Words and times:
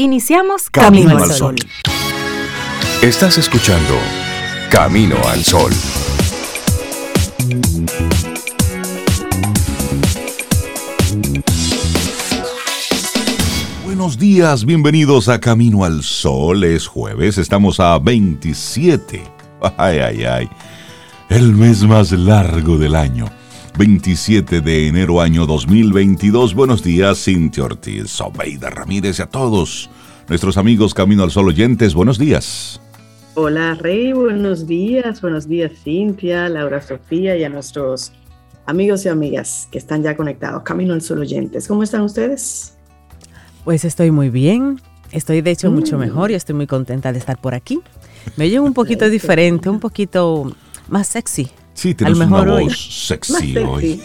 Iniciamos 0.00 0.70
Camino, 0.70 1.18
al 1.18 1.32
Sol. 1.32 1.56
Estás 3.02 3.36
escuchando 3.36 3.94
Camino 4.70 5.16
al 5.26 5.42
Sol. 5.44 5.72
Buenos 13.84 14.16
días, 14.16 14.64
bienvenidos 14.64 15.28
a 15.28 15.40
Camino 15.40 15.82
al 15.82 16.04
Sol. 16.04 16.62
Es 16.62 16.86
jueves, 16.86 17.36
estamos 17.36 17.80
a 17.80 17.98
27. 17.98 19.24
Ay, 19.76 19.98
ay, 19.98 20.24
ay. 20.24 20.48
El 21.28 21.54
mes 21.54 21.82
más 21.82 22.12
largo 22.12 22.78
del 22.78 22.94
año. 22.94 23.28
27 23.78 24.60
de 24.60 24.88
enero 24.88 25.20
año 25.20 25.46
2022. 25.46 26.52
Buenos 26.52 26.82
días, 26.82 27.22
Cintia 27.22 27.62
Ortiz, 27.62 28.10
Sobeida 28.10 28.70
Ramírez 28.70 29.20
y 29.20 29.22
a 29.22 29.26
todos 29.26 29.88
nuestros 30.28 30.56
amigos 30.56 30.94
Camino 30.94 31.22
al 31.22 31.30
Sol 31.30 31.46
oyentes. 31.46 31.94
Buenos 31.94 32.18
días. 32.18 32.80
Hola 33.34 33.76
Rey, 33.76 34.12
buenos 34.12 34.66
días. 34.66 35.22
Buenos 35.22 35.46
días 35.46 35.70
Cintia, 35.84 36.48
Laura 36.48 36.82
Sofía 36.82 37.36
y 37.36 37.44
a 37.44 37.48
nuestros 37.48 38.10
amigos 38.66 39.04
y 39.04 39.10
amigas 39.10 39.68
que 39.70 39.78
están 39.78 40.02
ya 40.02 40.16
conectados. 40.16 40.64
Camino 40.64 40.92
al 40.92 41.00
Sol 41.00 41.20
oyentes. 41.20 41.68
¿Cómo 41.68 41.84
están 41.84 42.02
ustedes? 42.02 42.76
Pues 43.62 43.84
estoy 43.84 44.10
muy 44.10 44.28
bien. 44.28 44.80
Estoy 45.12 45.40
de 45.40 45.52
hecho 45.52 45.70
mucho 45.70 45.96
mm. 45.96 46.00
mejor 46.00 46.32
y 46.32 46.34
estoy 46.34 46.56
muy 46.56 46.66
contenta 46.66 47.12
de 47.12 47.20
estar 47.20 47.40
por 47.40 47.54
aquí. 47.54 47.78
Me 48.36 48.46
oye 48.46 48.58
un 48.58 48.74
poquito 48.74 49.08
diferente, 49.08 49.70
un 49.70 49.78
poquito 49.78 50.52
más 50.88 51.06
sexy 51.06 51.48
Sí, 51.78 51.94
tienes 51.94 52.18
una 52.18 52.42
voz 52.42 52.76
sexy 53.06 53.56
hoy. 53.56 54.02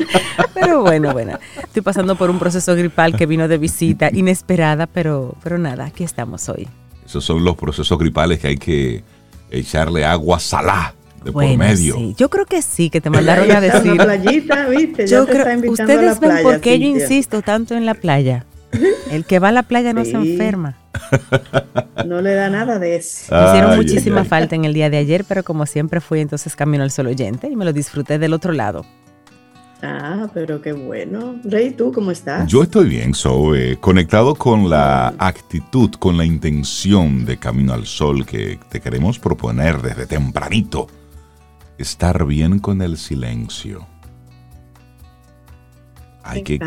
pero 0.54 0.80
bueno, 0.80 1.12
bueno, 1.12 1.38
estoy 1.62 1.82
pasando 1.82 2.16
por 2.16 2.30
un 2.30 2.38
proceso 2.38 2.74
gripal 2.74 3.14
que 3.14 3.26
vino 3.26 3.46
de 3.46 3.58
visita 3.58 4.08
inesperada, 4.10 4.86
pero, 4.86 5.34
pero 5.42 5.58
nada, 5.58 5.84
aquí 5.84 6.02
estamos 6.02 6.48
hoy. 6.48 6.66
Esos 7.04 7.22
son 7.22 7.44
los 7.44 7.58
procesos 7.58 7.98
gripales 7.98 8.38
que 8.38 8.48
hay 8.48 8.56
que 8.56 9.04
echarle 9.50 10.02
agua 10.02 10.40
salá 10.40 10.94
de 11.22 11.30
por 11.30 11.44
medio. 11.58 11.96
Sí. 11.96 12.14
Yo 12.16 12.30
creo 12.30 12.46
que 12.46 12.62
sí, 12.62 12.88
que 12.88 13.02
te 13.02 13.10
mandaron 13.10 13.50
a 13.50 13.60
decir. 13.60 13.98
playita, 13.98 14.66
¿viste? 14.68 15.06
Yo 15.06 15.26
creo, 15.26 15.72
ustedes 15.72 16.20
ven 16.20 16.42
por 16.42 16.60
qué 16.62 16.78
yo 16.78 16.86
insisto 16.86 17.42
tanto 17.42 17.74
en 17.74 17.84
la 17.84 17.92
playa. 17.92 18.46
El 19.10 19.24
que 19.24 19.38
va 19.38 19.48
a 19.48 19.52
la 19.52 19.62
playa 19.62 19.92
no 19.92 20.04
se 20.04 20.12
enferma. 20.12 20.76
No 22.06 22.20
le 22.20 22.34
da 22.34 22.50
nada 22.50 22.78
de 22.78 22.96
eso. 22.96 23.24
hicieron 23.24 23.76
muchísima 23.76 24.24
falta 24.24 24.54
en 24.54 24.64
el 24.64 24.74
día 24.74 24.90
de 24.90 24.98
ayer, 24.98 25.24
pero 25.26 25.42
como 25.42 25.66
siempre 25.66 26.00
fui 26.00 26.20
entonces 26.20 26.56
camino 26.56 26.82
al 26.82 26.90
solo 26.90 27.10
oyente 27.10 27.48
y 27.48 27.56
me 27.56 27.64
lo 27.64 27.72
disfruté 27.72 28.18
del 28.18 28.32
otro 28.32 28.52
lado. 28.52 28.84
Ah, 29.82 30.28
pero 30.34 30.60
qué 30.60 30.72
bueno. 30.72 31.36
Rey, 31.44 31.70
¿tú 31.70 31.90
cómo 31.92 32.10
estás? 32.10 32.46
Yo 32.50 32.62
estoy 32.62 32.88
bien, 32.88 33.14
soy 33.14 33.76
conectado 33.76 34.34
con 34.34 34.68
la 34.68 35.14
actitud, 35.18 35.90
con 35.92 36.18
la 36.18 36.24
intención 36.24 37.24
de 37.24 37.38
Camino 37.38 37.72
al 37.72 37.86
Sol 37.86 38.26
que 38.26 38.58
te 38.68 38.80
queremos 38.80 39.18
proponer 39.18 39.80
desde 39.80 40.06
tempranito. 40.06 40.86
Estar 41.78 42.26
bien 42.26 42.58
con 42.58 42.82
el 42.82 42.98
silencio. 42.98 43.86
Hay 46.30 46.42
que, 46.44 46.60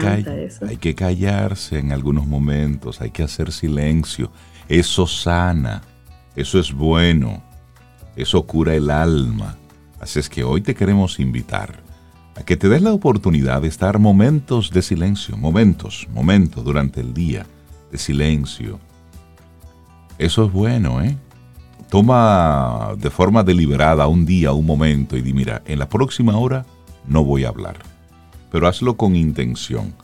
hay 0.67 0.77
que 0.77 0.93
callarse 0.93 1.79
en 1.79 1.93
algunos 1.93 2.27
momentos, 2.27 2.99
hay 2.99 3.11
que 3.11 3.23
hacer 3.23 3.51
silencio. 3.51 4.29
Eso 4.67 5.07
sana, 5.07 5.81
eso 6.35 6.59
es 6.59 6.73
bueno, 6.73 7.41
eso 8.15 8.43
cura 8.43 8.75
el 8.75 8.89
alma. 8.89 9.57
Así 10.01 10.19
es 10.19 10.27
que 10.27 10.43
hoy 10.43 10.61
te 10.61 10.75
queremos 10.75 11.19
invitar 11.19 11.81
a 12.35 12.43
que 12.43 12.57
te 12.57 12.67
des 12.67 12.81
la 12.81 12.91
oportunidad 12.91 13.61
de 13.61 13.69
estar 13.69 13.99
momentos 13.99 14.71
de 14.71 14.81
silencio, 14.81 15.37
momentos, 15.37 16.07
momentos 16.13 16.63
durante 16.63 16.99
el 16.99 17.13
día 17.13 17.45
de 17.89 17.97
silencio. 17.97 18.79
Eso 20.17 20.45
es 20.45 20.51
bueno, 20.51 21.01
¿eh? 21.01 21.17
Toma 21.89 22.95
de 22.97 23.09
forma 23.09 23.43
deliberada 23.43 24.07
un 24.07 24.25
día, 24.25 24.51
un 24.51 24.65
momento 24.65 25.15
y 25.15 25.21
di, 25.21 25.31
mira, 25.31 25.61
en 25.65 25.79
la 25.79 25.87
próxima 25.87 26.37
hora 26.37 26.65
no 27.07 27.23
voy 27.23 27.45
a 27.45 27.49
hablar 27.49 27.92
pero 28.53 28.67
hazlo 28.67 28.95
con 28.95 29.15
intención. 29.15 29.95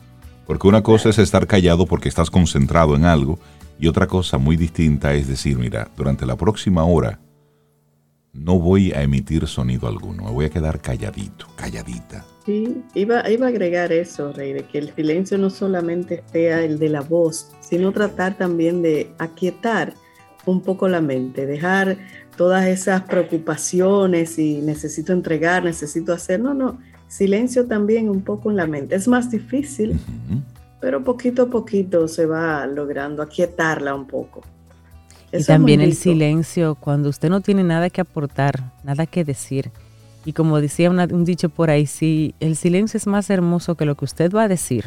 Porque 0.47 0.67
una 0.67 0.81
cosa 0.81 1.09
es 1.09 1.19
estar 1.19 1.45
callado 1.45 1.85
porque 1.85 2.09
estás 2.09 2.31
concentrado 2.31 2.95
en 2.95 3.05
algo 3.05 3.37
y 3.79 3.87
otra 3.87 4.07
cosa 4.07 4.39
muy 4.39 4.57
distinta 4.57 5.13
es 5.13 5.27
decir, 5.27 5.59
mira, 5.59 5.87
durante 5.95 6.25
la 6.25 6.35
próxima 6.35 6.83
hora 6.83 7.19
no 8.33 8.57
voy 8.57 8.91
a 8.91 9.03
emitir 9.03 9.45
sonido 9.45 9.87
alguno, 9.87 10.23
me 10.23 10.31
voy 10.31 10.45
a 10.45 10.49
quedar 10.49 10.81
calladito, 10.81 11.45
calladita. 11.55 12.25
Sí, 12.43 12.81
iba, 12.95 13.29
iba 13.29 13.45
a 13.45 13.49
agregar 13.49 13.91
eso, 13.91 14.33
Rey, 14.33 14.53
de 14.53 14.63
que 14.63 14.79
el 14.79 14.95
silencio 14.95 15.37
no 15.37 15.51
solamente 15.51 16.23
sea 16.31 16.63
el 16.63 16.79
de 16.79 16.89
la 16.89 17.01
voz, 17.01 17.51
sino 17.59 17.91
tratar 17.91 18.35
también 18.35 18.81
de 18.81 19.11
aquietar 19.19 19.93
un 20.47 20.61
poco 20.61 20.87
la 20.87 21.01
mente, 21.01 21.45
dejar 21.45 21.97
todas 22.35 22.65
esas 22.65 23.03
preocupaciones 23.03 24.39
y 24.39 24.61
necesito 24.61 25.13
entregar, 25.13 25.63
necesito 25.63 26.13
hacer, 26.13 26.39
no, 26.39 26.55
no, 26.55 26.79
silencio 27.09 27.65
también 27.65 28.07
un 28.07 28.21
poco 28.21 28.49
en 28.49 28.55
la 28.55 28.67
mente. 28.67 28.95
Es 28.95 29.07
más 29.07 29.29
difícil, 29.29 29.99
pero 30.79 31.03
poquito 31.03 31.43
a 31.43 31.49
poquito 31.49 32.07
se 32.07 32.25
va 32.25 32.65
logrando 32.67 33.21
aquietarla 33.21 33.93
un 33.93 34.05
poco. 34.05 34.41
y 35.33 35.43
también 35.43 35.81
el 35.81 35.95
silencio, 35.95 36.75
cuando 36.75 37.09
usted 37.09 37.29
no 37.29 37.41
tiene 37.41 37.63
nada 37.63 37.89
que 37.89 37.99
aportar, 37.99 38.71
nada 38.83 39.05
que 39.05 39.25
decir. 39.25 39.71
Y 40.23 40.33
como 40.33 40.61
decía 40.61 40.89
un 40.91 41.25
dicho 41.25 41.49
por 41.49 41.69
ahí, 41.69 41.85
si 41.85 42.35
el 42.39 42.55
silencio 42.55 42.97
es 42.97 43.07
más 43.07 43.29
hermoso 43.29 43.75
que 43.75 43.85
lo 43.85 43.95
que 43.95 44.05
usted 44.05 44.31
va 44.31 44.43
a 44.43 44.47
decir, 44.47 44.85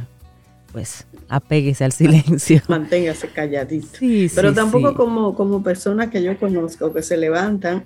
pues 0.73 1.07
apéguese 1.29 1.85
al 1.85 1.93
silencio. 1.93 2.63
Manténgase 2.69 3.29
calladito. 3.29 3.99
Pero 4.35 4.53
tampoco 4.55 4.95
como, 4.95 5.35
como 5.35 5.63
personas 5.63 6.11
que 6.11 6.23
yo 6.23 6.39
conozco 6.39 6.93
que 6.93 7.03
se 7.03 7.17
levantan 7.17 7.85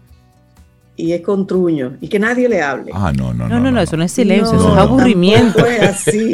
y 0.97 1.13
es 1.13 1.21
con 1.21 1.47
truño 1.47 1.95
y 2.01 2.09
que 2.09 2.19
nadie 2.19 2.49
le 2.49 2.63
hable. 2.63 2.91
Ah, 2.95 3.13
no, 3.17 3.35
no, 3.35 3.49
no. 3.49 3.61
No, 3.61 3.71
no, 3.71 3.81
eso 3.81 3.97
no 3.97 4.05
es 4.05 4.13
silencio, 4.13 4.57
eso 4.57 4.73
es 4.73 4.79
aburrimiento. 4.79 5.65
es 5.67 5.83
así. 5.83 6.33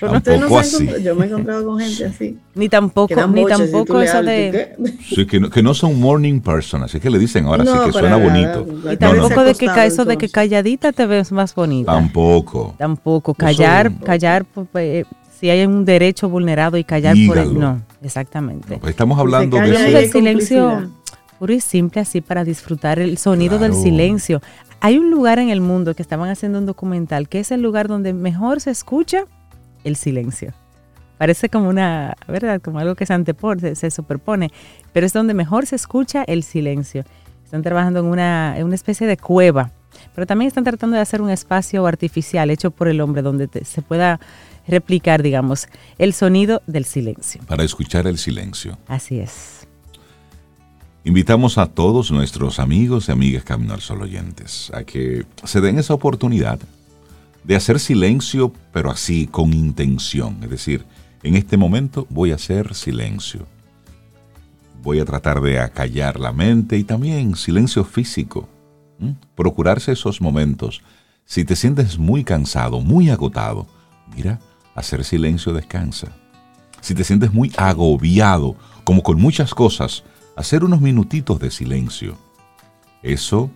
tampoco 0.00 0.58
así. 0.58 0.88
Yo 1.02 1.14
me 1.14 1.26
he 1.26 1.28
encontrado 1.28 1.66
con 1.66 1.78
gente 1.78 2.06
así. 2.06 2.38
Ni 2.54 2.68
tampoco, 2.68 3.14
ni 3.28 3.44
tampoco 3.44 4.00
eso 4.00 4.22
de. 4.22 4.76
Sí, 5.08 5.26
que 5.26 5.40
no, 5.40 5.50
que 5.50 5.62
no 5.62 5.74
son 5.74 6.00
morning 6.00 6.40
person, 6.40 6.82
así 6.82 7.00
que 7.00 7.10
le 7.10 7.18
dicen 7.18 7.46
ahora 7.46 7.64
sí 7.64 7.72
que 7.84 7.92
suena 7.92 8.16
bonito. 8.16 8.66
Y 8.90 8.96
tampoco 8.96 9.44
de 9.44 9.54
que 9.54 9.68
eso 9.84 10.04
de 10.04 10.16
que 10.16 10.28
calladita 10.28 10.92
te 10.92 11.06
ves 11.06 11.30
más 11.30 11.54
bonita. 11.54 11.92
Tampoco. 11.92 12.74
Tampoco. 12.78 13.34
Callar, 13.34 13.92
callar, 14.04 14.44
pues, 14.44 14.66
pues, 14.72 15.06
si 15.38 15.50
hay 15.50 15.64
un 15.64 15.84
derecho 15.84 16.28
vulnerado 16.28 16.76
y 16.76 16.84
callar 16.84 17.16
por 17.26 17.38
él. 17.38 17.58
No, 17.58 17.80
exactamente. 18.02 18.78
Pues 18.78 18.90
estamos 18.90 19.18
hablando 19.18 19.58
de 19.58 19.70
eso. 19.70 19.98
El 19.98 20.10
silencio 20.10 20.90
puro 21.38 21.52
y 21.52 21.60
simple 21.60 22.00
así 22.00 22.20
para 22.20 22.44
disfrutar 22.44 22.98
el 22.98 23.18
sonido 23.18 23.58
del 23.58 23.74
silencio. 23.74 24.40
Hay 24.80 24.98
un 24.98 25.10
lugar 25.10 25.38
en 25.38 25.50
el 25.50 25.60
mundo 25.60 25.94
que 25.94 26.02
estaban 26.02 26.30
haciendo 26.30 26.58
un 26.58 26.66
documental 26.66 27.28
que 27.28 27.40
es 27.40 27.50
el 27.50 27.62
lugar 27.62 27.88
donde 27.88 28.12
mejor 28.12 28.60
se 28.60 28.70
escucha 28.70 29.24
el 29.84 29.96
silencio. 29.96 30.52
Parece 31.18 31.48
como 31.48 31.68
una, 31.68 32.16
¿verdad? 32.28 32.60
Como 32.60 32.78
algo 32.78 32.94
que 32.94 33.04
se 33.04 33.12
antepone, 33.12 33.74
se, 33.74 33.90
superpone, 33.90 34.52
pero 34.92 35.04
es 35.04 35.12
donde 35.12 35.34
mejor 35.34 35.66
se 35.66 35.74
escucha 35.74 36.22
el 36.24 36.44
silencio. 36.44 37.04
Están 37.44 37.62
trabajando 37.62 38.00
en 38.00 38.06
una, 38.06 38.56
en 38.56 38.64
una 38.64 38.76
especie 38.76 39.06
de 39.06 39.16
cueva, 39.16 39.72
pero 40.14 40.26
también 40.26 40.46
están 40.48 40.64
tratando 40.64 40.94
de 40.94 41.02
hacer 41.02 41.20
un 41.20 41.30
espacio 41.30 41.86
artificial 41.86 42.50
hecho 42.50 42.70
por 42.70 42.86
el 42.88 43.00
hombre 43.00 43.22
donde 43.22 43.48
se 43.64 43.82
pueda 43.82 44.20
replicar, 44.68 45.22
digamos, 45.22 45.66
el 45.98 46.12
sonido 46.12 46.62
del 46.66 46.84
silencio. 46.84 47.40
Para 47.48 47.64
escuchar 47.64 48.06
el 48.06 48.18
silencio. 48.18 48.78
Así 48.86 49.18
es. 49.18 49.57
Invitamos 51.04 51.58
a 51.58 51.66
todos 51.66 52.10
nuestros 52.10 52.58
amigos 52.58 53.08
y 53.08 53.12
amigas 53.12 53.44
Camino 53.44 53.72
al 53.72 53.80
Sol 53.80 54.02
oyentes 54.02 54.70
a 54.74 54.82
que 54.82 55.24
se 55.44 55.60
den 55.60 55.78
esa 55.78 55.94
oportunidad 55.94 56.58
de 57.44 57.56
hacer 57.56 57.78
silencio, 57.78 58.52
pero 58.72 58.90
así, 58.90 59.26
con 59.26 59.54
intención. 59.54 60.38
Es 60.42 60.50
decir, 60.50 60.84
en 61.22 61.36
este 61.36 61.56
momento 61.56 62.06
voy 62.10 62.32
a 62.32 62.34
hacer 62.34 62.74
silencio. 62.74 63.46
Voy 64.82 65.00
a 65.00 65.04
tratar 65.04 65.40
de 65.40 65.60
acallar 65.60 66.18
la 66.18 66.32
mente 66.32 66.76
y 66.76 66.84
también 66.84 67.36
silencio 67.36 67.84
físico. 67.84 68.48
Procurarse 69.34 69.92
esos 69.92 70.20
momentos. 70.20 70.82
Si 71.24 71.44
te 71.44 71.56
sientes 71.56 71.98
muy 71.98 72.24
cansado, 72.24 72.80
muy 72.80 73.08
agotado, 73.08 73.66
mira, 74.14 74.40
hacer 74.74 75.04
silencio 75.04 75.52
descansa. 75.52 76.08
Si 76.80 76.94
te 76.94 77.04
sientes 77.04 77.32
muy 77.32 77.52
agobiado, 77.56 78.56
como 78.84 79.02
con 79.02 79.20
muchas 79.20 79.54
cosas, 79.54 80.04
hacer 80.38 80.62
unos 80.62 80.80
minutitos 80.80 81.40
de 81.40 81.50
silencio. 81.50 82.16
Eso 83.02 83.50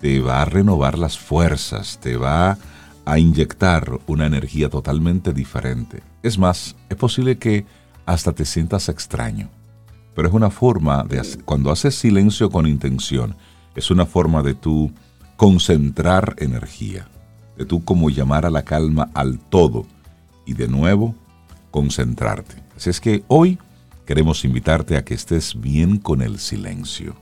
te 0.00 0.20
va 0.20 0.42
a 0.42 0.44
renovar 0.44 0.98
las 0.98 1.18
fuerzas, 1.18 1.98
te 2.00 2.16
va 2.16 2.58
a 3.04 3.18
inyectar 3.18 3.98
una 4.06 4.26
energía 4.26 4.70
totalmente 4.70 5.32
diferente. 5.32 6.04
Es 6.22 6.38
más, 6.38 6.76
es 6.88 6.96
posible 6.96 7.38
que 7.38 7.66
hasta 8.04 8.32
te 8.32 8.44
sientas 8.44 8.88
extraño. 8.88 9.50
Pero 10.14 10.28
es 10.28 10.34
una 10.34 10.50
forma 10.50 11.02
de, 11.02 11.22
cuando 11.44 11.72
haces 11.72 11.96
silencio 11.96 12.50
con 12.50 12.68
intención, 12.68 13.34
es 13.74 13.90
una 13.90 14.06
forma 14.06 14.44
de 14.44 14.54
tú 14.54 14.92
concentrar 15.36 16.36
energía, 16.38 17.08
de 17.58 17.64
tú 17.64 17.84
como 17.84 18.10
llamar 18.10 18.46
a 18.46 18.50
la 18.50 18.62
calma 18.62 19.10
al 19.12 19.40
todo 19.40 19.86
y 20.46 20.54
de 20.54 20.68
nuevo 20.68 21.16
concentrarte. 21.72 22.62
Así 22.76 22.90
es 22.90 23.00
que 23.00 23.24
hoy 23.26 23.58
queremos 24.06 24.44
invitarte 24.44 24.96
a 24.96 25.04
que 25.04 25.14
estés 25.14 25.60
bien 25.60 25.98
con 25.98 26.22
el 26.22 26.38
silencio. 26.38 27.14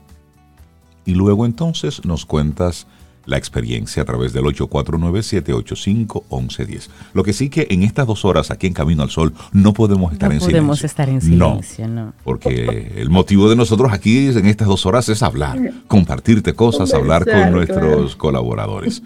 Y 1.03 1.13
luego 1.13 1.45
entonces 1.45 2.05
nos 2.05 2.25
cuentas 2.25 2.87
la 3.25 3.37
experiencia 3.37 4.03
a 4.03 4.05
través 4.05 4.31
del 4.33 4.43
849-785-1110. 4.45 6.89
Lo 7.13 7.23
que 7.23 7.33
sí 7.33 7.49
que 7.49 7.67
en 7.69 7.83
estas 7.83 8.07
dos 8.07 8.23
horas 8.23 8.51
aquí 8.51 8.67
en 8.67 8.73
Camino 8.73 9.03
al 9.03 9.09
Sol 9.09 9.33
no 9.51 9.73
podemos 9.73 10.13
estar 10.13 10.31
en 10.31 10.39
silencio. 10.39 10.61
No 10.61 10.67
podemos 10.67 10.83
estar 10.83 11.09
en 11.09 11.19
silencio, 11.21 11.87
no, 11.87 12.13
Porque 12.23 12.93
el 12.95 13.09
motivo 13.09 13.49
de 13.49 13.55
nosotros 13.55 13.91
aquí 13.91 14.27
en 14.27 14.45
estas 14.45 14.67
dos 14.67 14.85
horas 14.85 15.09
es 15.09 15.23
hablar, 15.23 15.57
compartirte 15.87 16.53
cosas, 16.53 16.93
hablar 16.93 17.25
con 17.25 17.51
nuestros 17.51 18.15
colaboradores. 18.15 19.01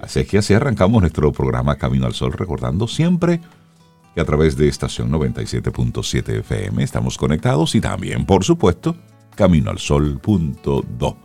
Así 0.00 0.20
es 0.20 0.26
que 0.26 0.38
así 0.38 0.54
arrancamos 0.54 1.02
nuestro 1.02 1.30
programa 1.32 1.76
Camino 1.76 2.06
al 2.06 2.14
Sol, 2.14 2.32
recordando 2.32 2.88
siempre 2.88 3.42
que 4.14 4.20
a 4.20 4.24
través 4.24 4.56
de 4.56 4.68
estación 4.68 5.10
97.7 5.10 6.40
FM 6.40 6.82
estamos 6.82 7.16
conectados 7.16 7.74
y 7.74 7.80
también, 7.80 8.26
por 8.26 8.44
supuesto, 8.44 8.96
caminoalsol.do 9.36 11.16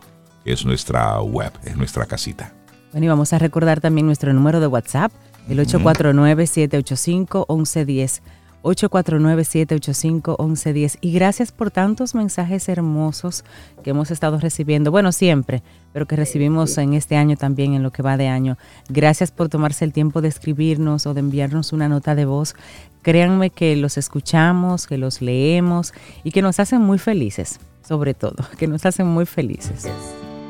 es 0.44 0.64
nuestra 0.64 1.20
web, 1.20 1.52
es 1.64 1.76
nuestra 1.76 2.06
casita. 2.06 2.54
Bueno, 2.92 3.06
y 3.06 3.08
vamos 3.08 3.32
a 3.32 3.38
recordar 3.38 3.80
también 3.80 4.06
nuestro 4.06 4.32
número 4.32 4.60
de 4.60 4.68
WhatsApp, 4.68 5.10
el 5.48 5.58
849-785-1110. 5.58 8.20
849-785-1110. 8.66 10.98
Y 11.00 11.12
gracias 11.12 11.52
por 11.52 11.70
tantos 11.70 12.14
mensajes 12.14 12.68
hermosos 12.68 13.44
que 13.82 13.90
hemos 13.90 14.10
estado 14.10 14.38
recibiendo. 14.38 14.90
Bueno, 14.90 15.12
siempre, 15.12 15.62
pero 15.92 16.06
que 16.06 16.16
recibimos 16.16 16.76
en 16.78 16.94
este 16.94 17.16
año 17.16 17.36
también, 17.36 17.74
en 17.74 17.82
lo 17.82 17.92
que 17.92 18.02
va 18.02 18.16
de 18.16 18.28
año. 18.28 18.56
Gracias 18.88 19.30
por 19.30 19.48
tomarse 19.48 19.84
el 19.84 19.92
tiempo 19.92 20.20
de 20.20 20.28
escribirnos 20.28 21.06
o 21.06 21.14
de 21.14 21.20
enviarnos 21.20 21.72
una 21.72 21.88
nota 21.88 22.14
de 22.14 22.24
voz. 22.24 22.54
Créanme 23.02 23.50
que 23.50 23.76
los 23.76 23.98
escuchamos, 23.98 24.86
que 24.86 24.98
los 24.98 25.22
leemos 25.22 25.94
y 26.24 26.32
que 26.32 26.42
nos 26.42 26.58
hacen 26.58 26.82
muy 26.82 26.98
felices, 26.98 27.60
sobre 27.86 28.14
todo, 28.14 28.36
que 28.58 28.66
nos 28.66 28.84
hacen 28.84 29.06
muy 29.06 29.26
felices. 29.26 29.88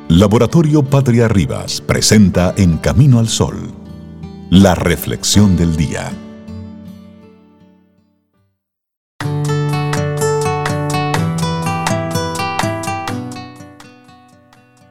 Laboratorio 0.08 0.84
Patria 0.84 1.28
Rivas 1.28 1.80
presenta 1.80 2.54
En 2.56 2.78
Camino 2.78 3.18
al 3.18 3.28
Sol, 3.28 3.56
la 4.50 4.76
reflexión 4.76 5.56
del 5.56 5.76
día. 5.76 6.12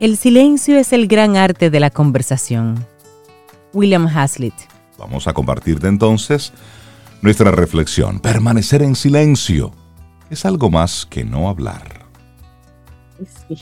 El 0.02 0.18
silencio 0.18 0.78
es 0.78 0.92
el 0.92 1.08
gran 1.08 1.38
arte 1.38 1.70
de 1.70 1.80
la 1.80 1.90
conversación. 1.90 2.86
William 3.72 4.08
Hazlitt. 4.08 4.54
Vamos 4.98 5.26
a 5.26 5.34
compartirte 5.34 5.88
entonces 5.88 6.52
nuestra 7.22 7.50
reflexión. 7.52 8.20
Permanecer 8.20 8.82
en 8.82 8.96
silencio 8.96 9.72
es 10.30 10.44
algo 10.44 10.70
más 10.70 11.06
que 11.06 11.24
no 11.24 11.48
hablar. 11.48 12.06
Sí. 13.48 13.56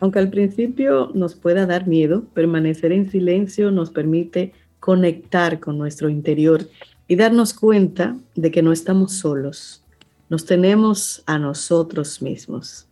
Aunque 0.00 0.18
al 0.18 0.28
principio 0.28 1.12
nos 1.14 1.34
pueda 1.34 1.64
dar 1.64 1.86
miedo, 1.86 2.24
permanecer 2.34 2.92
en 2.92 3.10
silencio 3.10 3.70
nos 3.70 3.88
permite 3.88 4.52
conectar 4.80 5.60
con 5.60 5.78
nuestro 5.78 6.10
interior 6.10 6.68
y 7.08 7.16
darnos 7.16 7.54
cuenta 7.54 8.16
de 8.34 8.50
que 8.50 8.60
no 8.60 8.72
estamos 8.72 9.12
solos. 9.12 9.82
Nos 10.28 10.44
tenemos 10.44 11.22
a 11.24 11.38
nosotros 11.38 12.20
mismos. 12.20 12.86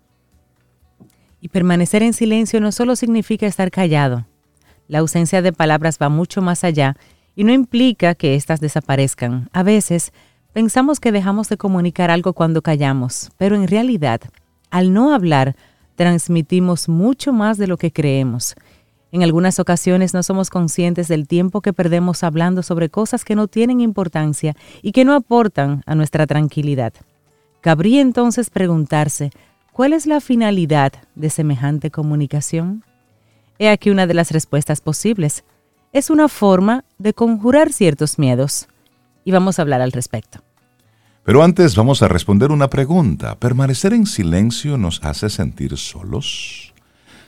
Y 1.40 1.48
permanecer 1.48 2.02
en 2.02 2.12
silencio 2.12 2.60
no 2.60 2.72
solo 2.72 2.96
significa 2.96 3.46
estar 3.46 3.70
callado. 3.70 4.26
La 4.88 5.00
ausencia 5.00 5.42
de 5.42 5.52
palabras 5.52 5.98
va 6.00 6.08
mucho 6.08 6.42
más 6.42 6.64
allá 6.64 6.96
y 7.36 7.44
no 7.44 7.52
implica 7.52 8.14
que 8.14 8.34
éstas 8.34 8.60
desaparezcan. 8.60 9.48
A 9.52 9.62
veces 9.62 10.12
pensamos 10.52 10.98
que 10.98 11.12
dejamos 11.12 11.48
de 11.48 11.56
comunicar 11.56 12.10
algo 12.10 12.32
cuando 12.32 12.62
callamos, 12.62 13.30
pero 13.36 13.54
en 13.54 13.68
realidad, 13.68 14.20
al 14.70 14.92
no 14.92 15.14
hablar, 15.14 15.54
transmitimos 15.94 16.88
mucho 16.88 17.32
más 17.32 17.58
de 17.58 17.66
lo 17.66 17.76
que 17.76 17.92
creemos. 17.92 18.56
En 19.10 19.22
algunas 19.22 19.58
ocasiones 19.58 20.12
no 20.12 20.22
somos 20.22 20.50
conscientes 20.50 21.08
del 21.08 21.26
tiempo 21.26 21.60
que 21.60 21.72
perdemos 21.72 22.22
hablando 22.22 22.62
sobre 22.62 22.90
cosas 22.90 23.24
que 23.24 23.34
no 23.34 23.48
tienen 23.48 23.80
importancia 23.80 24.54
y 24.82 24.92
que 24.92 25.04
no 25.04 25.14
aportan 25.14 25.82
a 25.86 25.94
nuestra 25.94 26.26
tranquilidad. 26.26 26.92
Cabría 27.60 28.00
entonces 28.00 28.50
preguntarse, 28.50 29.30
¿cuál 29.78 29.92
es 29.92 30.06
la 30.06 30.20
finalidad 30.20 30.92
de 31.14 31.30
semejante 31.30 31.92
comunicación? 31.92 32.82
He 33.60 33.68
aquí 33.68 33.90
una 33.90 34.08
de 34.08 34.14
las 34.14 34.32
respuestas 34.32 34.80
posibles. 34.80 35.44
Es 35.92 36.10
una 36.10 36.26
forma 36.26 36.84
de 36.98 37.14
conjurar 37.14 37.72
ciertos 37.72 38.18
miedos. 38.18 38.66
Y 39.24 39.30
vamos 39.30 39.56
a 39.56 39.62
hablar 39.62 39.80
al 39.80 39.92
respecto. 39.92 40.40
Pero 41.22 41.44
antes 41.44 41.76
vamos 41.76 42.02
a 42.02 42.08
responder 42.08 42.50
una 42.50 42.68
pregunta. 42.68 43.36
¿Permanecer 43.38 43.92
en 43.92 44.06
silencio 44.06 44.76
nos 44.78 45.00
hace 45.04 45.30
sentir 45.30 45.76
solos? 45.76 46.74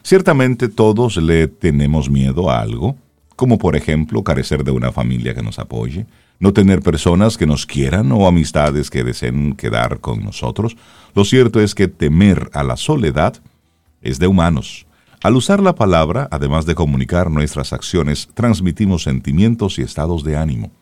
Ciertamente 0.02 0.68
todos 0.68 1.18
le 1.18 1.46
tenemos 1.46 2.10
miedo 2.10 2.50
a 2.50 2.58
algo, 2.60 2.96
como 3.36 3.58
por 3.58 3.76
ejemplo 3.76 4.24
carecer 4.24 4.64
de 4.64 4.72
una 4.72 4.90
familia 4.90 5.36
que 5.36 5.42
nos 5.42 5.60
apoye, 5.60 6.04
no 6.40 6.54
tener 6.54 6.80
personas 6.80 7.36
que 7.36 7.46
nos 7.46 7.66
quieran 7.66 8.10
o 8.12 8.26
amistades 8.26 8.90
que 8.90 9.04
deseen 9.04 9.54
quedar 9.54 10.00
con 10.00 10.24
nosotros. 10.24 10.76
Lo 11.14 11.24
cierto 11.24 11.60
es 11.60 11.74
que 11.74 11.86
temer 11.86 12.50
a 12.54 12.64
la 12.64 12.76
soledad 12.76 13.40
es 14.00 14.18
de 14.18 14.26
humanos. 14.26 14.86
Al 15.22 15.36
usar 15.36 15.60
la 15.60 15.74
palabra, 15.74 16.28
además 16.30 16.64
de 16.64 16.74
comunicar 16.74 17.30
nuestras 17.30 17.74
acciones, 17.74 18.30
transmitimos 18.32 19.02
sentimientos 19.02 19.78
y 19.78 19.82
estados 19.82 20.24
de 20.24 20.38
ánimo. 20.38 20.72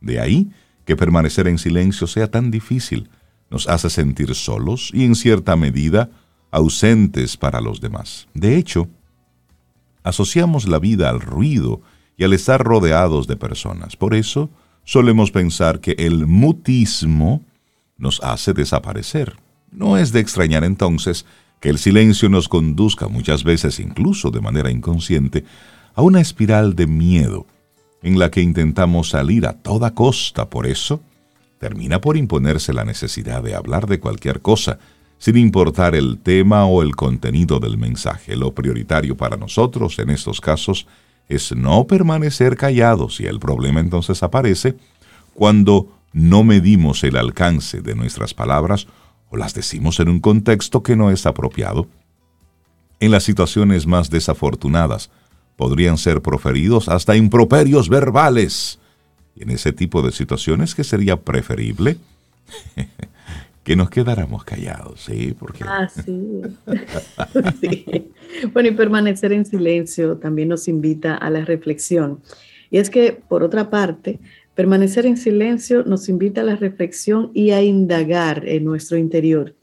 De 0.00 0.20
ahí 0.20 0.52
que 0.84 0.94
permanecer 0.96 1.48
en 1.48 1.58
silencio 1.58 2.06
sea 2.06 2.30
tan 2.30 2.52
difícil. 2.52 3.10
Nos 3.50 3.68
hace 3.68 3.90
sentir 3.90 4.36
solos 4.36 4.90
y 4.94 5.04
en 5.04 5.16
cierta 5.16 5.56
medida 5.56 6.08
ausentes 6.52 7.36
para 7.36 7.60
los 7.60 7.80
demás. 7.80 8.28
De 8.32 8.56
hecho, 8.56 8.88
asociamos 10.04 10.68
la 10.68 10.78
vida 10.78 11.10
al 11.10 11.20
ruido 11.20 11.80
y 12.16 12.22
al 12.22 12.32
estar 12.32 12.62
rodeados 12.62 13.26
de 13.26 13.36
personas. 13.36 13.96
Por 13.96 14.14
eso, 14.14 14.50
solemos 14.84 15.30
pensar 15.30 15.80
que 15.80 15.92
el 15.98 16.26
mutismo 16.26 17.44
nos 17.98 18.20
hace 18.22 18.52
desaparecer. 18.52 19.36
No 19.70 19.96
es 19.96 20.12
de 20.12 20.20
extrañar 20.20 20.64
entonces 20.64 21.26
que 21.60 21.68
el 21.68 21.78
silencio 21.78 22.28
nos 22.28 22.48
conduzca 22.48 23.08
muchas 23.08 23.44
veces, 23.44 23.78
incluso 23.78 24.30
de 24.30 24.40
manera 24.40 24.70
inconsciente, 24.70 25.44
a 25.94 26.02
una 26.02 26.20
espiral 26.20 26.74
de 26.74 26.86
miedo, 26.86 27.46
en 28.02 28.18
la 28.18 28.30
que 28.30 28.40
intentamos 28.40 29.10
salir 29.10 29.46
a 29.46 29.52
toda 29.52 29.94
costa. 29.94 30.48
Por 30.48 30.66
eso, 30.66 31.02
termina 31.58 32.00
por 32.00 32.16
imponerse 32.16 32.72
la 32.72 32.84
necesidad 32.84 33.42
de 33.42 33.54
hablar 33.54 33.86
de 33.86 34.00
cualquier 34.00 34.40
cosa, 34.40 34.78
sin 35.18 35.36
importar 35.36 35.94
el 35.94 36.18
tema 36.18 36.64
o 36.64 36.82
el 36.82 36.96
contenido 36.96 37.60
del 37.60 37.76
mensaje. 37.76 38.36
Lo 38.36 38.54
prioritario 38.54 39.18
para 39.18 39.36
nosotros 39.36 39.98
en 39.98 40.08
estos 40.08 40.40
casos 40.40 40.86
es 40.86 40.86
no 41.54 41.86
permanecer 41.86 42.56
callados 42.56 43.20
y 43.20 43.26
el 43.26 43.38
problema 43.38 43.80
entonces 43.80 44.22
aparece 44.22 44.76
cuando 45.32 45.96
no 46.12 46.42
medimos 46.42 47.04
el 47.04 47.16
alcance 47.16 47.80
de 47.80 47.94
nuestras 47.94 48.34
palabras 48.34 48.86
o 49.30 49.36
las 49.36 49.54
decimos 49.54 50.00
en 50.00 50.08
un 50.08 50.20
contexto 50.20 50.82
que 50.82 50.96
no 50.96 51.10
es 51.10 51.26
apropiado. 51.26 51.86
En 52.98 53.12
las 53.12 53.22
situaciones 53.22 53.86
más 53.86 54.10
desafortunadas, 54.10 55.10
podrían 55.56 55.98
ser 55.98 56.20
proferidos 56.20 56.88
hasta 56.88 57.16
improperios 57.16 57.88
verbales. 57.88 58.78
Y 59.36 59.44
en 59.44 59.50
ese 59.50 59.72
tipo 59.72 60.02
de 60.02 60.10
situaciones, 60.10 60.74
¿qué 60.74 60.84
sería 60.84 61.16
preferible? 61.16 61.98
Que 63.62 63.76
nos 63.76 63.90
quedáramos 63.90 64.44
callados, 64.44 65.02
¿sí? 65.02 65.34
Porque... 65.38 65.64
Ah, 65.66 65.88
sí. 66.04 66.42
sí. 67.60 68.12
Bueno, 68.52 68.70
y 68.70 68.72
permanecer 68.72 69.32
en 69.32 69.44
silencio 69.44 70.16
también 70.16 70.48
nos 70.48 70.68
invita 70.68 71.14
a 71.14 71.30
la 71.30 71.44
reflexión. 71.44 72.20
Y 72.70 72.78
es 72.78 72.90
que, 72.90 73.12
por 73.12 73.42
otra 73.42 73.70
parte, 73.70 74.20
permanecer 74.54 75.06
en 75.06 75.16
silencio 75.16 75.84
nos 75.84 76.08
invita 76.08 76.40
a 76.40 76.44
la 76.44 76.56
reflexión 76.56 77.30
y 77.34 77.50
a 77.50 77.62
indagar 77.62 78.48
en 78.48 78.64
nuestro 78.64 78.96
interior. 78.96 79.54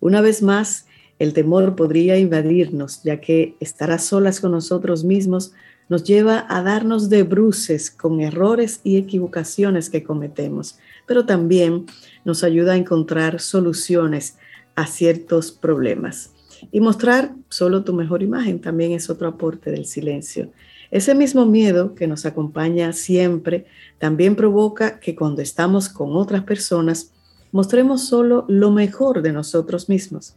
Una 0.00 0.20
vez 0.20 0.42
más, 0.42 0.86
el 1.18 1.32
temor 1.32 1.76
podría 1.76 2.18
invadirnos, 2.18 3.02
ya 3.04 3.20
que 3.20 3.54
estar 3.60 3.90
a 3.90 3.98
solas 3.98 4.40
con 4.40 4.52
nosotros 4.52 5.04
mismos 5.04 5.52
nos 5.88 6.04
lleva 6.04 6.46
a 6.48 6.62
darnos 6.62 7.10
de 7.10 7.22
bruces 7.22 7.90
con 7.90 8.20
errores 8.20 8.80
y 8.84 8.96
equivocaciones 8.96 9.90
que 9.90 10.02
cometemos, 10.02 10.78
pero 11.06 11.26
también 11.26 11.86
nos 12.24 12.44
ayuda 12.44 12.72
a 12.72 12.76
encontrar 12.76 13.40
soluciones 13.40 14.36
a 14.74 14.86
ciertos 14.86 15.52
problemas. 15.52 16.32
Y 16.72 16.80
mostrar 16.80 17.34
solo 17.48 17.84
tu 17.84 17.92
mejor 17.92 18.22
imagen 18.22 18.60
también 18.60 18.92
es 18.92 19.10
otro 19.10 19.28
aporte 19.28 19.70
del 19.70 19.84
silencio. 19.84 20.50
Ese 20.90 21.14
mismo 21.14 21.44
miedo 21.44 21.94
que 21.94 22.06
nos 22.06 22.24
acompaña 22.24 22.92
siempre 22.92 23.66
también 23.98 24.36
provoca 24.36 25.00
que 25.00 25.14
cuando 25.14 25.42
estamos 25.42 25.88
con 25.88 26.16
otras 26.16 26.44
personas 26.44 27.12
mostremos 27.52 28.06
solo 28.06 28.44
lo 28.48 28.70
mejor 28.70 29.22
de 29.22 29.32
nosotros 29.32 29.88
mismos 29.88 30.36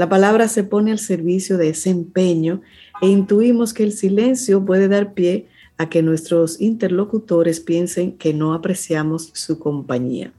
la 0.00 0.08
palabra 0.08 0.48
se 0.48 0.64
pone 0.64 0.92
al 0.92 0.98
servicio 0.98 1.58
de 1.58 1.68
ese 1.68 1.90
empeño 1.90 2.62
e 3.02 3.08
intuimos 3.08 3.74
que 3.74 3.82
el 3.82 3.92
silencio 3.92 4.64
puede 4.64 4.88
dar 4.88 5.12
pie 5.12 5.46
a 5.80 5.88
que 5.88 6.02
nuestros 6.02 6.60
interlocutores 6.60 7.58
piensen 7.58 8.12
que 8.12 8.34
no 8.34 8.52
apreciamos 8.52 9.30
su 9.32 9.58
compañía. 9.58 10.30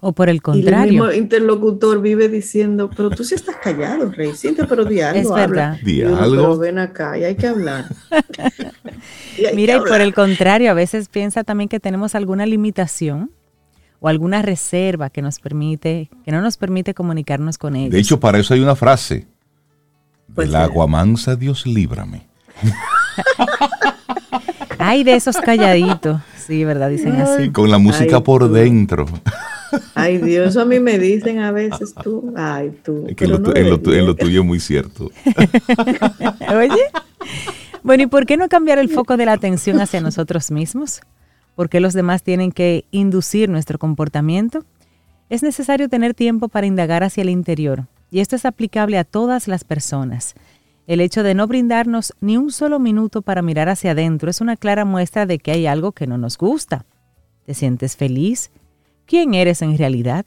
O 0.00 0.10
por 0.10 0.28
el 0.28 0.42
contrario. 0.42 0.92
Y 0.92 0.96
el 0.96 1.02
mismo 1.04 1.12
interlocutor 1.12 2.02
vive 2.02 2.28
diciendo, 2.28 2.90
pero 2.96 3.08
tú 3.10 3.22
sí 3.22 3.36
estás 3.36 3.54
callado, 3.62 4.10
Rey, 4.10 4.32
siente, 4.34 4.64
pero 4.64 4.84
di 4.84 5.00
algo. 5.00 5.20
Es 5.20 5.32
verdad. 5.32 5.78
Di 5.84 6.00
Y 6.00 6.02
uno, 6.02 6.16
algo. 6.18 6.34
pero 6.34 6.58
ven 6.58 6.78
acá 6.80 7.16
y 7.16 7.22
hay 7.22 7.36
que 7.36 7.46
hablar. 7.46 7.84
Y 9.38 9.46
hay 9.46 9.54
Mira, 9.54 9.74
que 9.74 9.86
y 9.86 9.88
por 9.92 10.00
el 10.00 10.12
contrario, 10.12 10.72
a 10.72 10.74
veces 10.74 11.08
piensa 11.08 11.44
también 11.44 11.68
que 11.68 11.78
tenemos 11.78 12.16
alguna 12.16 12.44
limitación 12.44 13.30
o 14.00 14.08
alguna 14.08 14.42
reserva 14.42 15.08
que 15.10 15.22
nos 15.22 15.38
permite, 15.38 16.10
que 16.24 16.32
no 16.32 16.40
nos 16.40 16.56
permite 16.56 16.94
comunicarnos 16.94 17.58
con 17.58 17.76
ellos. 17.76 17.92
De 17.92 18.00
hecho, 18.00 18.18
para 18.18 18.40
eso 18.40 18.54
hay 18.54 18.60
una 18.60 18.74
frase. 18.74 19.28
Pues 20.34 20.48
Del 20.48 20.56
agua 20.56 20.88
mansa, 20.88 21.36
Dios 21.36 21.64
líbrame. 21.64 22.26
Ay, 24.78 25.04
de 25.04 25.14
esos 25.14 25.36
calladitos. 25.36 26.20
Sí, 26.46 26.64
¿verdad? 26.64 26.90
Dicen 26.90 27.16
así. 27.20 27.50
Con 27.50 27.70
la 27.70 27.78
música 27.78 28.16
Ay, 28.16 28.22
por 28.22 28.42
tú. 28.46 28.52
dentro. 28.52 29.06
Ay, 29.94 30.18
Dios, 30.18 30.56
a 30.56 30.64
mí 30.64 30.80
me 30.80 30.98
dicen 30.98 31.40
a 31.40 31.52
veces 31.52 31.94
tú. 32.02 32.32
Ay, 32.36 32.72
tú. 32.82 33.04
Es 33.08 33.16
que 33.16 33.24
en 33.24 33.30
lo, 33.32 33.42
tu- 33.42 33.50
no 33.50 33.56
en 33.56 33.68
lo 33.70 33.80
tu- 33.80 33.90
en 33.92 33.98
lo 34.06 34.14
debería. 34.14 34.24
tuyo 34.24 34.40
es 34.40 34.46
muy 34.46 34.60
cierto. 34.60 35.10
Oye. 36.56 36.82
Bueno, 37.82 38.02
¿y 38.02 38.06
por 38.06 38.26
qué 38.26 38.36
no 38.36 38.48
cambiar 38.48 38.78
el 38.78 38.88
foco 38.88 39.16
de 39.16 39.26
la 39.26 39.32
atención 39.32 39.80
hacia 39.80 40.00
nosotros 40.00 40.50
mismos? 40.50 41.00
¿Por 41.54 41.68
qué 41.68 41.80
los 41.80 41.92
demás 41.92 42.22
tienen 42.22 42.52
que 42.52 42.84
inducir 42.90 43.48
nuestro 43.48 43.78
comportamiento? 43.78 44.64
Es 45.30 45.42
necesario 45.42 45.88
tener 45.88 46.14
tiempo 46.14 46.48
para 46.48 46.66
indagar 46.66 47.02
hacia 47.04 47.22
el 47.22 47.28
interior, 47.30 47.84
y 48.10 48.20
esto 48.20 48.36
es 48.36 48.44
aplicable 48.46 48.96
a 48.98 49.04
todas 49.04 49.48
las 49.48 49.64
personas. 49.64 50.34
El 50.88 51.02
hecho 51.02 51.22
de 51.22 51.34
no 51.34 51.46
brindarnos 51.46 52.14
ni 52.22 52.38
un 52.38 52.50
solo 52.50 52.78
minuto 52.78 53.20
para 53.20 53.42
mirar 53.42 53.68
hacia 53.68 53.90
adentro 53.90 54.30
es 54.30 54.40
una 54.40 54.56
clara 54.56 54.86
muestra 54.86 55.26
de 55.26 55.38
que 55.38 55.52
hay 55.52 55.66
algo 55.66 55.92
que 55.92 56.06
no 56.06 56.16
nos 56.16 56.38
gusta. 56.38 56.86
¿Te 57.44 57.52
sientes 57.52 57.94
feliz? 57.94 58.50
¿Quién 59.04 59.34
eres 59.34 59.60
en 59.60 59.76
realidad? 59.76 60.24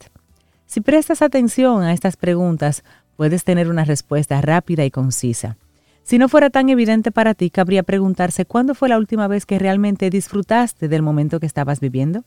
Si 0.66 0.80
prestas 0.80 1.20
atención 1.20 1.82
a 1.82 1.92
estas 1.92 2.16
preguntas, 2.16 2.84
puedes 3.16 3.42
tener 3.42 3.68
una 3.68 3.84
respuesta 3.84 4.40
rápida 4.40 4.84
y 4.84 4.92
concisa. 4.92 5.56
Si 6.04 6.16
no 6.16 6.28
fuera 6.28 6.48
tan 6.48 6.68
evidente 6.68 7.10
para 7.10 7.34
ti, 7.34 7.50
cabría 7.50 7.82
preguntarse 7.82 8.46
cuándo 8.46 8.76
fue 8.76 8.88
la 8.88 8.98
última 8.98 9.26
vez 9.26 9.46
que 9.46 9.58
realmente 9.58 10.10
disfrutaste 10.10 10.86
del 10.86 11.02
momento 11.02 11.40
que 11.40 11.46
estabas 11.46 11.80
viviendo. 11.80 12.22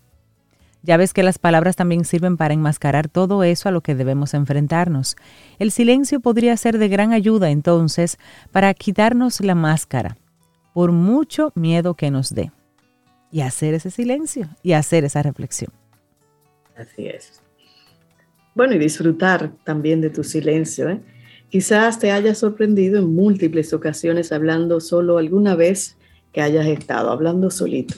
Ya 0.86 0.98
ves 0.98 1.14
que 1.14 1.24
las 1.24 1.40
palabras 1.40 1.76
también 1.76 2.06
sirven 2.06 2.38
para 2.38 2.54
enmascarar 2.54 3.10
todo 3.10 3.44
eso 3.44 3.68
a 3.68 3.72
lo 3.72 3.82
que 3.82 3.96
debemos 3.96 4.36
enfrentarnos. 4.36 5.16
El 5.58 5.72
silencio 5.72 6.20
podría 6.20 6.56
ser 6.58 6.78
de 6.78 6.88
gran 6.90 7.12
ayuda 7.12 7.50
entonces 7.50 8.20
para 8.52 8.72
quitarnos 8.76 9.42
la 9.42 9.56
máscara, 9.56 10.16
por 10.76 10.92
mucho 10.92 11.52
miedo 11.56 11.96
que 11.96 12.12
nos 12.12 12.36
dé, 12.36 12.52
y 13.32 13.42
hacer 13.42 13.74
ese 13.74 13.90
silencio 13.90 14.48
y 14.62 14.74
hacer 14.74 15.06
esa 15.06 15.24
reflexión. 15.24 15.72
Así 16.78 17.08
es. 17.08 17.42
Bueno, 18.54 18.76
y 18.76 18.78
disfrutar 18.78 19.54
también 19.64 20.02
de 20.02 20.12
tu 20.12 20.24
silencio. 20.24 20.88
¿eh? 20.90 21.02
Quizás 21.50 21.98
te 21.98 22.12
hayas 22.12 22.38
sorprendido 22.38 23.00
en 23.00 23.16
múltiples 23.16 23.74
ocasiones 23.74 24.32
hablando 24.32 24.80
solo 24.80 25.18
alguna 25.18 25.56
vez 25.56 25.98
que 26.32 26.42
hayas 26.42 26.68
estado, 26.68 27.10
hablando 27.10 27.50
solito. 27.50 27.96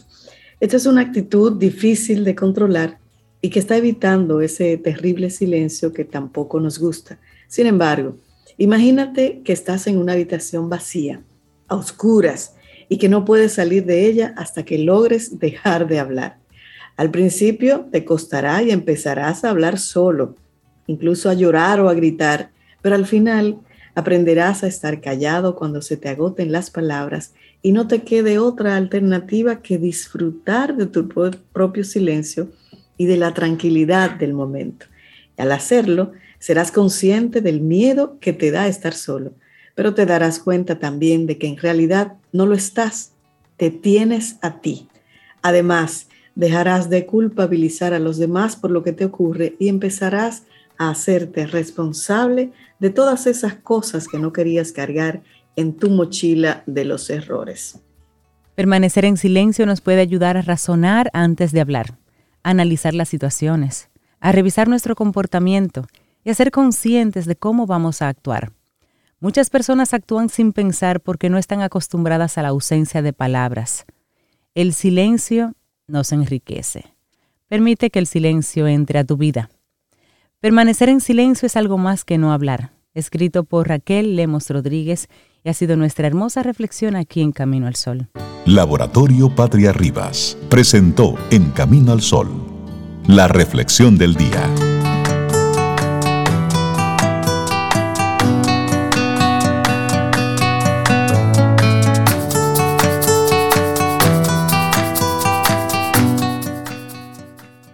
Esta 0.59 0.77
es 0.77 0.87
una 0.87 1.01
actitud 1.01 1.53
difícil 1.53 2.23
de 2.23 2.33
controlar 2.33 2.97
y 3.41 3.49
que 3.49 3.59
está 3.59 3.77
evitando 3.77 4.41
ese 4.41 4.75
terrible 4.77 5.29
silencio 5.29 5.93
que 5.93 6.03
tampoco 6.03 6.59
nos 6.59 6.79
gusta. 6.79 7.19
Sin 7.47 7.67
embargo, 7.67 8.17
imagínate 8.57 9.41
que 9.43 9.53
estás 9.53 9.85
en 9.85 9.97
una 9.97 10.13
habitación 10.13 10.67
vacía, 10.67 11.21
a 11.67 11.75
oscuras, 11.75 12.55
y 12.89 12.97
que 12.97 13.07
no 13.07 13.23
puedes 13.23 13.53
salir 13.53 13.85
de 13.85 14.07
ella 14.07 14.33
hasta 14.35 14.63
que 14.63 14.79
logres 14.79 15.37
dejar 15.39 15.87
de 15.87 15.99
hablar. 15.99 16.39
Al 16.95 17.11
principio 17.11 17.87
te 17.91 18.03
costará 18.03 18.63
y 18.63 18.71
empezarás 18.71 19.43
a 19.43 19.51
hablar 19.51 19.77
solo, 19.77 20.35
incluso 20.87 21.29
a 21.29 21.35
llorar 21.35 21.79
o 21.81 21.89
a 21.89 21.93
gritar, 21.93 22.49
pero 22.81 22.95
al 22.95 23.05
final 23.05 23.59
aprenderás 23.93 24.63
a 24.63 24.67
estar 24.67 25.01
callado 25.01 25.55
cuando 25.55 25.83
se 25.83 25.97
te 25.97 26.09
agoten 26.09 26.51
las 26.51 26.71
palabras 26.71 27.33
y 27.61 27.71
no 27.71 27.87
te 27.87 28.03
quede 28.03 28.39
otra 28.39 28.77
alternativa 28.77 29.61
que 29.61 29.77
disfrutar 29.77 30.75
de 30.75 30.85
tu 30.85 31.07
pro- 31.07 31.31
propio 31.51 31.83
silencio 31.83 32.49
y 32.97 33.05
de 33.05 33.17
la 33.17 33.33
tranquilidad 33.33 34.11
del 34.11 34.33
momento. 34.33 34.85
Al 35.37 35.51
hacerlo, 35.51 36.13
serás 36.39 36.71
consciente 36.71 37.41
del 37.41 37.61
miedo 37.61 38.17
que 38.19 38.33
te 38.33 38.51
da 38.51 38.67
estar 38.67 38.93
solo, 38.93 39.33
pero 39.75 39.93
te 39.93 40.05
darás 40.05 40.39
cuenta 40.39 40.79
también 40.79 41.27
de 41.27 41.37
que 41.37 41.47
en 41.47 41.57
realidad 41.57 42.13
no 42.31 42.45
lo 42.45 42.55
estás, 42.55 43.11
te 43.57 43.69
tienes 43.69 44.37
a 44.41 44.61
ti. 44.61 44.87
Además, 45.41 46.07
dejarás 46.35 46.89
de 46.89 47.05
culpabilizar 47.05 47.93
a 47.93 47.99
los 47.99 48.17
demás 48.17 48.55
por 48.55 48.71
lo 48.71 48.83
que 48.83 48.93
te 48.93 49.05
ocurre 49.05 49.55
y 49.59 49.69
empezarás 49.69 50.43
a 50.77 50.91
hacerte 50.91 51.47
responsable 51.47 52.51
de 52.79 52.91
todas 52.91 53.25
esas 53.25 53.55
cosas 53.55 54.07
que 54.07 54.19
no 54.19 54.31
querías 54.31 54.71
cargar 54.71 55.23
en 55.57 55.73
tu 55.73 55.89
mochila 55.89 56.63
de 56.67 56.85
los 56.85 57.09
errores. 57.09 57.81
Permanecer 58.55 59.03
en 59.05 59.17
silencio 59.17 59.65
nos 59.65 59.81
puede 59.81 59.99
ayudar 59.99 60.37
a 60.37 60.41
razonar 60.41 61.09
antes 61.13 61.51
de 61.51 61.59
hablar, 61.59 61.97
a 62.43 62.51
analizar 62.51 62.93
las 62.93 63.09
situaciones, 63.09 63.89
a 64.19 64.31
revisar 64.31 64.69
nuestro 64.69 64.95
comportamiento 64.95 65.85
y 66.23 66.29
a 66.29 66.35
ser 66.35 66.51
conscientes 66.51 67.25
de 67.25 67.35
cómo 67.35 67.65
vamos 67.65 68.01
a 68.01 68.07
actuar. 68.07 68.53
Muchas 69.19 69.49
personas 69.49 69.93
actúan 69.93 70.29
sin 70.29 70.53
pensar 70.53 71.01
porque 71.01 71.29
no 71.29 71.39
están 71.39 71.61
acostumbradas 71.61 72.37
a 72.37 72.43
la 72.43 72.49
ausencia 72.49 73.01
de 73.01 73.13
palabras. 73.13 73.85
El 74.53 74.73
silencio 74.73 75.53
nos 75.87 76.11
enriquece. 76.11 76.85
Permite 77.47 77.89
que 77.89 77.99
el 77.99 78.05
silencio 78.05 78.67
entre 78.67 78.99
a 78.99 79.03
tu 79.03 79.17
vida. 79.17 79.49
Permanecer 80.39 80.89
en 80.89 81.01
silencio 81.01 81.47
es 81.47 81.55
algo 81.55 81.79
más 81.79 82.05
que 82.05 82.19
no 82.19 82.31
hablar. 82.31 82.71
Escrito 82.93 83.43
por 83.43 83.69
Raquel 83.69 84.15
Lemos 84.15 84.49
Rodríguez 84.49 85.07
y 85.47 85.49
ha 85.49 85.53
sido 85.53 85.77
nuestra 85.77 86.07
hermosa 86.07 86.43
reflexión 86.43 86.97
aquí 86.97 87.21
en 87.21 87.31
Camino 87.31 87.67
al 87.67 87.75
Sol. 87.75 88.09
Laboratorio 88.45 89.33
Patria 89.33 89.71
Rivas 89.71 90.37
presentó 90.49 91.15
En 91.31 91.51
Camino 91.51 91.93
al 91.93 92.01
Sol, 92.01 92.27
la 93.07 93.29
reflexión 93.29 93.97
del 93.97 94.15
día. 94.15 94.43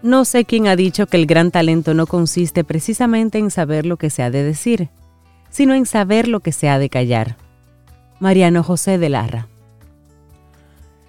No 0.03 0.25
sé 0.25 0.45
quién 0.45 0.67
ha 0.67 0.75
dicho 0.75 1.07
que 1.07 1.17
el 1.17 1.25
gran 1.25 1.49
talento 1.49 1.95
no 1.95 2.05
consiste 2.05 2.63
precisamente 2.63 3.39
en 3.39 3.49
saber 3.49 3.87
lo 3.87 3.97
que 3.97 4.11
se 4.11 4.21
ha 4.21 4.29
de 4.29 4.43
decir, 4.43 4.89
sino 5.49 5.73
en 5.73 5.87
saber 5.87 6.27
lo 6.27 6.41
que 6.41 6.51
se 6.51 6.69
ha 6.69 6.77
de 6.77 6.89
callar. 6.89 7.42
Mariano 8.23 8.63
José 8.63 8.97
de 8.97 9.09
Larra. 9.09 9.47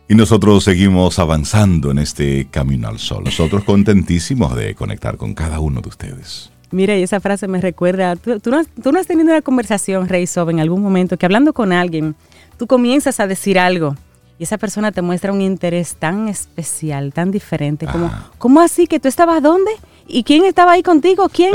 Y 0.08 0.16
nosotros 0.16 0.64
seguimos 0.64 1.20
avanzando 1.20 1.92
en 1.92 1.98
este 1.98 2.48
camino 2.50 2.88
al 2.88 2.98
sol. 2.98 3.22
Nosotros 3.24 3.62
contentísimos 3.66 4.56
de 4.56 4.74
conectar 4.74 5.16
con 5.16 5.32
cada 5.32 5.60
uno 5.60 5.80
de 5.80 5.88
ustedes. 5.88 6.50
Mira, 6.72 6.98
y 6.98 7.04
esa 7.04 7.20
frase 7.20 7.46
me 7.46 7.60
recuerda, 7.60 8.16
tú, 8.16 8.40
tú 8.40 8.50
no, 8.50 8.58
has, 8.58 8.66
tú 8.82 8.90
no 8.90 8.98
has 8.98 9.06
tenido 9.06 9.28
una 9.28 9.42
conversación, 9.42 10.08
Rey 10.08 10.26
Sob, 10.26 10.50
en 10.50 10.58
algún 10.58 10.82
momento 10.82 11.16
que 11.16 11.24
hablando 11.24 11.52
con 11.52 11.72
alguien, 11.72 12.16
tú 12.58 12.66
comienzas 12.66 13.20
a 13.20 13.28
decir 13.28 13.60
algo 13.60 13.94
y 14.36 14.42
esa 14.42 14.58
persona 14.58 14.90
te 14.90 15.00
muestra 15.00 15.32
un 15.32 15.40
interés 15.40 15.94
tan 15.94 16.26
especial, 16.26 17.12
tan 17.12 17.30
diferente, 17.30 17.86
como, 17.86 18.06
Ajá. 18.06 18.30
¿cómo 18.38 18.60
así? 18.60 18.88
¿Que 18.88 18.98
tú 18.98 19.06
estabas 19.06 19.40
dónde? 19.40 19.70
¿Y 20.06 20.22
quién 20.24 20.44
estaba 20.44 20.72
ahí 20.72 20.82
contigo? 20.82 21.28
¿Quién? 21.28 21.52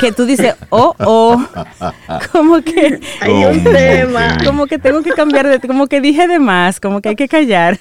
Que 0.00 0.12
tú 0.12 0.24
dices, 0.26 0.54
oh, 0.70 0.94
oh, 0.98 1.42
como 2.32 2.60
que, 2.62 3.00
Hay 3.20 3.44
un 3.44 3.60
¿Cómo 3.62 3.70
tema. 3.70 4.38
como 4.44 4.66
que 4.66 4.78
tengo 4.78 5.02
que 5.02 5.10
cambiar 5.12 5.46
de, 5.48 5.60
como 5.66 5.86
que 5.86 6.00
dije 6.00 6.26
de 6.26 6.38
más, 6.38 6.80
como 6.80 7.00
que 7.00 7.10
hay 7.10 7.16
que 7.16 7.28
callar. 7.28 7.78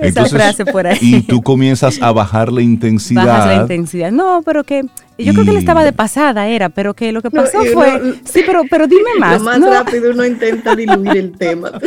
Esa 0.00 0.08
Entonces, 0.08 0.32
frase 0.32 0.64
por 0.66 0.86
ahí. 0.86 0.98
Y 1.00 1.20
tú 1.22 1.42
comienzas 1.42 2.00
a 2.02 2.12
bajar 2.12 2.52
la 2.52 2.62
intensidad. 2.62 3.26
Bajas 3.26 3.46
la 3.46 3.54
intensidad. 3.62 4.10
No, 4.10 4.42
pero 4.44 4.64
que 4.64 4.82
yo 5.18 5.32
creo 5.34 5.44
que 5.44 5.50
él 5.50 5.56
estaba 5.58 5.84
de 5.84 5.92
pasada, 5.92 6.48
era, 6.48 6.70
pero 6.70 6.94
que 6.94 7.12
lo 7.12 7.20
que 7.20 7.30
pasó 7.30 7.60
uno- 7.60 7.70
fue, 7.72 8.14
sí, 8.24 8.42
pero, 8.46 8.62
pero 8.70 8.86
dime 8.86 9.10
más. 9.18 9.38
Lo 9.38 9.44
más 9.44 9.58
No. 9.60 9.70
rápido 9.70 10.10
uno 10.12 10.24
intenta 10.24 10.74
diluir 10.74 11.16
el 11.16 11.32
tema. 11.32 11.70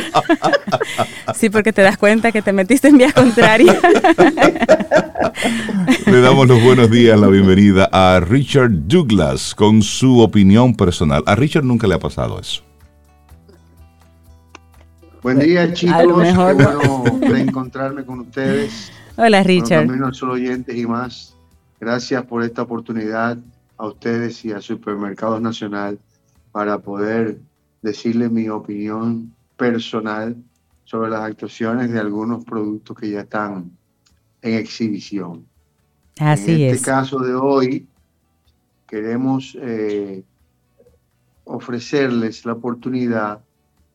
Sí, 1.36 1.50
porque 1.50 1.74
te 1.74 1.82
das 1.82 1.98
cuenta 1.98 2.32
que 2.32 2.42
te 2.42 2.54
metiste 2.54 2.88
en 2.90 2.98
vías 2.98 3.14
contrarias. 3.14 3.76
Le 6.06 6.22
damos 6.22 6.48
los 6.48 6.62
buenos 6.64 6.90
días, 6.92 7.20
la 7.20 7.28
bienvenida 7.28 7.90
a 7.92 8.20
Richard 8.20 8.70
Douglas 8.88 9.56
con 9.56 9.82
su 9.82 10.20
opinión 10.20 10.76
personal. 10.76 11.24
A 11.26 11.36
Richard 11.36 11.64
nunca 11.64 11.88
le 11.88 11.96
ha 11.96 12.00
pasado 12.00 12.40
eso. 12.40 12.62
Buen 15.24 15.40
día, 15.40 15.72
chicos. 15.74 15.96
a 15.96 16.04
lo 16.04 16.18
mejor 16.18 16.58
Qué 16.58 16.64
no. 16.64 16.98
bueno 17.00 17.20
reencontrarme 17.22 18.06
con 18.06 18.20
ustedes. 18.20 18.92
Hola, 19.16 19.42
Richard. 19.42 19.88
Camino 19.88 20.08
al 20.08 20.14
Sol 20.14 20.32
oyentes 20.32 20.76
y 20.76 20.86
más. 20.86 21.34
Gracias 21.80 22.26
por 22.26 22.44
esta 22.44 22.64
oportunidad 22.64 23.38
a 23.78 23.88
ustedes 23.88 24.44
y 24.44 24.52
a 24.52 24.60
Supermercados 24.60 25.42
Nacional 25.42 25.98
para 26.52 26.80
poder 26.80 27.40
decirle 27.82 28.28
mi 28.28 28.50
opinión 28.50 29.34
personal 29.56 30.36
sobre 30.84 31.10
las 31.10 31.22
actuaciones 31.22 31.90
de 31.92 32.00
algunos 32.02 32.44
productos 32.44 32.98
que 32.98 33.10
ya 33.12 33.22
están 33.22 33.72
en 34.42 34.54
exhibición. 34.56 35.46
Así 36.20 36.52
en 36.52 36.62
este 36.62 36.76
es. 36.76 36.82
caso 36.82 37.20
de 37.20 37.34
hoy, 37.34 37.88
queremos 38.88 39.58
eh, 39.62 40.24
ofrecerles 41.46 42.46
la 42.46 42.54
oportunidad 42.54 43.40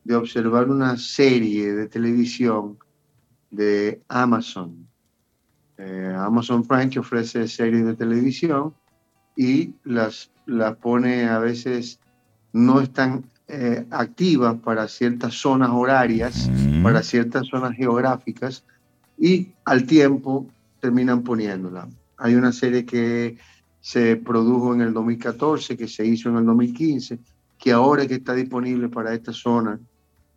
de 0.03 0.15
observar 0.15 0.69
una 0.69 0.97
serie 0.97 1.73
de 1.73 1.87
televisión 1.87 2.77
de 3.51 4.01
Amazon. 4.07 4.87
Eh, 5.77 6.13
Amazon 6.17 6.65
Prime 6.65 6.89
que 6.89 6.99
ofrece 6.99 7.47
series 7.47 7.85
de 7.85 7.95
televisión 7.95 8.73
y 9.35 9.73
las, 9.83 10.31
las 10.45 10.75
pone 10.77 11.25
a 11.25 11.39
veces 11.39 11.99
no 12.51 12.81
están 12.81 13.23
eh, 13.47 13.85
activas 13.89 14.57
para 14.59 14.87
ciertas 14.87 15.35
zonas 15.35 15.69
horarias, 15.71 16.49
para 16.83 17.01
ciertas 17.01 17.47
zonas 17.47 17.75
geográficas 17.75 18.63
y 19.17 19.53
al 19.65 19.85
tiempo 19.85 20.47
terminan 20.79 21.23
poniéndola. 21.23 21.87
Hay 22.17 22.35
una 22.35 22.51
serie 22.51 22.85
que 22.85 23.37
se 23.79 24.17
produjo 24.17 24.73
en 24.73 24.81
el 24.81 24.93
2014, 24.93 25.77
que 25.77 25.87
se 25.87 26.05
hizo 26.05 26.29
en 26.29 26.37
el 26.37 26.45
2015, 26.45 27.19
que 27.57 27.71
ahora 27.71 28.05
que 28.07 28.15
está 28.15 28.33
disponible 28.33 28.89
para 28.89 29.13
esta 29.13 29.33
zona 29.33 29.79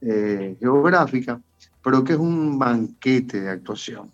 eh, 0.02 0.56
geográfica, 0.58 1.40
pero 1.82 2.04
que 2.04 2.14
es 2.14 2.18
un 2.18 2.58
banquete 2.58 3.40
de 3.40 3.50
actuación. 3.50 4.10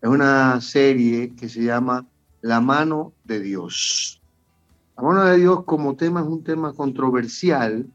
Es 0.00 0.08
una 0.08 0.60
serie 0.60 1.34
que 1.34 1.48
se 1.48 1.62
llama 1.64 2.06
La 2.42 2.60
mano 2.60 3.12
de 3.24 3.40
Dios. 3.40 4.20
La 4.96 5.02
mano 5.02 5.24
de 5.24 5.38
Dios 5.38 5.64
como 5.64 5.96
tema 5.96 6.20
es 6.20 6.26
un 6.26 6.44
tema 6.44 6.72
controversial 6.72 7.86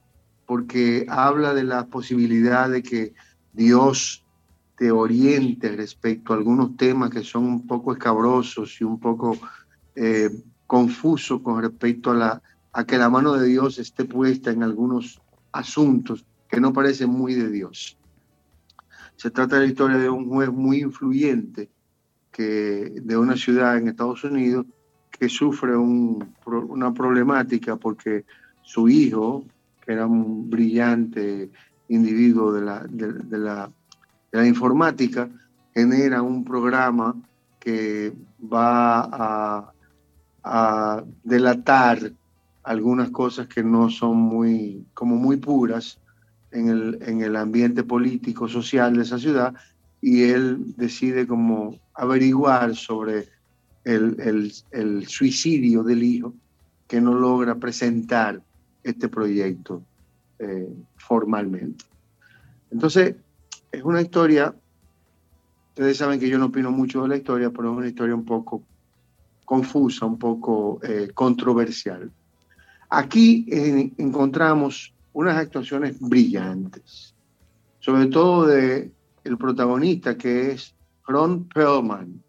porque 0.45 1.05
habla 1.07 1.53
de 1.53 1.63
la 1.63 1.85
posibilidad 1.85 2.69
de 2.69 2.81
que 2.81 3.13
Dios 3.53 4.25
te 4.75 4.91
oriente 4.91 5.75
respecto 5.75 6.33
a 6.33 6.37
algunos 6.37 6.77
temas 6.77 7.11
que 7.11 7.23
son 7.23 7.43
un 7.45 7.67
poco 7.67 7.93
escabrosos 7.93 8.81
y 8.81 8.85
un 8.85 8.99
poco 8.99 9.37
eh, 9.95 10.29
confusos 10.65 11.41
con 11.41 11.61
respecto 11.61 12.11
a, 12.11 12.41
que 12.87 12.97
la 12.97 13.09
mano 13.09 13.33
de 13.33 13.47
Dios 13.47 13.77
esté 13.77 14.05
puesta 14.05 14.51
en 14.51 14.63
algunos 14.63 15.21
asuntos 15.51 16.25
que 16.49 16.59
no 16.59 16.73
parecen 16.73 17.09
muy 17.09 17.35
de 17.35 17.49
Dios. 17.49 17.97
Se 19.15 19.29
trata 19.29 19.55
de 19.55 19.61
la 19.63 19.67
historia 19.67 19.97
de 19.97 20.09
un 20.09 20.27
juez 20.27 20.49
muy 20.49 20.79
influyente 20.81 21.69
que, 22.31 22.91
de 23.01 23.17
una 23.17 23.35
ciudad 23.35 23.77
en 23.77 23.87
Estados 23.87 24.23
Unidos 24.23 24.65
que 25.11 25.29
sufre 25.29 25.75
un, 25.75 26.33
una 26.45 26.93
problemática 26.93 27.75
porque 27.75 28.25
su 28.61 28.87
hijo, 28.87 29.43
que 29.85 29.93
era 29.93 30.07
un 30.07 30.49
brillante 30.49 31.51
individuo 31.89 32.53
de 32.53 32.61
la, 32.61 32.85
de, 32.87 33.13
de 33.13 33.37
la, 33.37 33.69
de 34.31 34.39
la 34.39 34.47
informática, 34.47 35.29
genera 35.73 36.21
un 36.21 36.43
programa 36.43 37.15
que 37.59 38.13
va 38.41 39.01
a, 39.01 39.73
a, 40.43 41.03
delatar 41.23 42.11
algunas 42.63 43.09
cosas 43.09 43.47
que 43.47 43.63
no 43.63 43.89
son 43.89 44.17
muy, 44.17 44.85
como 44.93 45.15
muy 45.15 45.37
puras 45.37 45.99
en 46.51 46.69
el, 46.69 46.99
en 47.01 47.21
el 47.21 47.35
ambiente 47.35 47.83
político, 47.83 48.47
social 48.47 48.95
de 48.95 49.03
esa 49.03 49.19
ciudad, 49.19 49.53
y 50.01 50.23
él 50.23 50.75
decide 50.77 51.27
como 51.27 51.77
averiguar 51.93 52.75
sobre 52.75 53.27
el, 53.83 54.19
el, 54.19 54.53
el 54.71 55.07
suicidio 55.07 55.83
del 55.83 56.03
hijo 56.03 56.33
que 56.87 57.01
no 57.01 57.13
logra 57.13 57.55
presentar 57.55 58.41
este 58.83 59.09
proyecto 59.09 59.83
eh, 60.39 60.69
formalmente. 60.97 61.85
Entonces, 62.71 63.15
es 63.71 63.83
una 63.83 64.01
historia, 64.01 64.55
ustedes 65.69 65.97
saben 65.97 66.19
que 66.19 66.29
yo 66.29 66.39
no 66.39 66.45
opino 66.45 66.71
mucho 66.71 67.03
de 67.03 67.09
la 67.09 67.17
historia, 67.17 67.51
pero 67.51 67.71
es 67.71 67.77
una 67.77 67.87
historia 67.87 68.15
un 68.15 68.25
poco 68.25 68.63
confusa, 69.45 70.05
un 70.05 70.17
poco 70.17 70.79
eh, 70.83 71.09
controversial. 71.13 72.11
Aquí 72.89 73.45
eh, 73.51 73.91
encontramos 73.97 74.93
unas 75.13 75.37
actuaciones 75.37 75.99
brillantes, 75.99 77.15
sobre 77.79 78.07
todo 78.07 78.45
de 78.45 78.91
el 79.23 79.37
protagonista 79.37 80.17
que 80.17 80.51
es 80.51 80.75
Ron 81.07 81.47
Perlman. 81.47 82.23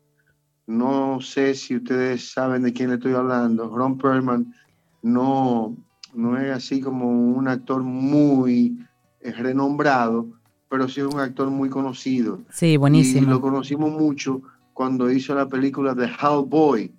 No 0.67 1.21
sé 1.21 1.55
si 1.55 1.77
ustedes 1.77 2.33
saben 2.33 2.63
de 2.63 2.73
quién 2.73 2.91
le 2.91 2.97
estoy 2.97 3.15
hablando. 3.15 3.75
Ron 3.77 3.99
Perlman 3.99 4.55
no, 5.03 5.77
no 6.15 6.39
es 6.39 6.51
así 6.53 6.81
como 6.81 7.09
un 7.09 7.49
actor 7.49 7.83
muy 7.83 8.79
eh, 9.21 9.33
renombrado, 9.33 10.29
pero 10.69 10.89
sí 10.89 11.01
es 11.01 11.07
un 11.07 11.21
actor 11.21 11.51
muy 11.51 11.69
conocido. 11.69 12.41
Sí, 12.51 12.77
buenísimo. 12.77 13.27
Y 13.27 13.31
lo 13.31 13.41
conocimos 13.41 13.91
mucho 13.91 14.43
cuando 14.73 15.11
hizo 15.11 15.35
la 15.35 15.49
película 15.49 15.95
de 15.95 16.07
Hellboy, 16.07 16.93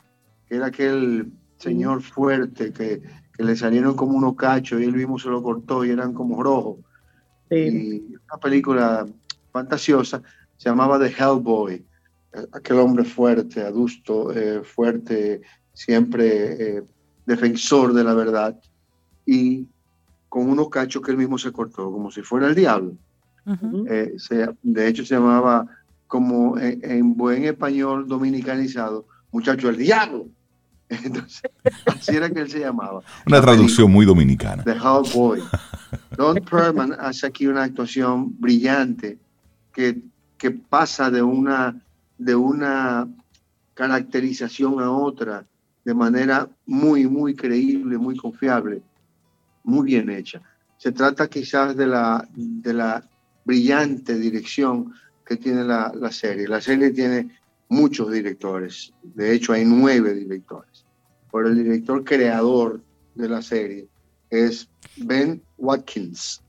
que 0.48 0.56
era 0.56 0.68
aquel 0.68 1.32
señor 1.58 2.02
fuerte 2.02 2.72
que, 2.74 3.02
que 3.42 3.48
le 3.48 3.56
salieron 3.56 3.96
como 3.96 4.16
unos 4.16 4.36
cachos 4.36 4.80
y 4.80 4.84
él 4.84 4.94
mismo 4.94 5.18
se 5.18 5.28
lo 5.30 5.42
cortó 5.42 5.84
y 5.84 5.90
eran 5.90 6.14
como 6.14 6.44
rojos. 6.44 6.78
Sí. 7.50 7.56
Y 7.56 8.14
una 8.14 8.40
película 8.40 9.06
fantasiosa 9.52 10.22
se 10.58 10.70
llamaba 10.70 11.00
The 11.00 11.08
Hellboy, 11.08 11.84
aquel 12.54 12.78
hombre 12.78 13.04
fuerte, 13.04 13.62
adusto, 13.62 14.32
eh, 14.32 14.62
fuerte, 14.64 15.42
siempre 15.74 16.78
eh, 16.78 16.84
defensor 17.26 17.94
de 17.94 18.04
la 18.04 18.14
verdad 18.14 18.60
y 19.26 19.68
con 20.30 20.48
unos 20.48 20.70
cachos 20.70 21.02
que 21.02 21.10
él 21.12 21.18
mismo 21.18 21.40
se 21.40 21.52
cortó, 21.52 21.92
como 21.92 22.12
si 22.12 22.22
fuera 22.22 22.48
el 22.48 22.54
diablo. 22.56 22.96
Ujú. 23.48 23.86
Eh, 23.90 24.14
se- 24.18 24.50
de 24.62 24.88
hecho, 24.88 25.04
se 25.04 25.16
llamaba, 25.16 25.66
como 26.06 26.60
en, 26.60 26.80
en 26.84 27.16
buen 27.18 27.44
español 27.46 28.08
dominicanizado, 28.08 29.08
muchacho 29.32 29.68
el 29.70 29.78
diablo. 29.78 30.28
Entonces, 30.92 31.42
así 31.86 32.16
era 32.16 32.30
que 32.30 32.42
él 32.42 32.50
se 32.50 32.60
llamaba. 32.60 33.02
Una 33.26 33.38
La 33.38 33.42
traducción 33.42 33.92
muy 33.92 34.06
dominicana. 34.06 34.64
The 34.64 34.74
Hellboy. 34.74 35.42
Don 36.18 36.36
Perlman 36.36 36.96
hace 37.00 37.28
aquí 37.28 37.48
una 37.48 37.64
actuación 37.64 38.40
brillante 38.40 39.18
que, 39.74 40.02
que 40.38 40.52
pasa 40.52 41.10
de 41.10 41.22
una, 41.22 41.82
de 42.18 42.36
una 42.36 43.08
caracterización 43.74 44.82
a 44.82 44.92
otra 44.92 45.46
de 45.84 45.94
manera 45.94 46.48
muy, 46.66 47.08
muy 47.08 47.36
creíble, 47.36 47.98
muy 47.98 48.16
confiable, 48.16 48.82
muy 49.64 49.86
bien 49.86 50.10
hecha. 50.10 50.42
Se 50.78 50.92
trata 50.92 51.28
quizás 51.28 51.76
de 51.76 51.88
la, 51.88 52.28
de 52.36 52.74
la 52.74 53.04
brillante 53.46 54.20
dirección 54.20 54.94
que 55.26 55.38
tiene 55.38 55.64
la, 55.64 55.92
la 55.96 56.12
serie. 56.12 56.48
La 56.48 56.62
serie 56.62 56.92
tiene 56.92 57.40
muchos 57.70 58.12
directores, 58.12 58.94
de 59.02 59.34
hecho 59.34 59.54
hay 59.54 59.64
nueve 59.64 60.14
directores, 60.14 60.71
pero 61.32 61.48
el 61.48 61.64
director 61.64 62.04
creador 62.04 62.82
de 63.16 63.30
la 63.30 63.42
serie 63.42 63.88
es 64.30 64.68
Ben 64.98 65.42
Watkins, 65.58 66.42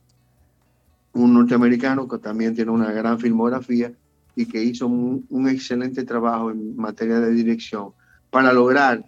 un 1.13 1.35
norteamericano 1.35 2.09
que 2.09 2.19
también 2.19 2.55
tiene 2.55 2.71
una 2.71 2.91
gran 2.93 3.19
filmografía 3.19 3.93
y 4.35 4.47
que 4.47 4.63
hizo 4.63 4.87
un, 4.87 5.27
un 5.29 5.49
excelente 5.49 6.05
trabajo 6.05 6.51
en 6.51 6.77
materia 6.77 7.21
de 7.21 7.33
dirección 7.33 7.91
para 8.31 8.53
lograr 8.53 9.05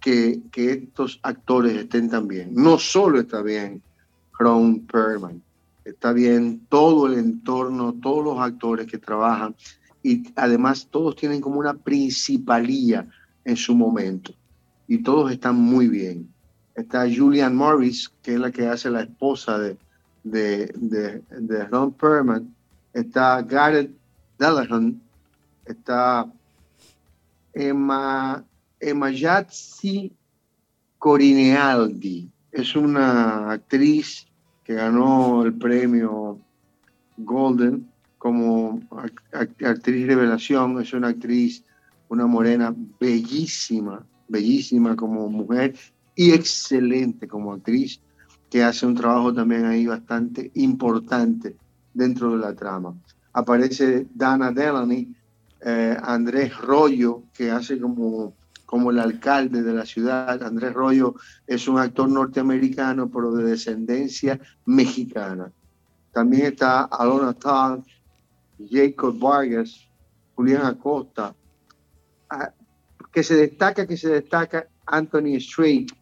que, 0.00 0.40
que 0.50 0.72
estos 0.72 1.20
actores 1.22 1.76
estén 1.76 2.08
también. 2.08 2.54
No 2.54 2.78
solo 2.78 3.20
está 3.20 3.42
bien 3.42 3.82
Ron 4.38 4.80
Perlman, 4.86 5.42
está 5.84 6.12
bien 6.12 6.62
todo 6.68 7.06
el 7.06 7.18
entorno, 7.18 7.94
todos 8.00 8.24
los 8.24 8.38
actores 8.38 8.86
que 8.86 8.98
trabajan 8.98 9.54
y 10.02 10.32
además 10.36 10.88
todos 10.90 11.14
tienen 11.16 11.40
como 11.40 11.60
una 11.60 11.74
principalía 11.74 13.06
en 13.44 13.56
su 13.56 13.74
momento 13.74 14.32
y 14.88 14.98
todos 15.02 15.32
están 15.32 15.56
muy 15.56 15.88
bien. 15.88 16.28
Está 16.74 17.06
Julian 17.14 17.54
Morris, 17.54 18.10
que 18.22 18.34
es 18.34 18.40
la 18.40 18.50
que 18.50 18.66
hace 18.66 18.90
la 18.90 19.02
esposa 19.02 19.58
de, 19.58 19.76
de, 20.24 20.66
de, 20.76 21.22
de 21.30 21.64
Ron 21.66 21.92
Perlman. 21.92 22.54
Está 22.92 23.42
Gareth 23.42 23.90
Delahan. 24.38 25.00
Está 25.66 26.30
Emma, 27.52 28.44
Emma 28.80 29.10
Yatsi 29.10 30.12
Corinealdi. 30.98 32.30
Es 32.50 32.74
una 32.74 33.52
actriz 33.52 34.26
que 34.64 34.74
ganó 34.74 35.44
el 35.44 35.54
premio 35.54 36.38
Golden 37.18 37.88
como 38.18 38.80
act- 38.90 39.66
actriz 39.66 40.06
revelación. 40.06 40.80
Es 40.80 40.92
una 40.92 41.08
actriz, 41.08 41.64
una 42.08 42.26
morena 42.26 42.74
bellísima, 42.98 44.04
bellísima 44.32 44.96
como 44.96 45.28
mujer 45.28 45.74
y 46.16 46.32
excelente 46.32 47.28
como 47.28 47.52
actriz, 47.52 48.00
que 48.50 48.62
hace 48.64 48.86
un 48.86 48.94
trabajo 48.94 49.32
también 49.32 49.64
ahí 49.64 49.86
bastante 49.86 50.50
importante 50.54 51.56
dentro 51.94 52.32
de 52.32 52.38
la 52.38 52.54
trama. 52.54 52.94
Aparece 53.32 54.06
Dana 54.14 54.50
Delany, 54.50 55.14
eh, 55.64 55.96
Andrés 56.02 56.56
Rollo, 56.58 57.22
que 57.32 57.50
hace 57.50 57.78
como, 57.78 58.34
como 58.66 58.90
el 58.90 58.98
alcalde 58.98 59.62
de 59.62 59.72
la 59.72 59.86
ciudad. 59.86 60.42
Andrés 60.42 60.72
Rollo 60.74 61.14
es 61.46 61.68
un 61.68 61.78
actor 61.78 62.08
norteamericano, 62.08 63.08
pero 63.08 63.32
de 63.32 63.44
descendencia 63.44 64.38
mexicana. 64.66 65.50
También 66.12 66.46
está 66.46 66.82
Alona 66.84 67.32
Tal, 67.32 67.82
Jacob 68.70 69.18
Vargas, 69.18 69.88
Julián 70.34 70.66
Acosta, 70.66 71.34
ah, 72.28 72.52
que 73.12 73.22
se 73.22 73.36
destaca, 73.36 73.86
que 73.86 73.96
se 73.96 74.08
destaca 74.08 74.66
Anthony 74.86 75.38
Strait, 75.38 75.92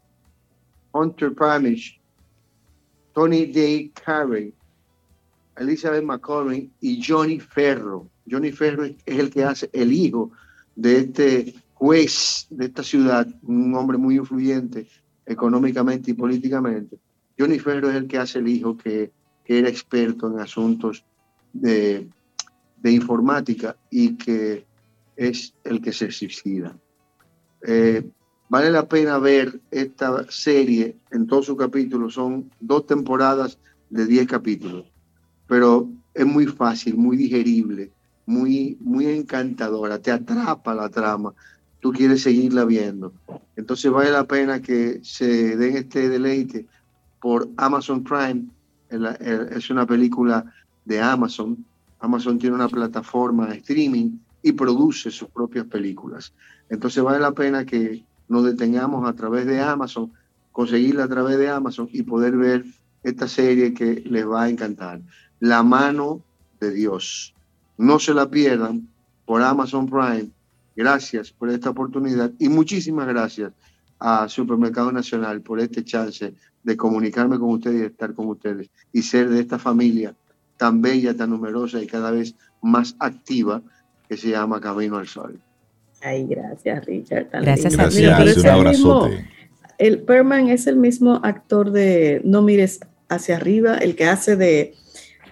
Hunter 0.93 1.35
Pamish, 1.35 2.01
Tony 3.13 3.47
Day 3.47 3.93
Carey, 4.05 4.55
Elizabeth 5.57 6.05
McCormick 6.05 6.71
y 6.81 7.03
Johnny 7.03 7.39
Ferro. 7.39 8.09
Johnny 8.31 8.53
Ferro 8.53 8.85
es 8.85 8.97
el 9.07 9.31
que 9.31 9.45
hace 9.45 9.69
el 9.73 9.93
hijo 9.93 10.31
de 10.77 10.99
este 10.99 11.55
juez 11.75 12.47
de 12.51 12.67
esta 12.67 12.83
ciudad, 12.83 13.27
un 13.43 13.75
hombre 13.75 13.99
muy 13.99 14.17
influyente 14.17 14.87
económicamente 15.27 16.11
y 16.11 16.15
políticamente. 16.15 16.99
Johnny 17.39 17.59
Ferro 17.59 17.89
es 17.91 17.97
el 17.97 18.07
que 18.07 18.19
hace 18.19 18.39
el 18.39 18.49
hijo 18.49 18.77
que, 18.77 19.13
era 19.47 19.69
experto 19.69 20.29
en 20.29 20.39
asuntos 20.39 21.05
de, 21.53 22.09
informática 22.85 23.77
y 23.91 24.17
que 24.17 24.65
es 25.17 25.55
el 25.65 25.83
que 25.83 25.93
se 25.93 26.13
suicida. 26.13 26.79
Eh, 27.67 28.09
vale 28.49 28.71
la 28.71 28.89
pena 28.89 29.19
ver 29.19 29.61
esta 29.71 30.31
serie 30.31 30.97
en 31.11 31.27
todos 31.27 31.47
sus 31.47 31.57
capítulos. 31.57 32.15
Son 32.15 32.51
dos 32.61 32.87
temporadas 32.87 33.59
de 33.91 34.07
10 34.07 34.27
capítulos 34.27 34.91
pero 35.51 35.91
es 36.15 36.25
muy 36.25 36.47
fácil, 36.47 36.97
muy 36.97 37.17
digerible, 37.17 37.91
muy, 38.25 38.79
muy 38.81 39.07
encantadora, 39.07 39.99
te 39.99 40.13
atrapa 40.13 40.77
la 40.77 40.89
trama, 40.89 41.35
tú 41.81 41.91
quieres 41.91 42.23
seguirla 42.23 42.65
viendo. 42.65 43.13
Entonces 43.57 43.91
vale 43.91 44.13
la 44.13 44.23
pena 44.23 44.63
que 44.63 45.01
se 45.03 45.57
den 45.57 45.77
este 45.77 46.09
deleite 46.09 46.67
por 47.21 47.49
Amazon 47.57 48.05
Prime, 48.05 48.45
es 49.51 49.71
una 49.71 49.85
película 49.87 50.45
de 50.85 51.01
Amazon, 51.01 51.65
Amazon 51.99 52.39
tiene 52.39 52.55
una 52.55 52.69
plataforma 52.69 53.49
de 53.49 53.57
streaming 53.57 54.19
y 54.45 54.53
produce 54.53 55.11
sus 55.11 55.31
propias 55.31 55.67
películas. 55.67 56.33
Entonces 56.71 57.03
vale 57.03 57.19
la 57.19 57.33
pena 57.33 57.67
que 57.67 58.05
nos 58.29 58.45
detengamos 58.45 59.09
a 59.09 59.13
través 59.13 59.45
de 59.45 59.61
Amazon, 59.61 60.13
conseguirla 60.53 61.05
a 61.05 61.09
través 61.09 61.37
de 61.37 61.51
Amazon 61.51 61.89
y 61.93 62.03
poder 62.05 62.37
ver 62.37 62.65
esta 63.03 63.29
serie 63.29 63.75
que 63.75 64.03
les 64.07 64.27
va 64.27 64.45
a 64.45 64.49
encantar 64.49 65.01
la 65.41 65.63
mano 65.63 66.23
de 66.61 66.71
Dios. 66.71 67.35
No 67.77 67.99
se 67.99 68.15
la 68.15 68.31
pierdan 68.31 68.89
por 69.25 69.43
Amazon 69.43 69.87
Prime. 69.87 70.31
Gracias 70.77 71.33
por 71.33 71.51
esta 71.51 71.71
oportunidad 71.71 72.31
y 72.39 72.49
muchísimas 72.49 73.09
gracias 73.09 73.53
a 73.99 74.29
Supermercado 74.29 74.93
Nacional 74.93 75.41
por 75.43 75.61
este 75.61 75.85
chance 75.85 76.35
de 76.63 76.77
comunicarme 76.77 77.39
con 77.39 77.51
ustedes 77.51 77.83
y 77.83 77.85
estar 77.87 78.15
con 78.15 78.29
ustedes 78.29 78.71
y 78.93 79.03
ser 79.03 79.29
de 79.29 79.41
esta 79.41 79.59
familia 79.59 80.15
tan 80.57 80.83
bella, 80.83 81.17
tan 81.17 81.31
numerosa 81.31 81.83
y 81.83 81.87
cada 81.87 82.11
vez 82.11 82.35
más 82.63 82.95
activa 82.99 83.63
que 84.09 84.17
se 84.17 84.31
llama 84.31 84.61
Camino 84.61 84.99
al 84.99 85.09
Sol. 85.09 85.41
Ay, 86.01 86.27
gracias, 86.27 86.85
Richard. 86.87 87.29
gracias, 87.31 87.77
gracias 87.77 88.37
un 88.39 88.47
abrazote. 88.47 89.25
el 89.79 90.01
Perman 90.01 90.49
es 90.49 90.67
el 90.67 90.77
mismo 90.77 91.21
actor 91.23 91.71
de 91.71 92.21
No 92.25 92.43
mires 92.43 92.81
hacia 93.09 93.37
arriba, 93.37 93.77
el 93.77 93.97
que 93.97 94.05
hace 94.05 94.37
de 94.37 94.75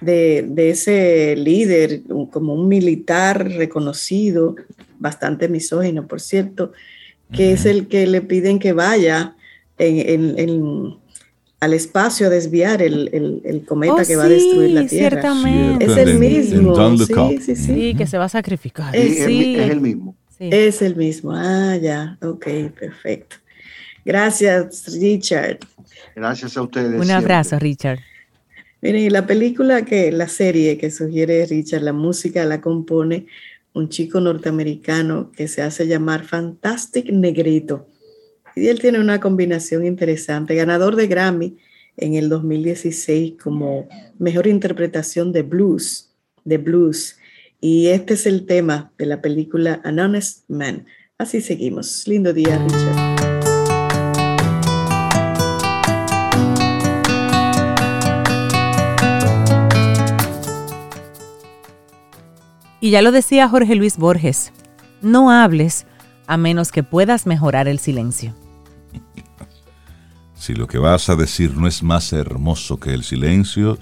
de, 0.01 0.71
ese 0.71 1.37
líder, 1.37 2.03
como 2.31 2.55
un 2.55 2.69
militar 2.69 3.49
reconocido, 3.49 4.57
bastante 4.99 5.49
misógino, 5.49 6.07
por 6.07 6.21
cierto, 6.21 6.73
que 7.33 7.53
es 7.53 7.67
el 7.67 7.89
que 7.89 8.07
le 8.07 8.21
piden 8.23 8.59
que 8.59 8.73
vaya 8.73 9.37
al 11.61 11.75
espacio 11.75 12.29
a 12.29 12.31
desviar 12.31 12.81
el, 12.83 13.65
cometa 13.67 13.95
oh, 13.95 14.07
que 14.07 14.17
va 14.17 14.25
a 14.25 14.29
destruir 14.29 14.71
la 14.71 14.87
Tierra. 14.87 15.21
Es 15.81 15.97
el 15.97 16.19
mismo. 16.19 16.97
sí, 16.97 17.39
sí, 17.41 17.57
sí. 17.57 17.95
que 17.97 18.07
se 18.07 18.19
va 18.19 18.25
a 18.25 18.29
sacrificar. 18.29 18.95
Es, 18.95 19.21
el 19.21 19.81
mismo. 19.81 20.17
Es 20.38 20.83
el 20.83 20.96
mismo. 20.96 21.33
Ah, 21.33 21.77
ya. 21.77 22.18
Ok, 22.22 22.46
perfecto. 22.79 23.37
Gracias, 24.05 24.87
Richard. 24.98 25.59
Gracias 26.14 26.57
a 26.57 26.62
ustedes. 26.62 27.01
Un 27.01 27.11
abrazo, 27.11 27.59
Richard. 27.59 27.98
Miren, 28.81 29.12
la 29.12 29.27
película 29.27 29.85
que, 29.85 30.12
la 30.12 30.29
serie 30.29 30.79
que 30.79 30.90
sugiere 30.90 31.44
Richard, 31.46 31.83
la 31.83 31.92
música 31.92 32.44
la 32.44 32.61
compone 32.61 33.27
un 33.74 33.88
chico 33.88 34.20
norteamericano 34.20 35.31
que 35.33 35.48
se 35.48 35.62
hace 35.62 35.87
llamar 35.87 36.24
Fantastic 36.24 37.11
Negrito. 37.11 37.88
Y 38.57 38.68
él 38.68 38.81
tiene 38.81 38.98
una 38.98 39.20
combinación 39.20 39.87
interesante, 39.87 40.55
ganador 40.55 40.96
de 40.96 41.07
Grammy 41.07 41.57
en 41.96 42.14
el 42.14 42.29
2016 42.29 43.35
como 43.42 43.88
mejor 44.18 44.46
interpretación 44.46 45.33
de 45.33 45.42
blues, 45.42 46.11
de 46.44 46.59
blues. 46.59 47.18
Y 47.61 47.88
este 47.88 48.14
es 48.14 48.27
el 48.27 48.47
tema 48.47 48.92
de 48.99 49.07
la 49.07 49.21
película 49.21 49.81
An 49.85 49.99
Honest 49.99 50.49
Man. 50.49 50.87
Así 51.18 51.40
seguimos. 51.40 52.07
Lindo 52.07 52.33
día, 52.33 52.57
Richard. 52.57 53.18
Y 62.81 62.90
ya 62.90 63.03
lo 63.03 63.11
decía 63.11 63.49
Jorge 63.49 63.75
Luis 63.75 63.97
Borges, 63.97 64.53
no 65.03 65.33
hables 65.33 65.85
a 66.29 66.37
menos 66.37 66.71
que 66.71 66.85
puedas 66.85 67.27
mejorar 67.27 67.66
el 67.66 67.81
silencio. 67.81 68.37
Si 70.37 70.55
lo 70.55 70.68
que 70.68 70.79
vas 70.79 71.09
a 71.09 71.16
decir 71.16 71.57
no 71.57 71.66
es 71.66 71.83
más 71.83 72.12
hermoso 72.12 72.79
que 72.79 72.94
el 72.94 73.03
silencio, 73.03 73.77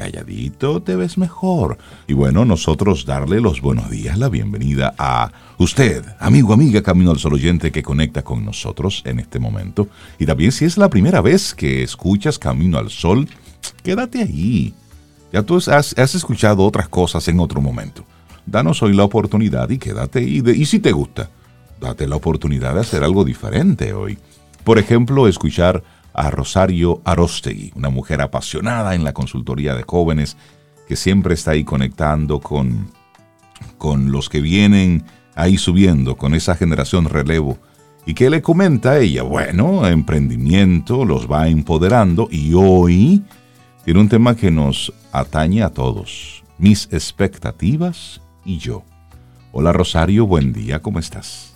calladito 0.00 0.80
te 0.80 0.96
ves 0.96 1.18
mejor. 1.18 1.76
Y 2.06 2.14
bueno, 2.14 2.46
nosotros 2.46 3.04
darle 3.04 3.40
los 3.40 3.60
buenos 3.60 3.90
días, 3.90 4.16
la 4.18 4.30
bienvenida 4.30 4.94
a 4.96 5.30
usted, 5.58 6.02
amigo, 6.18 6.54
amiga, 6.54 6.82
Camino 6.82 7.10
al 7.10 7.18
Sol 7.18 7.34
oyente 7.34 7.70
que 7.70 7.82
conecta 7.82 8.22
con 8.22 8.42
nosotros 8.44 9.02
en 9.04 9.20
este 9.20 9.38
momento. 9.38 9.88
Y 10.18 10.24
también 10.24 10.52
si 10.52 10.64
es 10.64 10.78
la 10.78 10.88
primera 10.88 11.20
vez 11.20 11.54
que 11.54 11.82
escuchas 11.82 12.38
Camino 12.38 12.78
al 12.78 12.88
Sol, 12.88 13.28
quédate 13.82 14.22
ahí 14.22 14.72
ya 15.32 15.42
tú 15.42 15.58
has, 15.58 15.94
escuchado 15.96 16.64
otras 16.64 16.88
cosas 16.88 17.28
en 17.28 17.38
otro 17.38 17.60
momento. 17.60 18.04
Danos 18.46 18.82
hoy 18.82 18.94
la 18.94 19.04
oportunidad 19.04 19.70
y 19.70 19.78
quédate. 19.78 20.22
Y, 20.22 20.42
y 20.50 20.66
si 20.66 20.80
te 20.80 20.90
gusta, 20.90 21.30
date 21.78 22.08
la 22.08 22.16
oportunidad 22.16 22.74
de 22.74 22.80
hacer 22.80 23.04
algo 23.04 23.24
diferente 23.24 23.92
hoy. 23.92 24.18
Por 24.64 24.78
ejemplo, 24.78 25.28
escuchar 25.28 25.84
a 26.12 26.30
Rosario 26.30 27.00
Arostegui, 27.04 27.72
una 27.74 27.90
mujer 27.90 28.20
apasionada 28.20 28.94
en 28.94 29.04
la 29.04 29.12
consultoría 29.12 29.74
de 29.74 29.84
jóvenes 29.84 30.36
que 30.88 30.96
siempre 30.96 31.34
está 31.34 31.52
ahí 31.52 31.64
conectando 31.64 32.40
con, 32.40 32.90
con 33.78 34.10
los 34.10 34.28
que 34.28 34.40
vienen 34.40 35.04
ahí 35.34 35.56
subiendo, 35.56 36.16
con 36.16 36.34
esa 36.34 36.54
generación 36.54 37.06
relevo. 37.06 37.58
¿Y 38.06 38.14
qué 38.14 38.30
le 38.30 38.42
comenta 38.42 38.92
a 38.92 38.98
ella? 38.98 39.22
Bueno, 39.22 39.86
emprendimiento 39.86 41.04
los 41.04 41.30
va 41.30 41.48
empoderando 41.48 42.28
y 42.30 42.54
hoy 42.54 43.22
tiene 43.84 44.00
un 44.00 44.08
tema 44.08 44.34
que 44.34 44.50
nos 44.50 44.92
atañe 45.12 45.62
a 45.62 45.70
todos, 45.70 46.42
mis 46.58 46.88
expectativas 46.92 48.20
y 48.44 48.58
yo. 48.58 48.84
Hola 49.52 49.72
Rosario, 49.72 50.26
buen 50.26 50.52
día, 50.52 50.80
¿cómo 50.80 50.98
estás? 50.98 51.49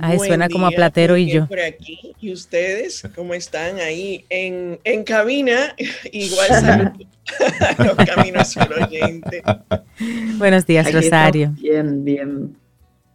Ay, 0.00 0.18
suena 0.18 0.48
como 0.48 0.66
a 0.66 0.70
Platero 0.70 1.16
y 1.16 1.30
yo. 1.30 1.46
Por 1.46 1.60
aquí, 1.60 2.14
¿y 2.20 2.32
ustedes 2.32 3.02
cómo 3.14 3.34
están 3.34 3.78
ahí 3.78 4.24
en, 4.28 4.78
en 4.84 5.04
cabina? 5.04 5.74
Igual 6.12 6.48
salud 6.48 7.06
los 7.78 7.96
caminos 7.96 8.56
oyente. 8.56 9.42
Buenos 10.36 10.66
días, 10.66 10.92
Rosario. 10.92 11.54
Bien, 11.58 12.04
bien. 12.04 12.56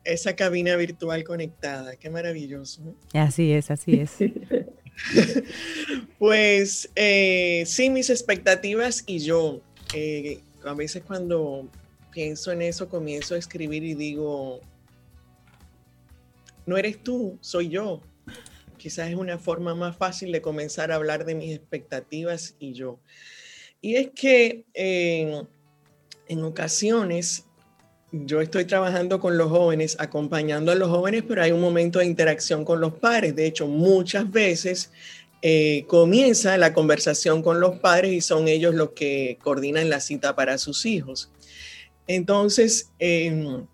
Esa 0.03 0.35
cabina 0.35 0.75
virtual 0.75 1.23
conectada, 1.23 1.95
qué 1.97 2.09
maravilloso. 2.09 2.81
Así 3.13 3.51
es, 3.51 3.69
así 3.71 3.99
es. 3.99 4.15
pues 6.19 6.89
eh, 6.95 7.63
sí, 7.65 7.89
mis 7.89 8.09
expectativas 8.09 9.03
y 9.05 9.19
yo. 9.19 9.61
Eh, 9.93 10.39
a 10.65 10.73
veces 10.73 11.03
cuando 11.05 11.67
pienso 12.11 12.51
en 12.51 12.61
eso, 12.61 12.87
comienzo 12.89 13.35
a 13.35 13.37
escribir 13.37 13.83
y 13.83 13.93
digo, 13.93 14.61
no 16.67 16.77
eres 16.77 17.01
tú, 17.01 17.39
soy 17.41 17.69
yo. 17.69 18.01
Quizás 18.77 19.09
es 19.09 19.15
una 19.15 19.39
forma 19.39 19.73
más 19.73 19.97
fácil 19.97 20.31
de 20.31 20.41
comenzar 20.41 20.91
a 20.91 20.95
hablar 20.95 21.25
de 21.25 21.33
mis 21.33 21.55
expectativas 21.55 22.55
y 22.59 22.73
yo. 22.73 22.99
Y 23.81 23.95
es 23.95 24.09
que 24.13 24.65
eh, 24.75 25.41
en 26.27 26.43
ocasiones 26.43 27.45
yo 28.11 28.41
estoy 28.41 28.65
trabajando 28.65 29.19
con 29.19 29.37
los 29.37 29.49
jóvenes, 29.49 29.95
acompañando 29.99 30.71
a 30.71 30.75
los 30.75 30.89
jóvenes, 30.89 31.23
pero 31.27 31.41
hay 31.41 31.51
un 31.51 31.61
momento 31.61 31.99
de 31.99 32.05
interacción 32.05 32.63
con 32.63 32.79
los 32.79 32.93
padres. 32.93 33.35
De 33.35 33.45
hecho, 33.45 33.67
muchas 33.67 34.29
veces 34.29 34.91
eh, 35.41 35.85
comienza 35.87 36.57
la 36.57 36.73
conversación 36.73 37.41
con 37.43 37.59
los 37.59 37.79
padres 37.79 38.11
y 38.11 38.21
son 38.21 38.47
ellos 38.47 38.75
los 38.75 38.91
que 38.91 39.37
coordinan 39.41 39.89
la 39.89 39.99
cita 39.99 40.35
para 40.35 40.57
sus 40.57 40.85
hijos. 40.85 41.31
Entonces, 42.07 42.91
em, 42.99 43.65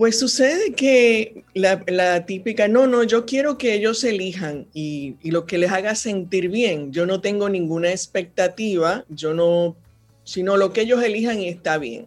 pues 0.00 0.18
sucede 0.18 0.72
que 0.72 1.44
la, 1.52 2.24
típica, 2.24 2.68
no, 2.68 2.86
no, 2.86 3.02
yo 3.02 3.26
quiero 3.26 3.58
que 3.58 3.74
ellos 3.74 4.02
elijan 4.02 4.66
y, 4.72 5.16
y 5.22 5.30
lo 5.30 5.44
que 5.44 5.58
les 5.58 5.70
haga 5.70 5.94
sentir 5.94 6.48
bien. 6.48 6.90
Yo 6.90 7.04
no 7.04 7.20
tengo 7.20 7.50
ninguna 7.50 7.90
expectativa, 7.90 9.04
yo 9.10 9.34
no, 9.34 9.76
sino 10.24 10.56
lo 10.56 10.72
que 10.72 10.80
ellos 10.80 11.02
elijan 11.02 11.40
está 11.40 11.76
bien. 11.76 12.06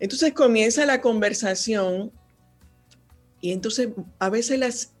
Entonces 0.00 0.32
comienza 0.32 0.86
la 0.86 1.02
conversación 1.02 2.12
y 3.42 3.52
entonces 3.52 3.90
a 4.18 4.30
veces 4.30 4.58
las, 4.58 4.94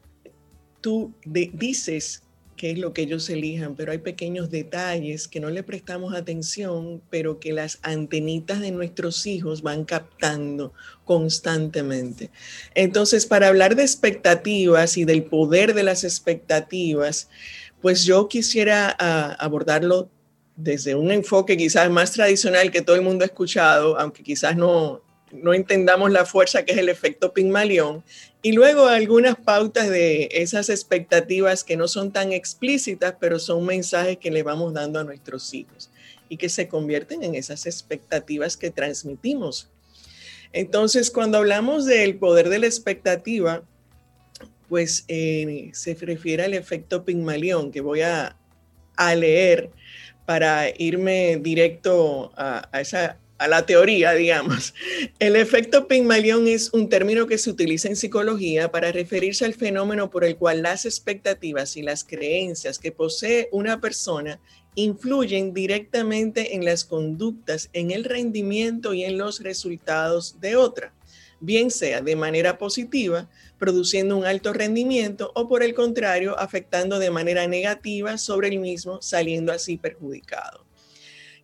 tú 0.82 1.14
dices 1.24 2.24
qué 2.56 2.70
es 2.72 2.78
lo 2.78 2.92
que 2.92 3.02
ellos 3.02 3.28
elijan, 3.30 3.76
pero 3.76 3.92
hay 3.92 3.98
pequeños 3.98 4.50
detalles 4.50 5.28
que 5.28 5.40
no 5.40 5.50
le 5.50 5.62
prestamos 5.62 6.14
atención, 6.14 7.02
pero 7.10 7.38
que 7.38 7.52
las 7.52 7.78
antenitas 7.82 8.60
de 8.60 8.70
nuestros 8.70 9.26
hijos 9.26 9.62
van 9.62 9.84
captando 9.84 10.72
constantemente. 11.04 12.30
Entonces, 12.74 13.26
para 13.26 13.48
hablar 13.48 13.76
de 13.76 13.82
expectativas 13.82 14.96
y 14.96 15.04
del 15.04 15.24
poder 15.24 15.74
de 15.74 15.82
las 15.82 16.04
expectativas, 16.04 17.28
pues 17.80 18.04
yo 18.04 18.28
quisiera 18.28 18.96
ah, 18.98 19.36
abordarlo 19.38 20.10
desde 20.56 20.94
un 20.94 21.10
enfoque 21.12 21.56
quizás 21.56 21.90
más 21.90 22.12
tradicional 22.12 22.70
que 22.70 22.82
todo 22.82 22.96
el 22.96 23.02
mundo 23.02 23.24
ha 23.24 23.26
escuchado, 23.26 23.98
aunque 24.00 24.22
quizás 24.22 24.56
no, 24.56 25.02
no 25.30 25.54
entendamos 25.54 26.10
la 26.10 26.24
fuerza 26.24 26.64
que 26.64 26.72
es 26.72 26.78
el 26.78 26.88
efecto 26.88 27.32
Pigmalión, 27.32 28.02
y 28.46 28.52
luego 28.52 28.86
algunas 28.86 29.34
pautas 29.34 29.90
de 29.90 30.28
esas 30.30 30.68
expectativas 30.68 31.64
que 31.64 31.76
no 31.76 31.88
son 31.88 32.12
tan 32.12 32.32
explícitas, 32.32 33.16
pero 33.18 33.40
son 33.40 33.66
mensajes 33.66 34.18
que 34.18 34.30
le 34.30 34.44
vamos 34.44 34.72
dando 34.72 35.00
a 35.00 35.02
nuestros 35.02 35.52
hijos 35.52 35.90
y 36.28 36.36
que 36.36 36.48
se 36.48 36.68
convierten 36.68 37.24
en 37.24 37.34
esas 37.34 37.66
expectativas 37.66 38.56
que 38.56 38.70
transmitimos. 38.70 39.68
Entonces, 40.52 41.10
cuando 41.10 41.38
hablamos 41.38 41.86
del 41.86 42.18
poder 42.18 42.48
de 42.48 42.60
la 42.60 42.66
expectativa, 42.66 43.64
pues 44.68 45.04
eh, 45.08 45.70
se 45.72 45.94
refiere 45.94 46.44
al 46.44 46.54
efecto 46.54 47.04
Pigmalión, 47.04 47.72
que 47.72 47.80
voy 47.80 48.02
a, 48.02 48.36
leer 49.16 49.70
para 50.24 50.68
irme 50.78 51.38
directo 51.42 52.30
a, 52.36 52.68
a 52.70 52.80
esa 52.80 53.18
a 53.38 53.48
la 53.48 53.66
teoría, 53.66 54.12
digamos. 54.12 54.74
El 55.18 55.36
efecto 55.36 55.88
Pygmalion 55.88 56.46
es 56.48 56.72
un 56.72 56.88
término 56.88 57.26
que 57.26 57.38
se 57.38 57.50
utiliza 57.50 57.88
en 57.88 57.96
psicología 57.96 58.70
para 58.70 58.92
referirse 58.92 59.44
al 59.44 59.54
fenómeno 59.54 60.10
por 60.10 60.24
el 60.24 60.36
cual 60.36 60.62
las 60.62 60.84
expectativas 60.86 61.76
y 61.76 61.82
las 61.82 62.04
creencias 62.04 62.78
que 62.78 62.92
posee 62.92 63.48
una 63.52 63.80
persona 63.80 64.40
influyen 64.74 65.54
directamente 65.54 66.54
en 66.54 66.64
las 66.64 66.84
conductas, 66.84 67.70
en 67.72 67.90
el 67.90 68.04
rendimiento 68.04 68.94
y 68.94 69.04
en 69.04 69.18
los 69.18 69.40
resultados 69.40 70.40
de 70.40 70.56
otra, 70.56 70.94
bien 71.40 71.70
sea 71.70 72.02
de 72.02 72.14
manera 72.14 72.58
positiva, 72.58 73.28
produciendo 73.58 74.16
un 74.16 74.26
alto 74.26 74.52
rendimiento, 74.52 75.32
o 75.34 75.48
por 75.48 75.62
el 75.62 75.74
contrario, 75.74 76.38
afectando 76.38 76.98
de 76.98 77.10
manera 77.10 77.46
negativa 77.46 78.18
sobre 78.18 78.48
el 78.48 78.58
mismo, 78.58 79.00
saliendo 79.00 79.50
así 79.50 79.78
perjudicado. 79.78 80.66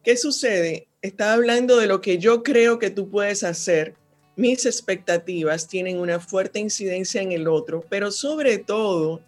¿Qué 0.05 0.17
sucede? 0.17 0.89
Estaba 1.03 1.33
hablando 1.33 1.79
de 1.79 1.89
lo 1.89 2.01
que 2.01 2.19
yo 2.19 2.45
creo 2.45 2.79
que 2.79 2.89
tú 2.89 3.11
puedes 3.11 3.43
hacer. 3.43 3.97
Mis 4.37 4.65
expectativas 4.67 5.67
tienen 5.67 5.99
una 5.99 6.21
fuerte 6.21 6.61
incidencia 6.61 7.21
en 7.21 7.33
el 7.33 7.49
otro, 7.49 7.85
pero 7.91 8.13
sobre 8.13 8.59
todo 8.59 9.21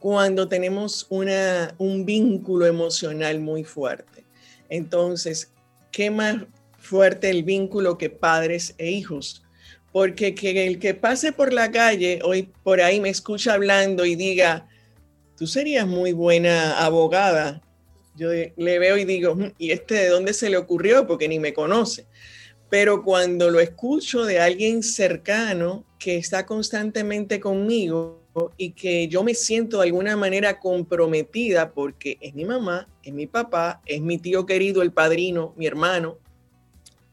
cuando 0.00 0.48
tenemos 0.48 1.06
una, 1.10 1.76
un 1.78 2.04
vínculo 2.04 2.66
emocional 2.66 3.38
muy 3.38 3.62
fuerte. 3.62 4.24
Entonces, 4.68 5.52
¿qué 5.92 6.10
más 6.10 6.42
fuerte 6.76 7.30
el 7.30 7.44
vínculo 7.44 7.96
que 7.96 8.10
padres 8.10 8.74
e 8.78 8.90
hijos? 8.90 9.44
Porque 9.92 10.34
que 10.34 10.66
el 10.66 10.80
que 10.80 10.94
pase 10.94 11.32
por 11.32 11.52
la 11.52 11.70
calle 11.70 12.18
hoy 12.24 12.50
por 12.64 12.80
ahí 12.80 13.00
me 13.00 13.10
escucha 13.10 13.54
hablando 13.54 14.04
y 14.04 14.16
diga, 14.16 14.68
tú 15.36 15.46
serías 15.46 15.86
muy 15.86 16.12
buena 16.12 16.84
abogada, 16.84 17.62
yo 18.16 18.30
le 18.30 18.78
veo 18.78 18.96
y 18.96 19.04
digo, 19.04 19.34
mm, 19.34 19.52
¿y 19.58 19.70
este 19.70 19.94
de 19.94 20.08
dónde 20.08 20.32
se 20.32 20.50
le 20.50 20.56
ocurrió? 20.56 21.06
Porque 21.06 21.28
ni 21.28 21.38
me 21.38 21.54
conoce. 21.54 22.06
Pero 22.68 23.04
cuando 23.04 23.50
lo 23.50 23.60
escucho 23.60 24.24
de 24.24 24.40
alguien 24.40 24.82
cercano 24.82 25.84
que 25.98 26.16
está 26.16 26.46
constantemente 26.46 27.38
conmigo 27.38 28.22
y 28.56 28.70
que 28.72 29.08
yo 29.08 29.22
me 29.22 29.34
siento 29.34 29.78
de 29.78 29.84
alguna 29.84 30.16
manera 30.16 30.58
comprometida 30.58 31.72
porque 31.72 32.18
es 32.20 32.34
mi 32.34 32.44
mamá, 32.44 32.88
es 33.02 33.12
mi 33.12 33.26
papá, 33.26 33.80
es 33.86 34.00
mi 34.00 34.18
tío 34.18 34.46
querido, 34.46 34.82
el 34.82 34.92
padrino, 34.92 35.54
mi 35.56 35.66
hermano, 35.66 36.18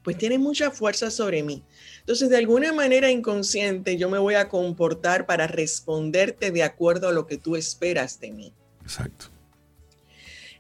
pues 0.03 0.17
tiene 0.17 0.37
mucha 0.37 0.71
fuerza 0.71 1.09
sobre 1.09 1.43
mí. 1.43 1.63
Entonces, 1.99 2.29
de 2.29 2.37
alguna 2.37 2.73
manera 2.73 3.09
inconsciente, 3.09 3.97
yo 3.97 4.09
me 4.09 4.17
voy 4.17 4.35
a 4.35 4.49
comportar 4.49 5.25
para 5.25 5.47
responderte 5.47 6.51
de 6.51 6.63
acuerdo 6.63 7.07
a 7.07 7.13
lo 7.13 7.25
que 7.25 7.37
tú 7.37 7.55
esperas 7.55 8.19
de 8.19 8.31
mí. 8.31 8.53
Exacto. 8.81 9.32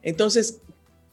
Entonces, 0.03 0.59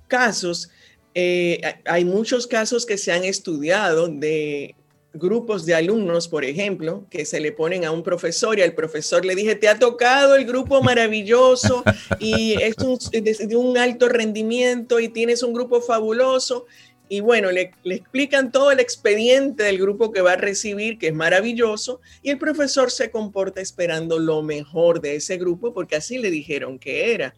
casos, 0.09 0.70
eh, 1.14 1.61
hay 1.87 2.05
muchos 2.05 2.46
casos 2.46 2.85
que 2.85 2.98
se 2.98 3.12
han 3.12 3.24
estudiado 3.24 4.09
de 4.09 4.74
grupos 5.12 5.66
de 5.66 5.74
alumnos, 5.74 6.29
por 6.29 6.44
ejemplo, 6.44 7.05
que 7.11 7.24
se 7.24 7.40
le 7.40 7.53
ponen 7.53 7.85
a 7.85 7.90
un 7.90 8.03
profesor 8.03 8.59
y 8.59 8.62
al 8.62 8.74
profesor 8.74 9.24
le 9.24 9.35
dije, 9.35 9.57
te 9.57 9.68
ha 9.68 9.79
tocado 9.79 10.37
el 10.37 10.44
grupo 10.44 10.83
maravilloso 10.83 11.83
y 12.20 12.55
es 12.61 12.76
de, 13.11 13.57
un 13.57 13.76
alto 13.76 14.09
rendimiento 14.09 15.00
y 15.00 15.09
tienes 15.09 15.42
un 15.42 15.53
grupo 15.53 15.81
fabuloso. 15.81 16.66
Y 17.09 17.18
bueno, 17.18 17.50
le, 17.50 17.72
le, 17.83 17.96
explican 17.96 18.53
todo 18.53 18.70
el 18.70 18.79
expediente 18.79 19.64
del 19.64 19.79
grupo 19.79 20.12
que 20.12 20.20
va 20.20 20.35
a 20.35 20.37
recibir, 20.37 20.96
que 20.96 21.09
es 21.09 21.14
maravilloso, 21.14 22.00
y 22.22 22.31
el 22.31 22.38
profesor 22.38 22.92
se 22.92 23.11
comporta 23.11 23.61
esperando 23.61 24.20
lo 24.20 24.42
mejor 24.42 25.00
de 25.00 25.16
ese 25.16 25.37
grupo 25.37 25.74
porque 25.74 25.96
así 25.96 26.18
le 26.18 26.31
dijeron 26.31 26.79
que 26.79 27.12
era 27.12 27.35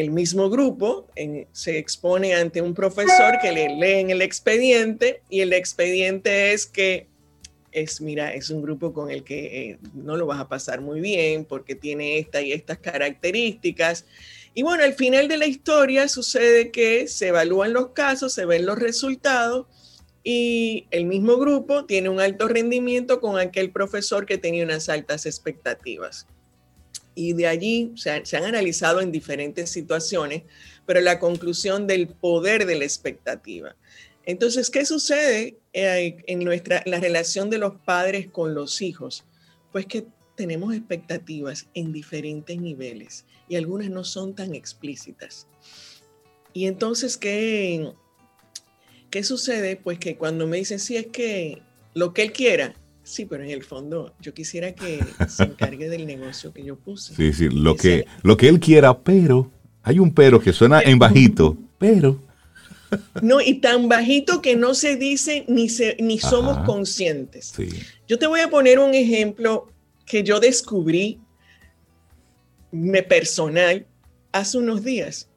el 0.00 0.10
mismo 0.12 0.48
grupo 0.48 1.08
se 1.52 1.78
expone 1.78 2.34
ante 2.34 2.62
un 2.62 2.72
profesor 2.72 3.38
que 3.42 3.50
le 3.50 3.68
leen 3.76 4.10
el 4.10 4.22
expediente 4.22 5.22
y 5.28 5.40
el 5.40 5.52
expediente 5.52 6.52
es 6.52 6.66
que 6.66 7.08
es, 7.72 8.00
mira, 8.00 8.32
es 8.32 8.50
un 8.50 8.62
grupo 8.62 8.92
con 8.92 9.10
el 9.10 9.24
que 9.24 9.70
eh, 9.70 9.78
no 9.94 10.16
lo 10.16 10.26
vas 10.26 10.40
a 10.40 10.48
pasar 10.48 10.80
muy 10.80 11.00
bien 11.00 11.44
porque 11.44 11.74
tiene 11.74 12.18
esta 12.18 12.40
y 12.40 12.52
estas 12.52 12.78
características. 12.78 14.06
Y 14.54 14.62
bueno, 14.62 14.84
al 14.84 14.94
final 14.94 15.26
de 15.26 15.36
la 15.36 15.46
historia 15.46 16.08
sucede 16.08 16.70
que 16.70 17.08
se 17.08 17.28
evalúan 17.28 17.72
los 17.72 17.88
casos, 17.88 18.32
se 18.32 18.46
ven 18.46 18.66
los 18.66 18.78
resultados 18.78 19.66
y 20.22 20.86
el 20.92 21.06
mismo 21.06 21.38
grupo 21.38 21.86
tiene 21.86 22.08
un 22.08 22.20
alto 22.20 22.46
rendimiento 22.46 23.20
con 23.20 23.38
aquel 23.38 23.72
profesor 23.72 24.26
que 24.26 24.38
tenía 24.38 24.64
unas 24.64 24.88
altas 24.88 25.26
expectativas 25.26 26.26
y 27.18 27.32
de 27.32 27.48
allí 27.48 27.92
se, 27.96 28.10
han 28.10 28.44
analizado 28.44 29.00
en 29.00 29.10
diferentes 29.10 29.70
situaciones, 29.70 30.44
pero 30.86 31.00
la 31.00 31.18
conclusión 31.18 31.88
del 31.88 32.06
poder 32.06 32.64
de 32.64 32.78
la 32.78 32.84
expectativa. 32.84 33.74
Entonces, 34.24 34.70
¿qué 34.70 34.84
sucede 34.84 35.58
eh, 35.72 36.22
en 36.28 36.44
nuestra 36.44 36.80
la 36.86 37.00
relación 37.00 37.50
de 37.50 37.58
los 37.58 37.74
padres 37.74 38.28
con 38.28 38.54
los 38.54 38.80
hijos? 38.82 39.24
Pues 39.72 39.86
que 39.86 40.06
tenemos 40.36 40.72
expectativas 40.76 41.66
en 41.74 41.92
diferentes 41.92 42.56
niveles 42.56 43.24
y 43.48 43.56
algunas 43.56 43.90
no 43.90 44.04
son 44.04 44.36
tan 44.36 44.54
explícitas. 44.54 45.48
Y 46.52 46.66
entonces, 46.66 47.16
¿qué, 47.16 47.94
qué 49.10 49.24
sucede? 49.24 49.74
Pues 49.74 49.98
que 49.98 50.16
cuando 50.16 50.46
me 50.46 50.58
dicen, 50.58 50.78
sí, 50.78 50.96
es 50.96 51.08
que 51.08 51.62
lo 51.94 52.14
que 52.14 52.22
él 52.22 52.32
quiera, 52.32 52.76
Sí, 53.08 53.24
pero 53.24 53.42
en 53.42 53.48
el 53.48 53.64
fondo 53.64 54.12
yo 54.20 54.34
quisiera 54.34 54.72
que 54.72 55.02
se 55.28 55.44
encargue 55.44 55.88
del 55.88 56.06
negocio 56.06 56.52
que 56.52 56.62
yo 56.62 56.76
puse. 56.76 57.14
Sí, 57.14 57.32
sí, 57.32 57.48
lo 57.48 57.74
que, 57.74 58.04
lo 58.22 58.36
que 58.36 58.48
él 58.48 58.60
quiera, 58.60 58.98
pero 58.98 59.50
hay 59.82 59.98
un 59.98 60.12
pero 60.12 60.38
que 60.38 60.52
suena 60.52 60.82
en 60.82 60.98
bajito, 60.98 61.56
pero... 61.78 62.20
No, 63.22 63.40
y 63.40 63.54
tan 63.60 63.88
bajito 63.88 64.42
que 64.42 64.56
no 64.56 64.74
se 64.74 64.96
dice 64.96 65.46
ni, 65.48 65.70
se, 65.70 65.96
ni 66.00 66.18
somos 66.18 66.58
conscientes. 66.66 67.54
Yo 68.06 68.18
te 68.18 68.26
voy 68.26 68.40
a 68.40 68.50
poner 68.50 68.78
un 68.78 68.94
ejemplo 68.94 69.72
que 70.04 70.22
yo 70.22 70.38
descubrí 70.38 71.18
me 72.70 73.02
personal 73.02 73.86
hace 74.32 74.58
unos 74.58 74.84
días 74.84 75.27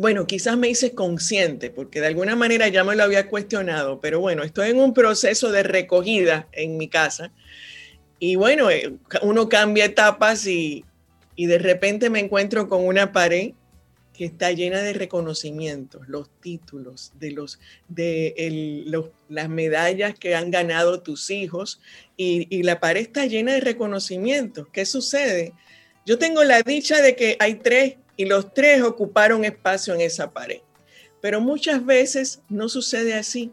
bueno, 0.00 0.26
quizás 0.26 0.56
me 0.56 0.70
hice 0.70 0.94
consciente, 0.94 1.68
porque 1.68 2.00
de 2.00 2.06
alguna 2.06 2.34
manera 2.34 2.66
ya 2.68 2.84
me 2.84 2.96
lo 2.96 3.02
había 3.02 3.28
cuestionado, 3.28 4.00
pero 4.00 4.18
bueno, 4.18 4.44
estoy 4.44 4.70
en 4.70 4.78
un 4.78 4.94
proceso 4.94 5.52
de 5.52 5.62
recogida 5.62 6.48
en 6.52 6.78
mi 6.78 6.88
casa 6.88 7.32
y 8.18 8.36
bueno, 8.36 8.70
eh, 8.70 8.94
uno 9.20 9.50
cambia 9.50 9.84
etapas 9.84 10.46
y, 10.46 10.86
de 11.36 11.58
repente 11.58 12.08
me 12.08 12.20
encuentro 12.20 12.66
con 12.68 12.86
una 12.86 13.12
pared 13.12 13.52
que 14.14 14.24
está 14.24 14.52
llena 14.52 14.80
de 14.80 14.94
reconocimientos, 14.94 16.08
los 16.08 16.30
títulos, 16.40 17.12
de, 17.18 17.32
los, 17.32 17.58
de 17.88 19.10
las 19.28 19.48
medallas 19.50 20.18
que 20.18 20.34
han 20.34 20.50
ganado 20.50 21.00
tus 21.00 21.28
hijos 21.28 21.80
y, 22.16 22.46
y 22.54 22.62
la 22.62 22.80
pared 22.80 23.02
está 23.02 23.26
llena 23.26 23.52
de 23.52 23.60
reconocimientos. 23.60 24.66
¿Qué 24.72 24.86
sucede? 24.86 25.52
Yo 26.06 26.18
tengo 26.18 26.42
la 26.44 26.62
dicha 26.62 27.02
de 27.02 27.16
que 27.16 27.36
hay 27.38 27.54
tres 27.56 27.96
y 28.20 28.26
los 28.26 28.52
tres 28.52 28.82
ocuparon 28.82 29.46
espacio 29.46 29.94
en 29.94 30.02
esa 30.02 30.30
pared. 30.30 30.60
Pero 31.22 31.40
muchas 31.40 31.86
veces 31.86 32.42
no 32.50 32.68
sucede 32.68 33.14
así. 33.14 33.50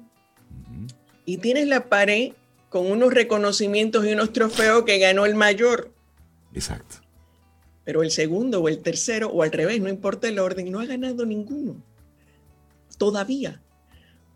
Y 1.23 1.37
tienes 1.37 1.69
la 1.69 1.87
pared 1.87 2.33
con 2.67 2.91
unos 2.91 3.13
reconocimientos 3.13 4.05
y 4.05 4.11
unos 4.11 4.33
trofeos 4.33 4.83
que 4.83 4.99
ganó 4.99 5.25
el 5.25 5.35
mayor. 5.35 5.93
Exacto. 6.53 6.97
Pero 7.85 8.03
el 8.03 8.11
segundo 8.11 8.61
o 8.61 8.67
el 8.67 8.79
tercero 8.79 9.29
o 9.29 9.41
al 9.41 9.53
revés, 9.53 9.79
no 9.79 9.87
importa 9.87 10.27
el 10.27 10.37
orden, 10.37 10.69
no 10.69 10.81
ha 10.81 10.85
ganado 10.85 11.25
ninguno. 11.25 11.81
Todavía. 12.97 13.61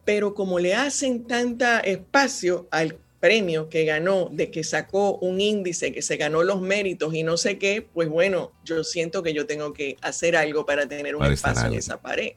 pero 0.06 0.34
como 0.34 0.60
le 0.60 0.76
hacen 0.76 1.28
tanta 1.28 1.82
espacio 1.82 2.70
al 2.72 2.98
premio 3.22 3.70
que 3.70 3.86
ganó, 3.86 4.30
de 4.32 4.50
que 4.50 4.64
sacó 4.64 5.18
un 5.20 5.40
índice, 5.40 5.94
que 5.94 6.02
se 6.02 6.18
ganó 6.18 6.44
los 6.44 6.60
méritos 6.60 7.14
y 7.14 7.24
no 7.24 7.38
sé 7.38 7.60
qué, 7.60 7.88
pues 7.94 8.10
bueno, 8.10 8.52
yo 8.66 8.84
siento 8.84 9.22
que 9.24 9.34
yo 9.34 9.46
tengo 9.46 9.72
que 9.74 9.96
hacer 10.02 10.36
algo 10.36 10.66
para 10.66 10.88
tener 10.88 11.16
un 11.16 11.24
espacio 11.26 11.68
en 11.68 11.76
esa 11.76 12.02
pared. 12.02 12.34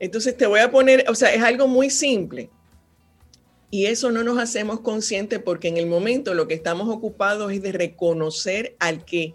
Entonces 0.00 0.36
te 0.36 0.46
voy 0.46 0.60
a 0.60 0.70
poner, 0.70 1.04
o 1.08 1.14
sea, 1.14 1.32
es 1.32 1.42
algo 1.42 1.68
muy 1.68 1.90
simple. 1.90 2.50
Y 3.70 3.86
eso 3.86 4.10
no 4.10 4.24
nos 4.24 4.38
hacemos 4.38 4.80
conscientes 4.80 5.40
porque 5.40 5.68
en 5.68 5.76
el 5.76 5.86
momento 5.86 6.32
lo 6.32 6.48
que 6.48 6.54
estamos 6.54 6.88
ocupados 6.88 7.52
es 7.52 7.60
de 7.60 7.72
reconocer 7.72 8.76
al 8.78 9.04
que 9.04 9.34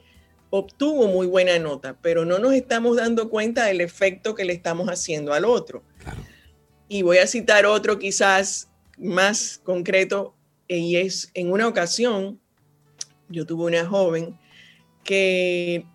obtuvo 0.49 1.07
muy 1.07 1.27
buena 1.27 1.59
nota, 1.59 1.97
pero 2.01 2.25
no 2.25 2.39
nos 2.39 2.53
estamos 2.53 2.97
dando 2.97 3.29
cuenta 3.29 3.65
del 3.65 3.81
efecto 3.81 4.33
que 4.33 4.45
le 4.45 4.53
estamos 4.53 4.87
haciendo 4.87 5.33
al 5.33 5.45
otro. 5.45 5.83
Y 6.87 7.03
voy 7.03 7.19
a 7.19 7.27
citar 7.27 7.67
otro 7.67 7.99
quizás 7.99 8.68
más 8.99 9.59
concreto, 9.63 10.35
y 10.67 10.97
es 10.97 11.31
en 11.33 11.51
una 11.51 11.67
ocasión, 11.67 12.39
yo 13.29 13.45
tuve 13.45 13.65
una 13.65 13.85
joven 13.85 14.37
que 15.03 15.85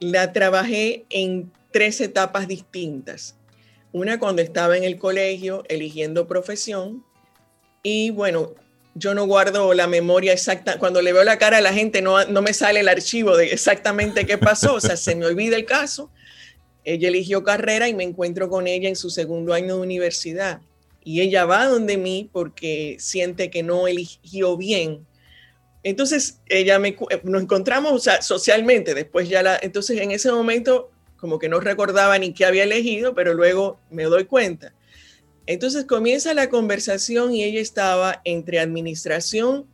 la 0.00 0.32
trabajé 0.32 1.06
en 1.10 1.52
tres 1.72 2.00
etapas 2.00 2.48
distintas. 2.48 3.36
Una 3.92 4.18
cuando 4.18 4.42
estaba 4.42 4.76
en 4.76 4.84
el 4.84 4.98
colegio 4.98 5.62
eligiendo 5.68 6.26
profesión 6.26 7.04
y 7.82 8.10
bueno, 8.10 8.54
yo 8.96 9.14
no 9.14 9.26
guardo 9.26 9.72
la 9.74 9.86
memoria 9.86 10.32
exacta. 10.32 10.78
Cuando 10.78 11.02
le 11.02 11.12
veo 11.12 11.22
la 11.22 11.38
cara 11.38 11.58
a 11.58 11.60
la 11.60 11.72
gente 11.72 12.02
no, 12.02 12.24
no 12.24 12.42
me 12.42 12.54
sale 12.54 12.80
el 12.80 12.88
archivo 12.88 13.36
de 13.36 13.52
exactamente 13.52 14.26
qué 14.26 14.38
pasó, 14.38 14.74
o 14.74 14.80
sea, 14.80 14.96
se 14.96 15.14
me 15.14 15.26
olvida 15.26 15.56
el 15.56 15.64
caso. 15.64 16.10
Ella 16.84 17.08
eligió 17.08 17.44
carrera 17.44 17.88
y 17.88 17.94
me 17.94 18.04
encuentro 18.04 18.48
con 18.48 18.66
ella 18.66 18.88
en 18.88 18.96
su 18.96 19.10
segundo 19.10 19.54
año 19.54 19.76
de 19.76 19.82
universidad 19.82 20.60
y 21.04 21.20
ella 21.20 21.44
va 21.44 21.66
donde 21.66 21.98
mí 21.98 22.30
porque 22.32 22.96
siente 22.98 23.50
que 23.50 23.62
no 23.62 23.86
eligió 23.86 24.56
bien. 24.56 25.06
Entonces, 25.82 26.40
ella 26.48 26.78
me, 26.78 26.88
eh, 26.88 27.20
nos 27.24 27.42
encontramos 27.42 27.92
o 27.92 27.98
sea, 27.98 28.22
socialmente, 28.22 28.94
después 28.94 29.28
ya 29.28 29.42
la, 29.42 29.58
entonces 29.62 30.00
en 30.00 30.10
ese 30.10 30.32
momento 30.32 30.90
como 31.18 31.38
que 31.38 31.48
no 31.48 31.60
recordaba 31.60 32.18
ni 32.18 32.32
qué 32.32 32.46
había 32.46 32.64
elegido, 32.64 33.14
pero 33.14 33.34
luego 33.34 33.78
me 33.90 34.04
doy 34.04 34.24
cuenta. 34.24 34.74
Entonces 35.46 35.84
comienza 35.84 36.32
la 36.32 36.48
conversación 36.48 37.34
y 37.34 37.44
ella 37.44 37.60
estaba 37.60 38.22
entre 38.24 38.58
administración 38.58 39.66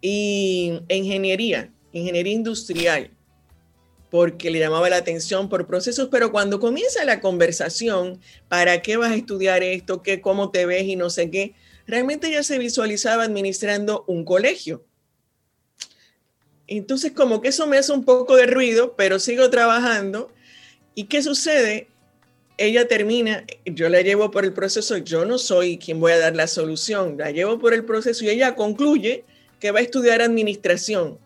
y 0.00 0.80
ingeniería, 0.88 1.70
ingeniería 1.92 2.32
industrial 2.32 3.10
porque 4.12 4.50
le 4.50 4.58
llamaba 4.58 4.90
la 4.90 4.98
atención 4.98 5.48
por 5.48 5.66
procesos, 5.66 6.10
pero 6.10 6.32
cuando 6.32 6.60
comienza 6.60 7.02
la 7.06 7.22
conversación, 7.22 8.20
¿para 8.46 8.82
qué 8.82 8.98
vas 8.98 9.10
a 9.10 9.14
estudiar 9.14 9.62
esto? 9.62 10.02
¿Qué, 10.02 10.20
¿Cómo 10.20 10.50
te 10.50 10.66
ves? 10.66 10.84
Y 10.84 10.96
no 10.96 11.08
sé 11.08 11.30
qué. 11.30 11.54
Realmente 11.86 12.28
ella 12.28 12.42
se 12.42 12.58
visualizaba 12.58 13.22
administrando 13.22 14.04
un 14.06 14.26
colegio. 14.26 14.84
Entonces, 16.66 17.12
como 17.12 17.40
que 17.40 17.48
eso 17.48 17.66
me 17.66 17.78
hace 17.78 17.90
un 17.90 18.04
poco 18.04 18.36
de 18.36 18.44
ruido, 18.44 18.96
pero 18.98 19.18
sigo 19.18 19.48
trabajando. 19.48 20.30
¿Y 20.94 21.04
qué 21.04 21.22
sucede? 21.22 21.88
Ella 22.58 22.86
termina, 22.88 23.46
yo 23.64 23.88
la 23.88 24.02
llevo 24.02 24.30
por 24.30 24.44
el 24.44 24.52
proceso, 24.52 24.98
yo 24.98 25.24
no 25.24 25.38
soy 25.38 25.78
quien 25.78 26.00
voy 26.00 26.12
a 26.12 26.18
dar 26.18 26.36
la 26.36 26.48
solución, 26.48 27.16
la 27.16 27.30
llevo 27.30 27.58
por 27.58 27.72
el 27.72 27.86
proceso 27.86 28.26
y 28.26 28.28
ella 28.28 28.56
concluye 28.56 29.24
que 29.58 29.70
va 29.70 29.78
a 29.78 29.82
estudiar 29.82 30.20
administración 30.20 31.18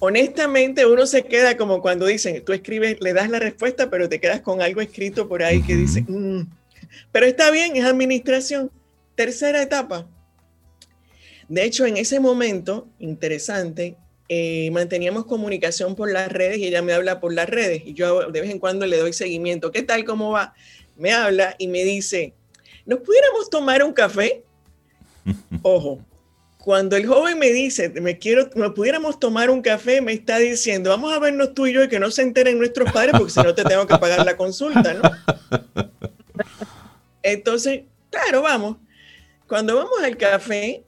honestamente 0.00 0.86
uno 0.86 1.06
se 1.06 1.22
queda 1.22 1.56
como 1.56 1.80
cuando 1.80 2.06
dicen, 2.06 2.42
tú 2.44 2.52
escribes, 2.52 3.00
le 3.00 3.12
das 3.12 3.30
la 3.30 3.38
respuesta, 3.38 3.88
pero 3.88 4.08
te 4.08 4.18
quedas 4.18 4.40
con 4.40 4.60
algo 4.60 4.80
escrito 4.80 5.28
por 5.28 5.42
ahí 5.42 5.62
que 5.62 5.76
dice, 5.76 6.02
mm". 6.08 6.46
pero 7.12 7.26
está 7.26 7.50
bien, 7.50 7.76
es 7.76 7.84
administración. 7.84 8.70
Tercera 9.14 9.62
etapa. 9.62 10.08
De 11.48 11.64
hecho, 11.64 11.84
en 11.84 11.96
ese 11.96 12.20
momento, 12.20 12.88
interesante, 12.98 13.96
eh, 14.28 14.70
manteníamos 14.70 15.26
comunicación 15.26 15.94
por 15.94 16.10
las 16.10 16.30
redes 16.30 16.58
y 16.58 16.66
ella 16.66 16.80
me 16.80 16.92
habla 16.92 17.20
por 17.20 17.34
las 17.34 17.48
redes 17.48 17.82
y 17.84 17.94
yo 17.94 18.30
de 18.30 18.40
vez 18.40 18.50
en 18.50 18.58
cuando 18.58 18.86
le 18.86 18.96
doy 18.96 19.12
seguimiento. 19.12 19.70
¿Qué 19.70 19.82
tal? 19.82 20.04
¿Cómo 20.04 20.30
va? 20.30 20.54
Me 20.96 21.12
habla 21.12 21.56
y 21.58 21.68
me 21.68 21.84
dice, 21.84 22.32
¿nos 22.86 23.00
pudiéramos 23.00 23.50
tomar 23.50 23.82
un 23.82 23.92
café? 23.92 24.44
Ojo, 25.62 26.00
cuando 26.62 26.96
el 26.96 27.06
joven 27.06 27.38
me 27.38 27.50
dice, 27.50 27.88
me 27.88 28.18
quiero, 28.18 28.50
no 28.54 28.74
pudiéramos 28.74 29.18
tomar 29.18 29.48
un 29.48 29.62
café, 29.62 30.02
me 30.02 30.12
está 30.12 30.38
diciendo, 30.38 30.90
vamos 30.90 31.12
a 31.12 31.18
vernos 31.18 31.54
tú 31.54 31.66
y 31.66 31.72
yo 31.72 31.82
y 31.82 31.88
que 31.88 31.98
no 31.98 32.10
se 32.10 32.22
enteren 32.22 32.58
nuestros 32.58 32.92
padres 32.92 33.14
porque 33.16 33.32
si 33.32 33.40
no 33.40 33.54
te 33.54 33.64
tengo 33.64 33.86
que 33.86 33.96
pagar 33.96 34.24
la 34.26 34.36
consulta, 34.36 34.92
¿no? 34.94 35.02
Entonces, 37.22 37.84
claro, 38.10 38.42
vamos. 38.42 38.76
Cuando 39.46 39.74
vamos 39.74 40.02
al 40.04 40.16
café, 40.18 40.84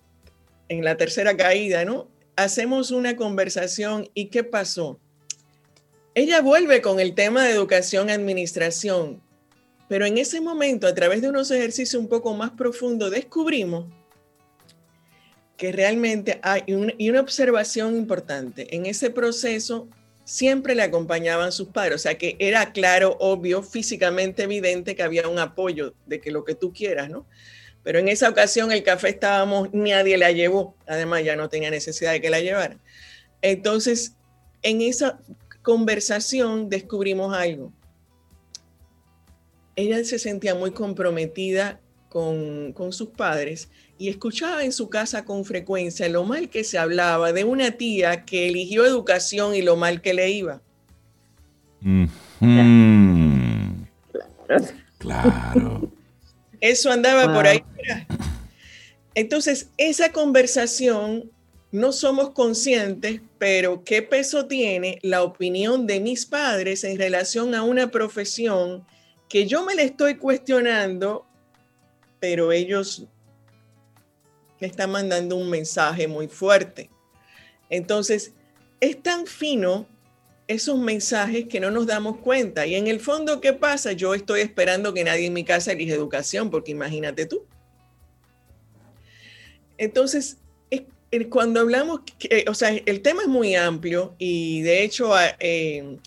en 0.69 0.85
la 0.85 0.97
tercera 0.97 1.37
caída, 1.37 1.85
¿no? 1.85 2.09
Hacemos 2.37 2.91
una 2.91 3.17
conversación 3.17 4.09
y 4.15 4.27
¿qué 4.27 4.45
pasó? 4.45 5.01
Ella 6.15 6.43
vuelve 6.43 6.83
con 6.83 7.01
el 7.01 7.15
tema 7.15 7.45
de 7.45 7.53
educación 7.53 8.11
administración, 8.11 9.23
pero 9.89 10.05
en 10.05 10.19
ese 10.19 10.41
momento, 10.43 10.87
a 10.87 10.95
través 10.95 11.23
de 11.23 11.31
unos 11.31 11.51
ejercicios 11.51 12.01
un 12.01 12.09
poco 12.09 12.35
más 12.35 12.51
profundos, 12.51 13.11
descubrimos 13.11 13.87
que 15.57 15.73
realmente 15.73 16.41
hay 16.43 16.63
y 16.67 17.11
una 17.11 17.21
observación 17.21 17.97
importante. 17.97 18.75
En 18.75 18.87
ese 18.87 19.11
proceso 19.11 19.89
siempre 20.25 20.75
le 20.75 20.83
acompañaban 20.83 21.53
sus 21.53 21.69
padres, 21.69 21.97
o 21.97 21.99
sea 21.99 22.17
que 22.17 22.37
era 22.39 22.73
claro, 22.73 23.17
obvio, 23.21 23.63
físicamente 23.63 24.45
evidente 24.45 24.95
que 24.95 25.03
había 25.03 25.29
un 25.29 25.39
apoyo 25.39 25.95
de 26.07 26.21
que 26.21 26.31
lo 26.31 26.45
que 26.45 26.55
tú 26.55 26.73
quieras, 26.73 27.11
¿no? 27.11 27.27
Pero 27.83 27.99
en 27.99 28.09
esa 28.09 28.29
ocasión 28.29 28.71
el 28.71 28.85
café 28.85 29.09
estábamos, 29.09 29.69
nadie 29.73 30.17
la 30.17 30.31
llevó, 30.31 30.77
además 30.87 31.25
ya 31.25 31.35
no 31.35 31.49
tenía 31.49 31.71
necesidad 31.71 32.13
de 32.13 32.21
que 32.21 32.31
la 32.31 32.41
llevaran. 32.41 32.81
Entonces, 33.41 34.15
en 34.63 34.81
esa 34.81 35.19
conversación 35.63 36.69
descubrimos 36.69 37.35
algo. 37.35 37.73
Ella 39.75 40.05
se 40.05 40.19
sentía 40.19 40.55
muy 40.55 40.71
comprometida 40.71 41.81
con, 42.09 42.73
con 42.73 42.93
sus 42.93 43.09
padres 43.09 43.69
y 44.03 44.09
escuchaba 44.09 44.65
en 44.65 44.73
su 44.73 44.91
casa 44.91 45.25
con 45.25 45.45
frecuencia 45.45 46.09
lo 46.09 46.25
mal 46.25 46.51
que 46.51 46.65
se 46.65 46.77
hablaba 46.77 47.33
de 47.33 47.45
una 47.45 47.71
tía 47.71 48.25
que 48.25 48.49
eligió 48.49 48.85
educación 48.85 49.55
y 49.55 49.63
lo 49.63 49.77
mal 49.77 50.03
que 50.03 50.13
le 50.13 50.29
iba. 50.29 50.61
Claro. 54.99 55.89
Eso 56.61 56.91
andaba 56.91 57.33
por 57.33 57.47
ahí. 57.47 57.63
Entonces, 59.15 59.69
esa 59.77 60.11
conversación 60.11 61.31
no 61.71 61.93
somos 61.93 62.31
conscientes, 62.31 63.21
pero 63.39 63.85
¿qué 63.85 64.03
peso 64.03 64.47
tiene 64.47 64.99
la 65.03 65.23
opinión 65.23 65.87
de 65.87 66.01
mis 66.01 66.27
padres 66.27 66.83
en 66.83 66.99
relación 66.99 67.55
a 67.55 67.63
una 67.63 67.93
profesión 67.93 68.85
que 69.29 69.47
yo 69.47 69.65
me 69.65 69.77
la 69.77 69.83
estoy 69.83 70.17
cuestionando, 70.17 71.25
pero 72.19 72.51
ellos 72.51 73.07
está 74.67 74.87
mandando 74.87 75.37
un 75.37 75.51
mensaje 75.51 76.07
muy 76.09 76.29
fuerte. 76.29 76.91
Entonces, 77.71 78.33
es 78.81 79.03
tan 79.03 79.27
fino 79.27 79.87
esos 80.47 80.79
mensajes 80.79 81.47
que 81.47 81.61
no 81.61 81.71
nos 81.71 81.87
damos 81.87 82.19
cuenta. 82.19 82.67
Y 82.67 82.75
en 82.75 82.87
el 82.87 83.01
fondo, 83.01 83.41
¿qué 83.41 83.53
pasa? 83.53 83.93
Yo 83.93 84.15
estoy 84.15 84.41
esperando 84.41 84.93
que 84.93 85.05
nadie 85.05 85.27
en 85.27 85.33
mi 85.33 85.45
casa 85.45 85.73
elija 85.73 85.95
educación, 85.95 86.51
porque 86.51 86.73
imagínate 86.73 87.27
tú. 87.27 87.47
Entonces, 89.79 90.39
cuando 91.29 91.61
hablamos, 91.61 92.01
o 92.49 92.55
sea, 92.55 92.71
el 92.71 93.03
tema 93.03 93.23
es 93.23 93.29
muy 93.29 93.55
amplio 93.55 94.15
y 94.19 94.63
de 94.63 94.83
hecho 94.83 95.13
eh, 95.41 95.99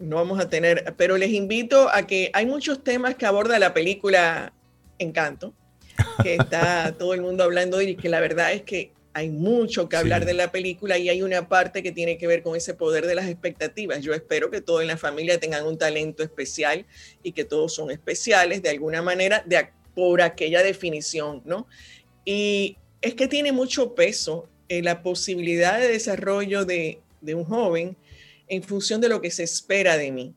no 0.00 0.16
vamos 0.16 0.40
a 0.40 0.48
tener, 0.48 0.94
pero 0.96 1.16
les 1.16 1.30
invito 1.30 1.88
a 1.88 2.06
que 2.06 2.30
hay 2.32 2.46
muchos 2.46 2.82
temas 2.82 3.14
que 3.14 3.26
aborda 3.26 3.58
la 3.58 3.72
película 3.72 4.52
Encanto 4.98 5.54
que 6.22 6.34
está 6.34 6.94
todo 6.98 7.14
el 7.14 7.20
mundo 7.20 7.44
hablando 7.44 7.80
y 7.80 7.96
que 7.96 8.08
la 8.08 8.20
verdad 8.20 8.52
es 8.52 8.62
que 8.62 8.92
hay 9.14 9.28
mucho 9.28 9.88
que 9.88 9.96
hablar 9.96 10.24
de 10.24 10.32
la 10.32 10.50
película 10.50 10.96
y 10.96 11.08
hay 11.08 11.22
una 11.22 11.48
parte 11.48 11.82
que 11.82 11.92
tiene 11.92 12.16
que 12.16 12.26
ver 12.26 12.42
con 12.42 12.56
ese 12.56 12.74
poder 12.74 13.06
de 13.06 13.14
las 13.14 13.28
expectativas. 13.28 14.00
Yo 14.00 14.14
espero 14.14 14.50
que 14.50 14.60
todos 14.60 14.80
en 14.80 14.88
la 14.88 14.96
familia 14.96 15.38
tengan 15.38 15.66
un 15.66 15.76
talento 15.76 16.22
especial 16.22 16.86
y 17.22 17.32
que 17.32 17.44
todos 17.44 17.74
son 17.74 17.90
especiales 17.90 18.62
de 18.62 18.70
alguna 18.70 19.02
manera 19.02 19.42
de, 19.44 19.68
por 19.94 20.22
aquella 20.22 20.62
definición, 20.62 21.42
¿no? 21.44 21.66
Y 22.24 22.78
es 23.02 23.14
que 23.14 23.28
tiene 23.28 23.52
mucho 23.52 23.94
peso 23.94 24.48
eh, 24.68 24.82
la 24.82 25.02
posibilidad 25.02 25.78
de 25.78 25.88
desarrollo 25.88 26.64
de, 26.64 27.00
de 27.20 27.34
un 27.34 27.44
joven 27.44 27.96
en 28.48 28.62
función 28.62 29.00
de 29.00 29.08
lo 29.08 29.20
que 29.20 29.30
se 29.30 29.42
espera 29.42 29.98
de 29.98 30.10
mí. 30.10 30.34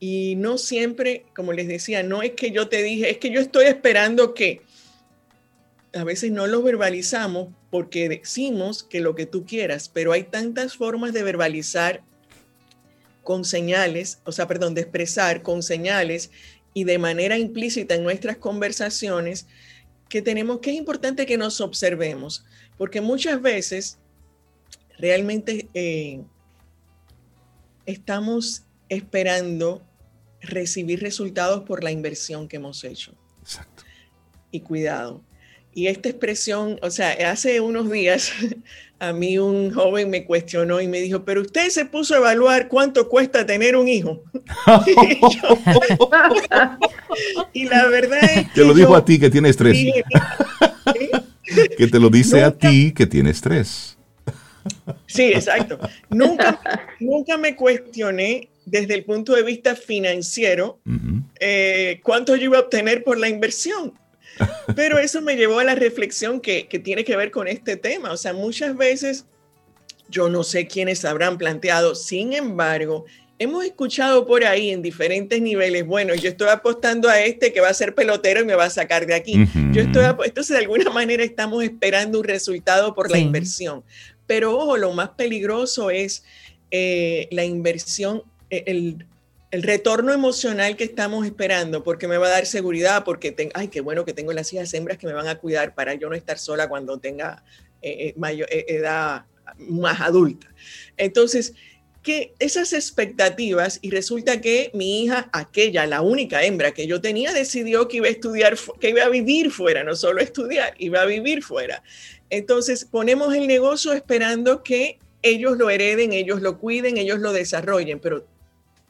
Y 0.00 0.34
no 0.36 0.58
siempre, 0.58 1.24
como 1.34 1.52
les 1.52 1.66
decía, 1.66 2.02
no 2.02 2.22
es 2.22 2.32
que 2.32 2.50
yo 2.50 2.68
te 2.68 2.82
dije, 2.82 3.10
es 3.10 3.18
que 3.18 3.30
yo 3.30 3.40
estoy 3.40 3.66
esperando 3.66 4.34
que 4.34 4.60
a 5.94 6.04
veces 6.04 6.30
no 6.30 6.46
lo 6.46 6.62
verbalizamos 6.62 7.48
porque 7.70 8.08
decimos 8.08 8.82
que 8.82 9.00
lo 9.00 9.14
que 9.14 9.26
tú 9.26 9.44
quieras, 9.46 9.88
pero 9.88 10.12
hay 10.12 10.24
tantas 10.24 10.76
formas 10.76 11.12
de 11.12 11.22
verbalizar 11.22 12.02
con 13.22 13.44
señales, 13.44 14.20
o 14.24 14.32
sea, 14.32 14.46
perdón, 14.46 14.74
de 14.74 14.82
expresar 14.82 15.42
con 15.42 15.62
señales 15.62 16.30
y 16.74 16.84
de 16.84 16.98
manera 16.98 17.38
implícita 17.38 17.94
en 17.94 18.02
nuestras 18.02 18.36
conversaciones 18.36 19.46
que 20.08 20.22
tenemos 20.22 20.60
que 20.60 20.70
es 20.70 20.76
importante 20.76 21.26
que 21.26 21.36
nos 21.36 21.60
observemos, 21.60 22.44
porque 22.78 23.00
muchas 23.00 23.42
veces 23.42 23.98
realmente 24.98 25.68
eh, 25.74 26.22
estamos 27.84 28.64
esperando 28.88 29.82
recibir 30.40 31.00
resultados 31.00 31.64
por 31.64 31.84
la 31.84 31.90
inversión 31.90 32.48
que 32.48 32.56
hemos 32.56 32.84
hecho. 32.84 33.14
Exacto. 33.42 33.82
Y 34.50 34.60
cuidado. 34.60 35.22
Y 35.78 35.86
esta 35.86 36.08
expresión, 36.08 36.80
o 36.82 36.90
sea, 36.90 37.12
hace 37.30 37.60
unos 37.60 37.88
días 37.88 38.32
a 38.98 39.12
mí 39.12 39.38
un 39.38 39.72
joven 39.72 40.10
me 40.10 40.24
cuestionó 40.24 40.80
y 40.80 40.88
me 40.88 41.00
dijo, 41.00 41.24
pero 41.24 41.42
usted 41.42 41.68
se 41.68 41.84
puso 41.84 42.14
a 42.14 42.18
evaluar 42.18 42.66
cuánto 42.66 43.08
cuesta 43.08 43.46
tener 43.46 43.76
un 43.76 43.86
hijo. 43.86 44.24
y, 47.52 47.66
la 47.66 47.86
verdad 47.86 48.24
es 48.24 48.48
que... 48.48 48.54
Te 48.54 48.64
lo 48.64 48.74
dijo 48.74 48.96
a 48.96 49.04
ti 49.04 49.20
que 49.20 49.30
tienes 49.30 49.56
tres. 49.56 49.76
que 51.78 51.86
te 51.86 52.00
lo 52.00 52.10
dice 52.10 52.42
a 52.42 52.50
ti 52.50 52.90
que 52.90 53.06
tienes 53.06 53.40
tres. 53.40 53.96
Sí, 55.06 55.26
exacto. 55.26 55.78
Nunca, 56.10 56.58
nunca 56.98 57.38
me 57.38 57.54
cuestioné 57.54 58.48
desde 58.66 58.94
el 58.94 59.04
punto 59.04 59.36
de 59.36 59.44
vista 59.44 59.76
financiero 59.76 60.80
eh, 61.38 62.00
cuánto 62.02 62.34
yo 62.34 62.46
iba 62.46 62.58
a 62.58 62.62
obtener 62.62 63.04
por 63.04 63.16
la 63.16 63.28
inversión. 63.28 63.94
Pero 64.76 64.98
eso 64.98 65.20
me 65.20 65.36
llevó 65.36 65.58
a 65.58 65.64
la 65.64 65.74
reflexión 65.74 66.40
que, 66.40 66.64
tiene 66.82 67.04
que 67.04 67.16
ver 67.16 67.30
con 67.30 67.48
este 67.48 67.76
tema. 67.76 68.12
O 68.12 68.16
sea, 68.16 68.32
muchas 68.32 68.76
veces 68.76 69.26
yo 70.08 70.28
no 70.28 70.42
sé 70.42 70.66
quiénes 70.66 71.04
habrán 71.04 71.38
planteado, 71.38 71.94
sin 71.94 72.32
embargo, 72.32 73.04
hemos 73.38 73.64
escuchado 73.64 74.26
por 74.26 74.44
ahí 74.44 74.70
en 74.70 74.82
diferentes 74.82 75.40
niveles, 75.40 75.86
bueno, 75.86 76.14
yo 76.14 76.30
estoy 76.30 76.48
apostando 76.48 77.08
a 77.08 77.20
este 77.20 77.52
que 77.52 77.60
va 77.60 77.68
a 77.68 77.74
ser 77.74 77.94
pelotero 77.94 78.40
y 78.40 78.44
me 78.44 78.54
va 78.54 78.64
a 78.64 78.70
sacar 78.70 79.06
de 79.06 79.14
aquí. 79.14 79.46
Yo 79.72 79.82
estoy, 79.82 80.04
entonces 80.24 80.56
de 80.56 80.62
alguna 80.62 80.90
manera 80.90 81.22
estamos 81.22 81.62
esperando 81.62 82.20
un 82.20 82.24
resultado 82.24 82.94
por 82.94 83.10
la 83.10 83.18
inversión. 83.18 83.84
Pero 84.26 84.56
ojo, 84.56 84.76
lo 84.76 84.92
más 84.92 85.10
peligroso 85.10 85.90
es 85.90 86.24
eh, 86.70 87.28
la 87.30 87.44
inversión, 87.44 88.22
e, 88.50 88.64
el, 88.66 89.06
el, 89.50 89.62
retorno 89.62 90.12
emocional 90.12 90.76
que 90.76 90.84
estamos 90.84 91.26
esperando, 91.26 91.82
porque 91.82 92.08
me 92.08 92.18
va 92.18 92.26
a 92.26 92.30
dar 92.30 92.46
seguridad, 92.46 93.04
porque, 93.04 93.32
tengo, 93.32 93.52
ay, 93.54 93.68
qué 93.68 93.80
bueno 93.80 94.04
que 94.04 94.12
tengo 94.12 94.32
las 94.32 94.52
hijas 94.52 94.72
hembras 94.74 94.98
que 94.98 95.06
me 95.06 95.12
van 95.12 95.28
a 95.28 95.36
cuidar 95.36 95.74
para 95.74 95.94
yo 95.94 96.08
no 96.08 96.14
estar 96.14 96.38
sola 96.38 96.68
cuando 96.68 96.98
tenga 96.98 97.42
eh, 97.82 98.08
eh, 98.08 98.14
mayor, 98.16 98.48
edad 98.50 99.24
más 99.58 100.00
adulta. 100.00 100.48
Entonces, 100.96 101.54
que 102.02 102.32
esas 102.38 102.72
expectativas 102.72 103.78
y 103.82 103.90
resulta 103.90 104.40
que 104.40 104.70
mi 104.72 105.02
hija, 105.02 105.28
aquella, 105.32 105.86
la 105.86 106.00
única 106.00 106.42
hembra 106.42 106.72
que 106.72 106.86
yo 106.86 107.00
tenía, 107.00 107.32
decidió 107.32 107.88
que 107.88 107.98
iba 107.98 108.06
a 108.06 108.10
estudiar, 108.10 108.56
que 108.80 108.90
iba 108.90 109.02
a 109.02 109.08
vivir 109.08 109.50
fuera, 109.50 109.84
no 109.84 109.94
solo 109.94 110.20
estudiar, 110.20 110.74
iba 110.78 111.02
a 111.02 111.06
vivir 111.06 111.42
fuera. 111.42 111.82
Entonces 112.30 112.84
ponemos 112.84 113.34
el 113.34 113.46
negocio 113.46 113.92
esperando 113.92 114.62
que 114.62 114.98
ellos 115.22 115.58
lo 115.58 115.70
hereden, 115.70 116.12
ellos 116.12 116.40
lo 116.40 116.58
cuiden, 116.58 116.96
ellos 116.96 117.18
lo 117.18 117.32
desarrollen, 117.32 117.98
pero 117.98 118.26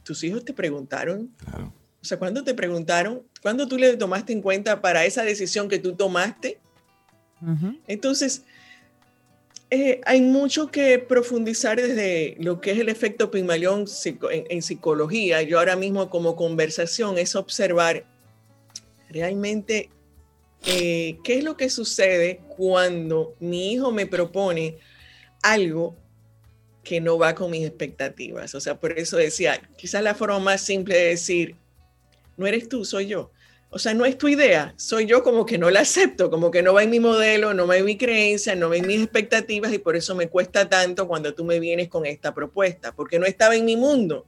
tus 0.09 0.25
hijos 0.25 0.43
te 0.43 0.55
preguntaron. 0.55 1.31
O 2.01 2.05
sea, 2.05 2.19
¿cuándo 2.19 2.43
te 2.43 2.55
preguntaron? 2.55 3.23
¿Cuándo 3.43 3.69
tú 3.69 3.77
le 3.77 3.95
tomaste 3.99 4.33
en 4.33 4.41
cuenta 4.41 4.81
para 4.81 5.05
esa 5.05 5.23
decisión 5.23 5.69
que 5.69 5.79
tú 5.79 5.95
tomaste? 5.97 6.59
Entonces, 7.87 8.43
eh, 9.69 10.01
hay 10.07 10.23
mucho 10.23 10.71
que 10.71 10.99
profundizar 10.99 11.77
desde 11.77 12.37
lo 12.41 12.59
que 12.63 12.71
es 12.71 12.79
el 12.79 12.89
efecto 12.89 13.31
Pigmalión 13.31 13.85
en, 14.07 14.47
en, 14.49 14.63
psicología. 14.63 15.43
Yo 15.43 15.59
ahora 15.59 15.77
mismo 15.77 16.09
como 16.09 16.37
conversación 16.37 17.19
es 17.19 17.37
observar 17.37 18.07
realmente 19.11 19.91
eh, 20.65 21.19
¿qué 21.23 21.37
es 21.37 21.45
lo 21.45 21.59
que 21.59 21.69
sucede 21.69 22.41
cuando 22.57 23.37
mi 23.41 23.75
hijo 23.75 23.93
me 23.93 24.07
propone 24.07 24.79
algo 25.43 25.97
que 26.89 27.03
no 27.03 27.19
va 27.19 27.35
con 27.35 27.51
mis 27.51 27.67
expectativas? 27.67 28.55
O 28.55 28.61
sea, 28.61 28.81
por 28.81 28.99
eso 28.99 29.19
decía, 29.19 29.61
quizás 29.77 30.03
la 30.03 30.15
forma 30.15 30.39
más 30.39 30.63
simple 30.63 30.97
de 30.97 31.09
decir, 31.09 31.55
no 32.39 32.47
eres 32.47 32.67
tú, 32.67 32.83
soy 32.87 33.09
yo. 33.09 33.31
O 33.69 33.79
sea, 33.79 33.93
no 33.93 34.07
es 34.07 34.17
tu 34.17 34.27
idea, 34.27 34.73
soy 34.79 35.05
yo 35.05 35.23
como 35.23 35.45
que 35.45 35.59
no 35.59 35.69
la 35.69 35.81
acepto, 35.81 36.31
como 36.31 36.51
que 36.51 36.63
no 36.63 36.73
va 36.73 36.83
en 36.83 36.89
mi 36.89 36.99
modelo, 36.99 37.53
no 37.53 37.67
va 37.67 37.77
en 37.77 37.85
mi 37.85 37.99
creencia, 37.99 38.55
no 38.55 38.71
va 38.71 38.79
en 38.79 38.87
mis 38.87 39.03
expectativas 39.03 39.71
y 39.71 39.79
por 39.79 39.97
eso 39.97 40.15
me 40.15 40.31
cuesta 40.31 40.67
tanto 40.67 41.07
cuando 41.07 41.35
tú 41.35 41.45
me 41.45 41.61
vienes 41.61 41.91
con 41.91 42.07
esta 42.07 42.33
propuesta, 42.33 42.93
porque 42.93 43.19
no 43.19 43.27
estaba 43.27 43.55
en 43.55 43.67
mi 43.67 43.77
mundo. 43.77 44.25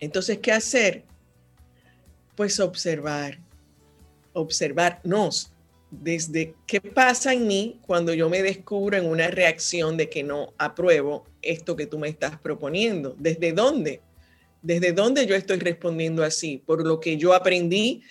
Entonces, 0.00 0.38
¿qué 0.38 0.52
hacer? 0.52 1.04
Pues 2.34 2.58
observar, 2.60 3.40
observarnos 4.32 5.53
desde 6.02 6.54
qué 6.66 6.80
pasa 6.80 7.32
en 7.32 7.46
mí 7.46 7.78
cuando 7.86 8.14
yo 8.14 8.28
me 8.28 8.42
descubro 8.42 8.96
en 8.96 9.06
una 9.06 9.28
reacción 9.28 9.96
de 9.96 10.08
que 10.08 10.22
no 10.22 10.52
apruebo 10.58 11.26
esto 11.42 11.76
que 11.76 11.86
tú 11.86 11.98
me 11.98 12.08
estás 12.08 12.38
proponiendo. 12.38 13.14
¿Desde 13.18 13.52
dónde? 13.52 14.00
¿Desde 14.62 14.92
dónde 14.92 15.26
yo 15.26 15.34
estoy 15.34 15.58
respondiendo 15.58 16.24
así? 16.24 16.62
Por 16.64 16.86
lo 16.86 17.00
que 17.00 17.16
yo 17.16 17.34
aprendí. 17.34 18.02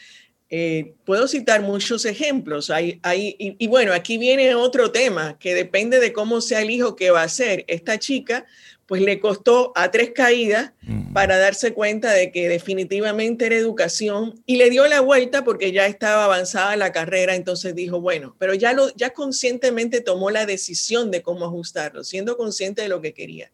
Eh, 0.55 0.93
puedo 1.03 1.27
citar 1.27 1.63
muchos 1.63 2.05
ejemplos. 2.05 2.69
Hay, 2.69 2.99
hay, 3.01 3.35
y, 3.39 3.55
y, 3.57 3.65
bueno, 3.65 3.91
aquí 3.91 4.19
viene 4.19 4.53
otro 4.53 4.91
tema 4.91 5.39
que 5.39 5.55
depende 5.55 5.99
de 5.99 6.13
cómo 6.13 6.41
sea 6.41 6.61
el 6.61 6.69
hijo 6.69 6.95
que 6.95 7.09
va 7.09 7.23
a 7.23 7.27
ser. 7.27 7.65
Esta 7.67 7.97
chica 7.97 8.45
pues 8.85 9.01
le 9.01 9.19
costó 9.19 9.71
a 9.75 9.89
tres 9.89 10.11
caídas 10.13 10.73
mm. 10.83 11.11
para 11.11 11.39
darse 11.39 11.73
cuenta 11.73 12.11
de 12.11 12.31
que 12.31 12.49
definitivamente 12.49 13.47
era 13.47 13.55
educación 13.55 14.43
y 14.45 14.57
le 14.57 14.69
dio 14.69 14.87
la 14.87 14.99
vuelta 15.01 15.43
porque 15.43 15.71
ya 15.71 15.87
estaba 15.87 16.25
avanzada 16.25 16.75
la 16.75 16.91
carrera, 16.91 17.33
entonces 17.33 17.73
dijo, 17.73 17.99
bueno, 17.99 18.35
pero 18.37 18.53
ya, 18.53 18.73
lo, 18.73 18.93
ya 18.95 19.11
conscientemente 19.11 20.01
tomó 20.01 20.29
la 20.29 20.45
decisión 20.45 21.09
de 21.09 21.23
cómo 21.23 21.45
ajustarlo, 21.45 22.03
siendo 22.03 22.37
consciente 22.37 22.83
de 22.83 22.89
lo 22.89 23.01
que 23.01 23.15
quería. 23.15 23.51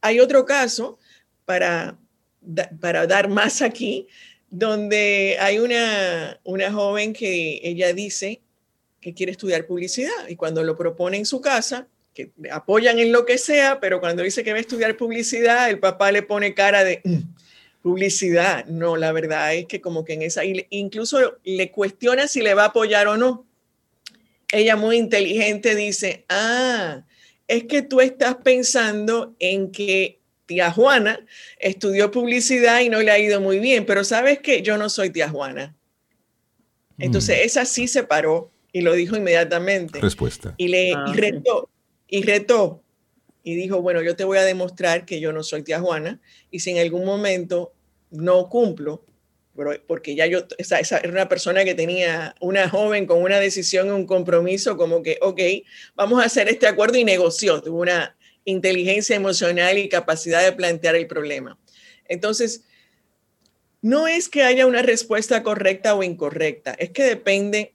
Hay 0.00 0.18
otro 0.18 0.44
caso 0.44 0.98
para, 1.44 1.96
para 2.80 3.06
dar 3.06 3.28
más 3.28 3.62
aquí, 3.62 4.08
donde 4.50 5.36
hay 5.40 5.58
una, 5.58 6.40
una 6.44 6.72
joven 6.72 7.12
que 7.12 7.60
ella 7.62 7.92
dice 7.92 8.40
que 9.00 9.14
quiere 9.14 9.32
estudiar 9.32 9.66
publicidad 9.66 10.28
y 10.28 10.36
cuando 10.36 10.62
lo 10.62 10.76
propone 10.76 11.18
en 11.18 11.26
su 11.26 11.40
casa, 11.40 11.86
que 12.14 12.32
apoyan 12.50 12.98
en 12.98 13.12
lo 13.12 13.24
que 13.24 13.38
sea, 13.38 13.78
pero 13.80 14.00
cuando 14.00 14.22
dice 14.22 14.42
que 14.42 14.52
va 14.52 14.58
a 14.58 14.60
estudiar 14.60 14.96
publicidad, 14.96 15.70
el 15.70 15.78
papá 15.78 16.10
le 16.10 16.22
pone 16.22 16.54
cara 16.54 16.82
de 16.82 17.00
mm, 17.04 17.18
publicidad. 17.82 18.64
No, 18.66 18.96
la 18.96 19.12
verdad 19.12 19.54
es 19.54 19.66
que 19.66 19.80
como 19.80 20.04
que 20.04 20.14
en 20.14 20.22
esa, 20.22 20.42
incluso 20.44 21.38
le 21.44 21.70
cuestiona 21.70 22.26
si 22.26 22.40
le 22.40 22.54
va 22.54 22.64
a 22.64 22.68
apoyar 22.68 23.06
o 23.06 23.16
no. 23.16 23.46
Ella 24.50 24.76
muy 24.76 24.96
inteligente 24.96 25.74
dice, 25.74 26.24
ah, 26.28 27.04
es 27.46 27.64
que 27.64 27.82
tú 27.82 28.00
estás 28.00 28.36
pensando 28.36 29.36
en 29.38 29.70
que 29.70 30.18
tía 30.48 30.72
Juana 30.72 31.20
estudió 31.58 32.10
publicidad 32.10 32.80
y 32.80 32.88
no 32.88 33.00
le 33.02 33.12
ha 33.12 33.18
ido 33.18 33.40
muy 33.40 33.60
bien, 33.60 33.84
pero 33.86 34.02
sabes 34.02 34.40
que 34.40 34.62
yo 34.62 34.78
no 34.78 34.88
soy 34.88 35.10
tía 35.10 35.28
Juana. 35.28 35.76
Entonces, 36.98 37.38
mm. 37.38 37.46
esa 37.46 37.64
sí 37.66 37.86
se 37.86 38.02
paró 38.02 38.50
y 38.72 38.80
lo 38.80 38.94
dijo 38.94 39.14
inmediatamente. 39.14 40.00
Respuesta. 40.00 40.54
Y 40.56 40.68
le 40.68 40.94
ah, 40.94 41.12
retó 41.14 41.68
y 42.08 42.22
retó 42.22 42.82
y 43.44 43.54
dijo, 43.54 43.82
bueno, 43.82 44.02
yo 44.02 44.16
te 44.16 44.24
voy 44.24 44.38
a 44.38 44.42
demostrar 44.42 45.04
que 45.04 45.20
yo 45.20 45.32
no 45.32 45.42
soy 45.42 45.62
tía 45.62 45.80
Juana 45.80 46.18
y 46.50 46.60
si 46.60 46.70
en 46.70 46.78
algún 46.78 47.04
momento 47.04 47.74
no 48.10 48.48
cumplo, 48.48 49.04
porque 49.86 50.14
ya 50.14 50.26
yo, 50.26 50.44
esa, 50.56 50.78
esa, 50.78 50.98
era 50.98 51.10
una 51.10 51.28
persona 51.28 51.64
que 51.64 51.74
tenía 51.74 52.34
una 52.40 52.70
joven 52.70 53.06
con 53.06 53.22
una 53.22 53.38
decisión, 53.38 53.90
un 53.90 54.06
compromiso, 54.06 54.76
como 54.78 55.02
que, 55.02 55.18
ok, 55.20 55.40
vamos 55.94 56.22
a 56.22 56.26
hacer 56.26 56.48
este 56.48 56.66
acuerdo 56.66 56.96
y 56.96 57.04
negoció, 57.04 57.60
tuvo 57.60 57.80
una 57.80 58.16
inteligencia 58.50 59.14
emocional 59.14 59.78
y 59.78 59.88
capacidad 59.88 60.42
de 60.42 60.52
plantear 60.52 60.96
el 60.96 61.06
problema. 61.06 61.58
Entonces, 62.06 62.64
no 63.82 64.08
es 64.08 64.28
que 64.28 64.42
haya 64.42 64.66
una 64.66 64.82
respuesta 64.82 65.42
correcta 65.42 65.94
o 65.94 66.02
incorrecta, 66.02 66.72
es 66.72 66.90
que 66.90 67.04
depende 67.04 67.74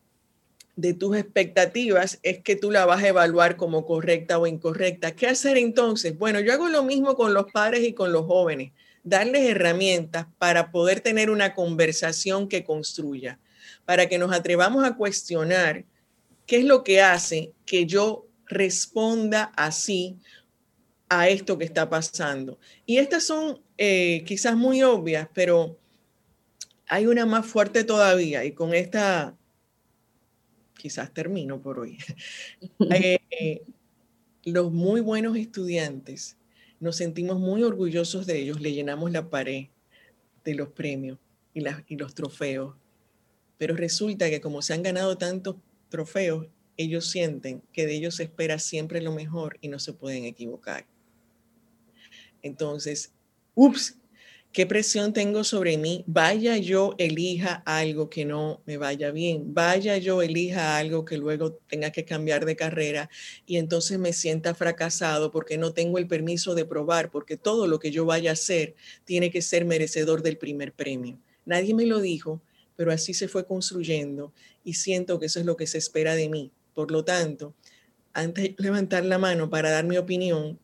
de 0.76 0.94
tus 0.94 1.16
expectativas 1.16 2.20
es 2.24 2.40
que 2.40 2.56
tú 2.56 2.72
la 2.72 2.86
vas 2.86 3.04
a 3.04 3.08
evaluar 3.08 3.58
como 3.58 3.86
correcta 3.86 4.40
o 4.40 4.48
incorrecta. 4.48 5.16
¿Qué 5.16 5.28
hacer 5.28 5.58
entonces? 5.58 6.18
Bueno, 6.18 6.40
yo 6.40 6.52
hago 6.52 6.68
lo 6.68 6.84
mismo 6.84 7.16
con 7.16 7.34
los 7.34 7.52
padres 7.52 7.84
y 7.84 7.94
con 7.94 8.12
los 8.12 8.26
jóvenes, 8.26 8.72
darles 9.04 9.48
herramientas 9.48 10.26
para 10.40 10.72
poder 10.72 11.02
tener 11.02 11.30
una 11.30 11.54
conversación 11.54 12.48
que 12.48 12.64
construya, 12.64 13.40
para 13.86 14.08
que 14.10 14.18
nos 14.18 14.34
atrevamos 14.34 14.84
a 14.84 14.96
cuestionar 14.96 15.86
qué 16.48 16.58
es 16.58 16.66
lo 16.66 16.84
que 16.84 17.02
hace 17.02 17.52
que 17.66 17.86
yo 17.86 18.28
responda 18.48 19.52
así 19.56 20.18
a 21.10 21.30
esto 21.30 21.58
que 21.58 21.66
está 21.66 21.90
pasando. 21.90 22.58
Y 22.86 22.98
estas 22.98 23.24
son 23.26 23.62
eh, 23.78 24.24
quizás 24.26 24.56
muy 24.56 24.84
obvias, 24.84 25.28
pero 25.34 25.78
hay 26.88 27.08
una 27.08 27.26
más 27.26 27.46
fuerte 27.46 27.84
todavía 27.84 28.46
y 28.46 28.52
con 28.52 28.74
esta 28.74 29.36
quizás 30.78 31.14
termino 31.14 31.62
por 31.62 31.80
hoy. 31.80 31.98
Eh, 33.36 33.64
los 34.44 34.72
muy 34.72 35.02
buenos 35.02 35.38
estudiantes, 35.38 36.38
nos 36.80 36.98
sentimos 36.98 37.40
muy 37.40 37.64
orgullosos 37.64 38.26
de 38.28 38.40
ellos, 38.40 38.60
le 38.60 38.74
llenamos 38.74 39.12
la 39.12 39.30
pared, 39.30 39.68
de 40.44 40.54
los 40.54 40.70
premios 40.70 41.18
y, 41.54 41.64
y 41.88 41.96
los 41.96 42.14
trofeos. 42.14 42.76
Pero 43.58 43.76
resulta 43.76 44.30
que 44.30 44.42
como 44.42 44.62
se 44.62 44.74
han 44.74 44.84
ganado 44.84 45.18
tantos 45.18 45.56
trofeos, 45.90 46.48
ellos 46.78 47.10
sienten 47.10 47.64
que 47.72 47.86
de 47.86 47.96
ellos 47.96 48.16
se 48.16 48.24
espera 48.24 48.60
siempre 48.60 49.02
lo 49.02 49.14
mejor 49.14 49.58
y 49.62 49.70
no 49.70 49.80
se 49.80 49.94
pueden 49.94 50.26
equivocar. 50.26 50.86
Entonces, 52.44 53.12
ups, 53.56 53.98
¿qué 54.52 54.68
presión 54.68 55.14
tengo 55.14 55.44
sobre 55.44 55.78
mí? 55.78 56.04
Vaya 56.06 56.58
yo 56.58 56.94
elija 57.00 57.64
algo 57.66 58.10
que 58.10 58.26
no 58.26 58.62
me 58.66 58.78
vaya 58.78 59.10
bien, 59.12 59.54
vaya 59.54 59.98
yo 59.98 60.22
elija 60.22 60.78
algo 60.78 61.06
que 61.06 61.18
luego 61.18 61.54
tenga 61.68 61.92
que 61.92 62.06
cambiar 62.06 62.46
de 62.46 62.56
carrera 62.56 63.10
y 63.48 63.58
entonces 63.58 63.98
me 63.98 64.14
sienta 64.14 64.54
fracasado 64.54 65.32
porque 65.32 65.58
no 65.58 65.74
tengo 65.74 65.98
el 65.98 66.08
permiso 66.08 66.54
de 66.54 66.66
probar, 66.66 67.10
porque 67.10 67.38
todo 67.38 67.66
lo 67.66 67.80
que 67.80 67.90
yo 67.90 68.06
vaya 68.06 68.30
a 68.30 68.34
hacer 68.34 68.76
tiene 69.06 69.32
que 69.32 69.42
ser 69.42 69.66
merecedor 69.66 70.22
del 70.22 70.38
primer 70.38 70.74
premio. 70.74 71.18
Nadie 71.46 71.74
me 71.74 71.86
lo 71.86 72.00
dijo, 72.00 72.42
pero 72.76 72.92
así 72.92 73.14
se 73.14 73.28
fue 73.28 73.46
construyendo 73.46 74.34
y 74.64 74.74
siento 74.76 75.20
que 75.20 75.28
eso 75.28 75.40
es 75.40 75.46
lo 75.46 75.58
que 75.58 75.68
se 75.68 75.78
espera 75.78 76.16
de 76.16 76.30
mí. 76.30 76.52
Por 76.74 76.92
lo 76.92 77.06
tanto, 77.06 77.54
antes 78.14 78.44
de 78.44 78.56
levantar 78.58 79.06
la 79.06 79.18
mano 79.18 79.50
para 79.50 79.72
dar 79.72 79.86
mi 79.86 79.98
opinión, 79.98 80.60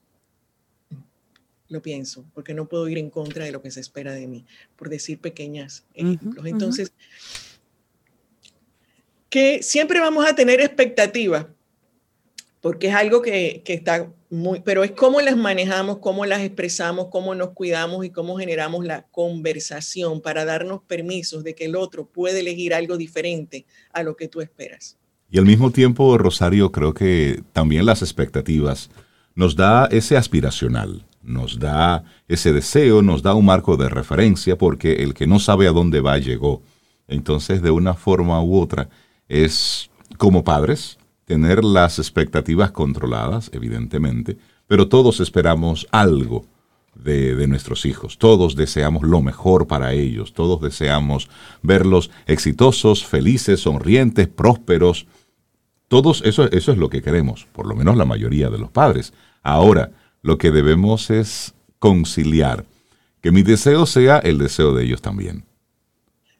lo 1.69 1.81
pienso, 1.81 2.25
porque 2.33 2.53
no 2.53 2.67
puedo 2.67 2.87
ir 2.89 2.97
en 2.97 3.09
contra 3.09 3.45
de 3.45 3.51
lo 3.51 3.61
que 3.61 3.71
se 3.71 3.79
espera 3.79 4.13
de 4.13 4.27
mí, 4.27 4.45
por 4.75 4.89
decir 4.89 5.19
pequeñas 5.19 5.85
ejemplos. 5.93 6.45
Entonces, 6.45 6.91
que 9.29 9.61
siempre 9.63 9.99
vamos 9.99 10.27
a 10.27 10.35
tener 10.35 10.59
expectativas, 10.59 11.45
porque 12.61 12.87
es 12.87 12.95
algo 12.95 13.21
que, 13.21 13.61
que, 13.63 13.73
está 13.73 14.11
muy, 14.29 14.59
pero 14.61 14.83
es 14.83 14.91
cómo 14.91 15.21
las 15.21 15.37
manejamos, 15.37 15.99
cómo 15.99 16.25
las 16.25 16.41
expresamos, 16.41 17.07
cómo 17.09 17.33
nos 17.35 17.51
cuidamos 17.51 18.03
y 18.05 18.09
cómo 18.09 18.37
generamos 18.37 18.85
la 18.85 19.03
conversación 19.11 20.21
para 20.21 20.43
darnos 20.43 20.81
permisos 20.83 21.43
de 21.43 21.55
que 21.55 21.65
el 21.65 21.75
otro 21.75 22.05
puede 22.07 22.41
elegir 22.41 22.73
algo 22.73 22.97
diferente 22.97 23.65
a 23.93 24.03
lo 24.03 24.17
que 24.17 24.27
tú 24.27 24.41
esperas. 24.41 24.97
Y 25.31 25.37
al 25.37 25.45
mismo 25.45 25.71
tiempo, 25.71 26.17
Rosario, 26.17 26.71
creo 26.71 26.93
que 26.93 27.43
también 27.53 27.85
las 27.85 28.01
expectativas 28.01 28.89
nos 29.35 29.55
da 29.55 29.85
ese 29.85 30.17
aspiracional, 30.17 31.05
nos 31.29 31.59
da 31.59 32.03
ese 32.27 32.51
deseo, 32.51 33.01
nos 33.01 33.21
da 33.21 33.35
un 33.35 33.45
marco 33.45 33.77
de 33.77 33.87
referencia, 33.87 34.57
porque 34.57 35.03
el 35.03 35.13
que 35.13 35.27
no 35.27 35.39
sabe 35.39 35.67
a 35.67 35.71
dónde 35.71 36.01
va 36.01 36.17
llegó. 36.17 36.63
Entonces, 37.07 37.61
de 37.61 37.71
una 37.71 37.93
forma 37.93 38.41
u 38.43 38.59
otra, 38.59 38.89
es 39.27 39.89
como 40.17 40.43
padres 40.43 40.97
tener 41.25 41.63
las 41.63 41.99
expectativas 41.99 42.71
controladas, 42.71 43.51
evidentemente, 43.53 44.37
pero 44.67 44.87
todos 44.87 45.19
esperamos 45.19 45.87
algo 45.91 46.45
de, 46.95 47.35
de, 47.35 47.47
nuestros 47.47 47.85
hijos. 47.85 48.17
Todos 48.17 48.55
deseamos 48.55 49.03
lo 49.03 49.21
mejor 49.21 49.67
para 49.67 49.93
ellos, 49.93 50.33
todos 50.33 50.59
deseamos 50.61 51.29
verlos 51.61 52.09
exitosos, 52.25 53.05
felices, 53.05 53.61
sonrientes, 53.61 54.27
prósperos. 54.27 55.05
Todos 55.87 56.23
eso, 56.25 56.51
eso 56.51 56.71
es 56.71 56.77
lo 56.77 56.89
que 56.89 57.03
queremos, 57.03 57.47
por 57.51 57.67
lo 57.67 57.75
menos 57.75 57.95
la 57.95 58.05
mayoría 58.05 58.49
de 58.49 58.57
los 58.57 58.71
padres. 58.71 59.13
Ahora, 59.43 59.91
lo 60.21 60.37
que 60.37 60.51
debemos 60.51 61.09
es 61.09 61.53
conciliar, 61.79 62.65
que 63.21 63.31
mi 63.31 63.41
deseo 63.43 63.85
sea 63.85 64.19
el 64.19 64.37
deseo 64.37 64.73
de 64.73 64.83
ellos 64.83 65.01
también. 65.01 65.45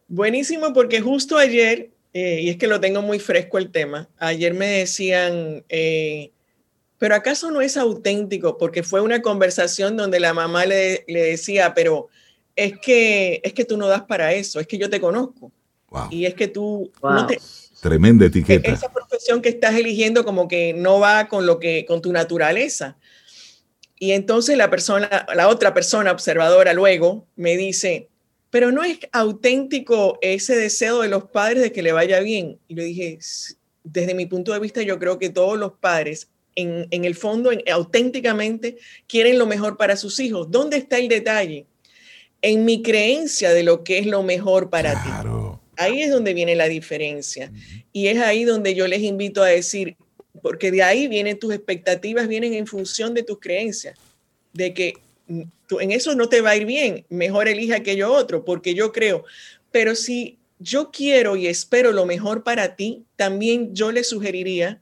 Buenísimo, 0.07 0.73
porque 0.73 1.01
justo 1.01 1.37
ayer, 1.37 1.91
eh, 2.13 2.41
y 2.41 2.49
es 2.49 2.57
que 2.57 2.67
lo 2.67 2.79
tengo 2.79 3.01
muy 3.01 3.19
fresco 3.19 3.57
el 3.57 3.71
tema, 3.71 4.09
ayer 4.17 4.53
me 4.53 4.67
decían, 4.67 5.63
eh, 5.69 6.31
pero 6.97 7.15
¿acaso 7.15 7.51
no 7.51 7.61
es 7.61 7.77
auténtico? 7.77 8.57
Porque 8.57 8.83
fue 8.83 9.01
una 9.01 9.21
conversación 9.21 9.95
donde 9.95 10.19
la 10.19 10.33
mamá 10.33 10.65
le, 10.65 11.05
le, 11.07 11.21
decía, 11.21 11.73
pero 11.73 12.09
es 12.55 12.77
que, 12.79 13.39
es 13.43 13.53
que 13.53 13.65
tú 13.65 13.77
no 13.77 13.87
das 13.87 14.03
para 14.03 14.33
eso, 14.33 14.59
es 14.59 14.67
que 14.67 14.77
yo 14.77 14.89
te 14.89 14.99
conozco. 14.99 15.51
Wow. 15.89 16.07
Y 16.11 16.25
es 16.25 16.33
que 16.33 16.47
tú 16.47 16.91
Wow. 17.01 17.13
no 17.13 17.27
te, 17.27 17.39
Tremenda 17.81 18.25
etiqueta. 18.25 18.71
esa 18.71 18.91
profesión 18.91 19.41
que 19.41 19.49
estás 19.49 19.75
eligiendo 19.75 20.25
como 20.25 20.47
que 20.47 20.73
no 20.73 20.99
va 20.99 21.27
con 21.29 21.45
lo 21.45 21.59
que 21.59 21.85
con 21.85 22.01
tu 22.01 22.11
naturaleza. 22.11 22.97
Y 23.99 24.11
entonces 24.13 24.57
la 24.57 24.69
persona, 24.69 25.25
la 25.35 25.47
otra 25.49 25.73
persona 25.73 26.11
observadora 26.11 26.73
luego 26.73 27.27
me 27.35 27.57
dice, 27.57 28.07
pero 28.49 28.71
no 28.71 28.83
es 28.83 28.97
auténtico 29.11 30.17
ese 30.21 30.55
deseo 30.55 31.01
de 31.01 31.09
los 31.09 31.25
padres 31.25 31.61
de 31.61 31.71
que 31.71 31.81
le 31.83 31.91
vaya 31.91 32.19
bien. 32.21 32.57
Y 32.67 32.75
le 32.75 32.83
dije, 32.85 33.17
"S- 33.19 33.55
desde 33.83 34.13
mi 34.13 34.25
punto 34.25 34.53
de 34.53 34.59
vista, 34.59 34.81
yo 34.81 34.97
creo 34.99 35.19
que 35.19 35.29
todos 35.29 35.57
los 35.59 35.73
padres, 35.73 36.29
en, 36.55 36.87
en 36.91 37.05
el 37.05 37.15
fondo, 37.15 37.51
en- 37.51 37.61
auténticamente, 37.71 38.77
quieren 39.07 39.37
lo 39.37 39.45
mejor 39.45 39.77
para 39.77 39.95
sus 39.97 40.19
hijos. 40.19 40.49
¿Dónde 40.49 40.77
está 40.77 40.97
el 40.97 41.07
detalle? 41.09 41.65
En 42.41 42.63
mi 42.65 42.81
creencia 42.81 43.51
de 43.53 43.63
lo 43.63 43.83
que 43.83 43.97
es 43.99 44.05
lo 44.05 44.23
mejor 44.23 44.69
para 44.69 44.93
ti. 45.03 45.09
Ahí 45.77 46.01
es 46.01 46.09
donde 46.11 46.33
viene 46.33 46.55
la 46.55 46.67
diferencia. 46.67 47.51
Y 47.93 48.07
es 48.07 48.17
ahí 48.19 48.43
donde 48.45 48.75
yo 48.75 48.87
les 48.87 49.01
invito 49.01 49.43
a 49.43 49.47
decir, 49.47 49.95
porque 50.41 50.71
de 50.71 50.83
ahí 50.83 51.07
vienen 51.07 51.39
tus 51.39 51.53
expectativas, 51.53 52.27
vienen 52.27 52.53
en 52.53 52.67
función 52.67 53.13
de 53.13 53.23
tus 53.23 53.39
creencias, 53.39 53.97
de 54.53 54.73
que 54.73 54.93
tú, 55.67 55.79
en 55.79 55.91
eso 55.91 56.15
no 56.15 56.29
te 56.29 56.41
va 56.41 56.51
a 56.51 56.55
ir 56.55 56.65
bien, 56.65 57.05
mejor 57.09 57.47
elija 57.47 57.77
aquello 57.77 58.11
otro, 58.11 58.45
porque 58.45 58.73
yo 58.73 58.91
creo, 58.91 59.23
pero 59.71 59.95
si 59.95 60.37
yo 60.59 60.91
quiero 60.91 61.35
y 61.35 61.47
espero 61.47 61.91
lo 61.91 62.05
mejor 62.05 62.43
para 62.43 62.75
ti, 62.75 63.05
también 63.15 63.73
yo 63.73 63.91
le 63.91 64.03
sugeriría, 64.03 64.81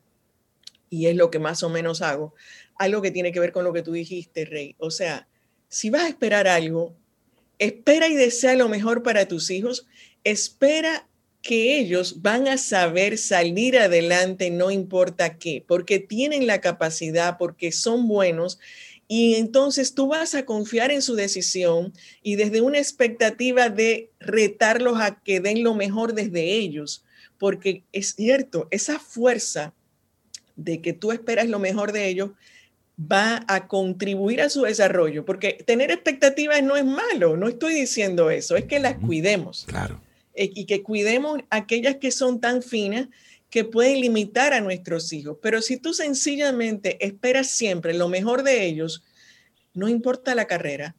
y 0.89 1.08
es 1.08 1.16
lo 1.16 1.30
que 1.30 1.39
más 1.39 1.64
o 1.64 1.70
menos 1.70 2.01
hago, 2.01 2.34
algo 2.76 3.01
que 3.01 3.12
tiene 3.12 3.32
que 3.32 3.39
ver 3.39 3.51
con 3.51 3.64
lo 3.64 3.74
que 3.74 3.84
tú 3.84 3.91
dijiste, 3.91 4.45
Rey. 4.45 4.76
O 4.78 4.91
sea, 4.91 5.28
si 5.68 5.89
vas 5.89 6.03
a 6.03 6.10
esperar 6.10 6.47
algo, 6.47 6.95
espera 7.60 8.08
y 8.08 8.16
desea 8.16 8.55
lo 8.55 8.70
mejor 8.70 9.03
para 9.03 9.28
tus 9.28 9.49
hijos, 9.49 9.88
espera 10.24 11.08
que 11.48 11.80
ellos 11.80 12.22
van 12.22 12.50
a 12.50 12.58
saber 12.58 13.18
salir 13.18 13.80
adelante, 13.80 14.52
no 14.52 14.70
importa 14.70 15.38
qué, 15.38 15.64
porque 15.66 15.98
tienen 15.98 16.45
la 16.45 16.60
capacidad, 16.60 17.38
porque 17.38 17.72
son 17.72 18.10
buenos. 18.10 18.60
Y 19.08 19.36
entonces 19.36 19.93
tú 19.93 20.10
vas 20.10 20.36
a 20.36 20.43
confiar 20.43 20.91
en 20.91 21.02
su 21.02 21.16
decisión 21.16 21.93
y 22.22 22.36
desde 22.36 22.60
una 22.60 22.80
expectativa 22.80 23.70
de 23.70 24.12
retarlos 24.20 25.00
a 25.00 25.22
que 25.24 25.39
den 25.39 25.64
lo 25.64 25.74
mejor 25.74 26.14
desde 26.14 26.52
ellos, 26.56 27.06
porque 27.38 27.84
es 27.93 28.16
cierto, 28.16 28.68
esa 28.70 29.00
fuerza 29.00 29.74
de 30.58 30.82
que 30.82 30.91
tú 30.91 31.14
esperas 31.14 31.48
lo 31.48 31.60
mejor 31.60 31.93
de 31.93 32.10
ellos 32.10 32.32
va 33.00 33.45
a 33.48 33.70
contribuir 33.70 34.41
a 34.41 34.50
su 34.50 34.64
desarrollo, 34.64 35.24
porque 35.24 35.64
tener 35.66 35.91
expectativas 35.91 36.62
no 36.62 36.76
es 36.76 36.84
malo, 36.84 37.38
no 37.38 37.48
estoy 37.48 37.74
diciendo 37.74 38.32
eso, 38.32 38.58
es 38.58 38.66
que 38.66 38.82
las 38.82 38.98
cuidemos 38.98 39.64
Claro. 39.66 40.02
Eh, 40.38 40.52
y 40.54 40.66
que 40.66 40.84
cuidemos 40.84 41.40
aquellas 41.50 41.98
que 41.98 42.12
son 42.12 42.40
tan 42.40 42.62
finas 42.62 43.10
que 43.50 43.64
pueden 43.64 44.02
limitar 44.02 44.54
a 44.54 44.62
nuestros 44.62 45.12
hijos. 45.14 45.38
Pero 45.42 45.62
si 45.62 45.78
tú 45.78 45.94
sencillamente 45.94 47.04
esperas 47.06 47.50
siempre 47.50 47.94
lo 47.94 48.08
mejor 48.08 48.44
de 48.44 48.66
ellos, 48.66 49.04
no 49.74 49.88
importa 49.90 50.36
la 50.36 50.46
carrera, 50.46 50.96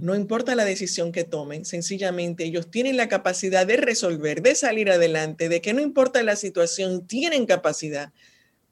no 0.00 0.14
importa 0.14 0.54
la 0.54 0.64
decisión 0.64 1.12
que 1.12 1.24
tomen, 1.24 1.64
sencillamente 1.64 2.44
ellos 2.44 2.70
tienen 2.70 2.96
la 2.96 3.08
capacidad 3.08 3.66
de 3.66 3.76
resolver, 3.76 4.42
de 4.42 4.54
salir 4.54 4.90
adelante, 4.90 5.48
de 5.48 5.60
que 5.60 5.74
no 5.74 5.80
importa 5.80 6.22
la 6.22 6.34
situación, 6.36 7.06
tienen 7.06 7.46
capacidad. 7.46 8.12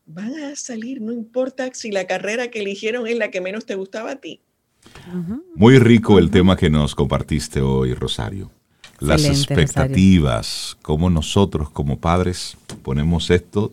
Van 0.07 0.35
a 0.35 0.57
salir, 0.57 1.01
no 1.01 1.13
importa 1.13 1.71
si 1.73 1.91
la 1.93 2.07
carrera 2.07 2.49
que 2.49 2.61
eligieron 2.61 3.07
es 3.07 3.17
la 3.17 3.31
que 3.31 3.41
menos 3.41 3.67
te 3.67 3.75
gustaba 3.75 4.13
a 4.13 4.17
ti. 4.17 4.41
Muy 5.55 5.79
rico 5.79 6.19
el 6.19 6.31
tema 6.31 6.57
que 6.57 6.71
nos 6.71 6.95
compartiste 6.95 7.61
hoy, 7.61 7.95
Rosario. 7.95 8.51
Las 9.01 9.25
expectativas, 9.25 10.77
cómo 10.83 11.09
nosotros 11.11 11.71
como 11.71 11.99
padres 11.99 12.57
ponemos 12.83 13.31
esto 13.31 13.73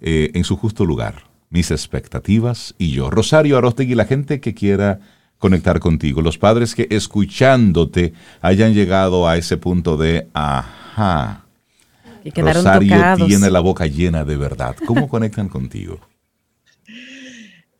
eh, 0.00 0.30
en 0.34 0.44
su 0.44 0.56
justo 0.56 0.84
lugar. 0.84 1.24
Mis 1.50 1.70
expectativas 1.70 2.74
y 2.76 2.90
yo. 2.90 3.08
Rosario 3.10 3.56
Arostegui, 3.56 3.94
la 3.94 4.04
gente 4.04 4.40
que 4.40 4.54
quiera 4.54 5.00
conectar 5.38 5.80
contigo, 5.80 6.20
los 6.20 6.36
padres 6.36 6.74
que 6.74 6.88
escuchándote 6.90 8.12
hayan 8.40 8.74
llegado 8.74 9.28
a 9.28 9.36
ese 9.36 9.56
punto 9.56 9.96
de, 9.96 10.26
ajá, 10.34 11.44
Que 12.24 12.32
quedaron 12.32 12.64
Rosario 12.64 12.96
tocados. 12.96 13.28
tiene 13.28 13.50
la 13.50 13.60
boca 13.60 13.86
llena 13.86 14.24
de 14.24 14.36
verdad. 14.36 14.76
¿Cómo 14.84 15.08
conectan 15.08 15.48
contigo? 15.48 16.00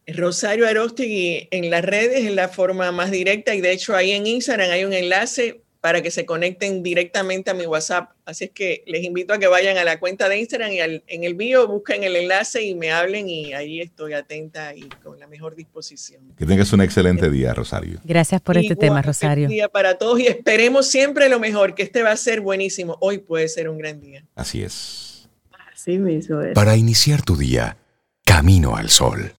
Rosario 0.06 0.66
Arostegui 0.66 1.48
en 1.50 1.70
las 1.70 1.84
redes 1.84 2.24
es 2.24 2.34
la 2.34 2.48
forma 2.48 2.90
más 2.92 3.10
directa 3.10 3.54
y 3.54 3.60
de 3.60 3.72
hecho 3.72 3.94
ahí 3.94 4.12
en 4.12 4.26
Instagram 4.26 4.70
hay 4.70 4.84
un 4.84 4.94
enlace 4.94 5.60
para 5.80 6.02
que 6.02 6.10
se 6.10 6.26
conecten 6.26 6.82
directamente 6.82 7.50
a 7.50 7.54
mi 7.54 7.64
WhatsApp. 7.64 8.10
Así 8.24 8.44
es 8.46 8.50
que 8.50 8.82
les 8.86 9.04
invito 9.04 9.32
a 9.32 9.38
que 9.38 9.46
vayan 9.46 9.78
a 9.78 9.84
la 9.84 10.00
cuenta 10.00 10.28
de 10.28 10.38
Instagram 10.38 10.72
y 10.72 10.80
al- 10.80 11.04
en 11.06 11.22
el 11.24 11.34
bio 11.34 11.68
busquen 11.68 12.02
el 12.02 12.16
enlace 12.16 12.62
y 12.64 12.74
me 12.74 12.90
hablen 12.90 13.28
y 13.28 13.52
ahí 13.52 13.80
estoy 13.80 14.12
atenta 14.14 14.74
y 14.74 14.88
con 15.04 15.20
la 15.20 15.28
mejor 15.28 15.54
disposición. 15.54 16.34
Que 16.36 16.46
tengas 16.46 16.72
un 16.72 16.80
excelente 16.80 17.30
día, 17.30 17.54
Rosario. 17.54 18.00
Gracias 18.04 18.40
por 18.40 18.56
este 18.56 18.72
Igual, 18.72 18.78
tema, 18.80 19.02
Rosario. 19.02 19.48
día 19.48 19.68
para 19.68 19.98
todos 19.98 20.18
y 20.18 20.26
esperemos 20.26 20.88
siempre 20.88 21.28
lo 21.28 21.38
mejor, 21.38 21.74
que 21.76 21.84
este 21.84 22.02
va 22.02 22.10
a 22.10 22.16
ser 22.16 22.40
buenísimo. 22.40 22.96
Hoy 23.00 23.18
puede 23.18 23.46
ser 23.48 23.68
un 23.68 23.78
gran 23.78 24.00
día. 24.00 24.24
Así 24.34 24.62
es. 24.62 25.28
Así 25.72 25.96
mismo 25.98 26.40
es. 26.42 26.54
Para 26.54 26.76
iniciar 26.76 27.22
tu 27.22 27.36
día, 27.36 27.76
camino 28.24 28.74
al 28.76 28.90
sol. 28.90 29.32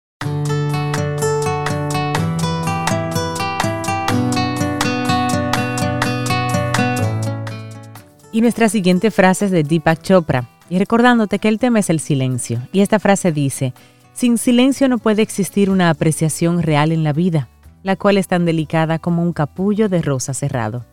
Y 8.32 8.42
nuestra 8.42 8.70
siguiente 8.70 9.10
frase 9.10 9.46
es 9.46 9.52
de 9.52 9.64
Deepak 9.64 10.04
Chopra, 10.04 10.48
y 10.70 10.78
recordándote 10.78 11.40
que 11.40 11.48
el 11.48 11.58
tema 11.58 11.80
es 11.80 11.90
el 11.90 12.00
silencio. 12.00 12.62
Y 12.72 12.82
esta 12.82 13.00
frase 13.00 13.32
dice, 13.32 13.74
sin 14.14 14.38
silencio 14.38 14.88
no 14.88 15.00
puede 15.00 15.24
existir 15.24 15.72
una 15.72 15.90
apreciación 15.90 16.62
real 16.62 16.92
en 16.92 17.04
la 17.04 17.12
vida, 17.12 17.50
la 17.82 17.96
cual 17.96 18.20
es 18.20 18.28
tan 18.28 18.46
delicada 18.46 19.00
como 19.00 19.24
un 19.24 19.34
capullo 19.34 19.90
de 19.90 20.04
rosa 20.04 20.36
cerrado. 20.36 20.86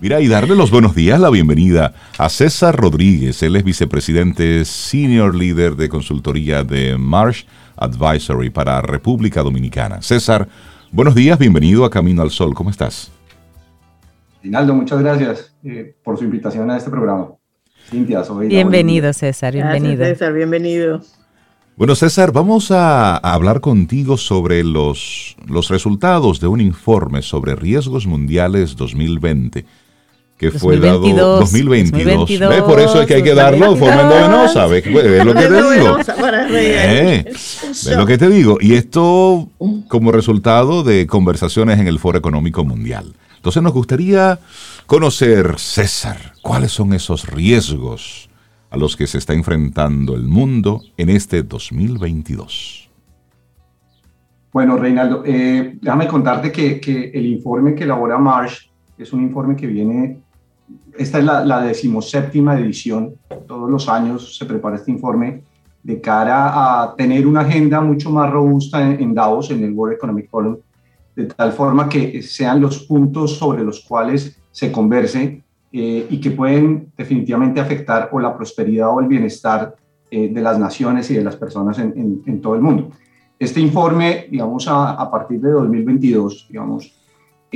Mira, 0.00 0.20
y 0.20 0.26
darle 0.26 0.56
los 0.56 0.72
buenos 0.72 0.96
días, 0.96 1.20
la 1.20 1.30
bienvenida 1.30 1.94
a 2.18 2.28
César 2.28 2.74
Rodríguez. 2.74 3.40
Él 3.44 3.54
es 3.54 3.62
vicepresidente 3.62 4.64
senior 4.64 5.32
líder 5.36 5.76
de 5.76 5.88
consultoría 5.88 6.64
de 6.64 6.98
Marsh 6.98 7.44
Advisory 7.76 8.50
para 8.50 8.82
República 8.82 9.42
Dominicana. 9.42 10.02
César, 10.02 10.48
buenos 10.90 11.14
días, 11.14 11.38
bienvenido 11.38 11.84
a 11.84 11.90
Camino 11.90 12.22
al 12.22 12.32
Sol. 12.32 12.52
¿Cómo 12.52 12.70
estás? 12.70 13.13
Rinaldo, 14.44 14.74
muchas 14.74 15.00
gracias 15.00 15.54
eh, 15.64 15.96
por 16.04 16.18
su 16.18 16.24
invitación 16.24 16.70
a 16.70 16.76
este 16.76 16.90
programa. 16.90 17.28
Cintia, 17.88 18.22
soy 18.24 18.48
Bienvenido, 18.48 19.10
César, 19.14 19.54
bienvenido. 19.54 19.96
Gracias, 19.96 20.18
César, 20.18 20.34
bienvenido. 20.34 21.00
Bueno, 21.76 21.94
César, 21.94 22.30
vamos 22.30 22.70
a, 22.70 23.16
hablar 23.16 23.62
contigo 23.62 24.18
sobre 24.18 24.62
los, 24.62 25.34
los 25.46 25.70
resultados 25.70 26.40
de 26.40 26.48
un 26.48 26.60
informe 26.60 27.22
sobre 27.22 27.56
riesgos 27.56 28.06
mundiales 28.06 28.76
2020 28.76 29.64
que 30.36 30.50
fue 30.50 30.78
dado 30.78 31.38
2022. 31.38 32.30
Por 32.66 32.80
eso 32.80 33.00
es 33.00 33.06
que 33.06 33.14
hay 33.14 33.22
que 33.22 33.34
darlo 33.34 33.72
de 33.72 33.78
forma 33.78 34.02
endovenosa. 34.02 34.66
¿Ves? 34.66 34.84
¿Ves 34.84 35.24
lo 35.24 35.32
que 35.32 35.40
te 35.40 35.74
digo? 35.74 35.96
Eh, 36.50 37.24
¿Ves 37.26 37.96
lo 37.96 38.04
que 38.04 38.18
te 38.18 38.28
digo? 38.28 38.58
Y 38.60 38.74
esto 38.74 39.48
como 39.88 40.12
resultado 40.12 40.82
de 40.82 41.06
conversaciones 41.06 41.78
en 41.78 41.86
el 41.86 41.98
Foro 41.98 42.18
Económico 42.18 42.62
Mundial. 42.62 43.14
Entonces 43.44 43.62
nos 43.62 43.74
gustaría 43.74 44.38
conocer, 44.86 45.58
César, 45.58 46.16
cuáles 46.40 46.72
son 46.72 46.94
esos 46.94 47.26
riesgos 47.26 48.30
a 48.70 48.78
los 48.78 48.96
que 48.96 49.06
se 49.06 49.18
está 49.18 49.34
enfrentando 49.34 50.14
el 50.14 50.22
mundo 50.22 50.80
en 50.96 51.10
este 51.10 51.42
2022. 51.42 52.88
Bueno, 54.50 54.78
Reinaldo, 54.78 55.24
eh, 55.26 55.76
déjame 55.78 56.08
contarte 56.08 56.50
que, 56.50 57.10
el 57.12 57.26
informe 57.26 57.74
que 57.74 57.84
elabora 57.84 58.16
Marsh 58.16 58.70
es 58.96 59.12
un 59.12 59.20
informe 59.20 59.56
que 59.56 59.66
viene, 59.66 60.22
esta 60.96 61.18
es 61.18 61.24
la, 61.26 61.44
la 61.44 61.60
decimoséptima 61.60 62.58
edición, 62.58 63.12
todos 63.46 63.70
los 63.70 63.90
años 63.90 64.38
se 64.38 64.46
prepara 64.46 64.76
este 64.76 64.90
informe 64.90 65.42
de 65.82 66.00
cara 66.00 66.82
a 66.82 66.96
tener 66.96 67.26
una 67.26 67.40
agenda 67.40 67.82
mucho 67.82 68.08
más 68.08 68.30
robusta 68.30 68.80
en, 68.80 69.02
en 69.02 69.12
Davos, 69.12 69.50
en 69.50 69.62
el 69.62 69.74
World 69.74 69.96
Economic 69.96 70.30
Forum, 70.30 70.56
de 71.14 71.26
tal 71.26 71.52
forma 71.52 71.88
que 71.88 72.22
sean 72.22 72.60
los 72.60 72.84
puntos 72.84 73.36
sobre 73.38 73.62
los 73.62 73.80
cuales 73.80 74.40
se 74.50 74.72
converse 74.72 75.42
eh, 75.72 76.06
y 76.08 76.20
que 76.20 76.30
pueden 76.30 76.92
definitivamente 76.96 77.60
afectar 77.60 78.08
o 78.12 78.20
la 78.20 78.36
prosperidad 78.36 78.90
o 78.90 79.00
el 79.00 79.08
bienestar 79.08 79.74
eh, 80.10 80.28
de 80.28 80.40
las 80.40 80.58
naciones 80.58 81.10
y 81.10 81.14
de 81.14 81.24
las 81.24 81.36
personas 81.36 81.78
en, 81.78 82.40
todo 82.40 82.54
el 82.54 82.60
mundo. 82.60 82.90
Este 83.38 83.60
informe, 83.60 84.28
digamos, 84.30 84.68
a, 84.68 84.92
a 84.92 85.10
partir 85.10 85.40
de 85.40 85.50
2022, 85.50 86.46
digamos, 86.48 86.94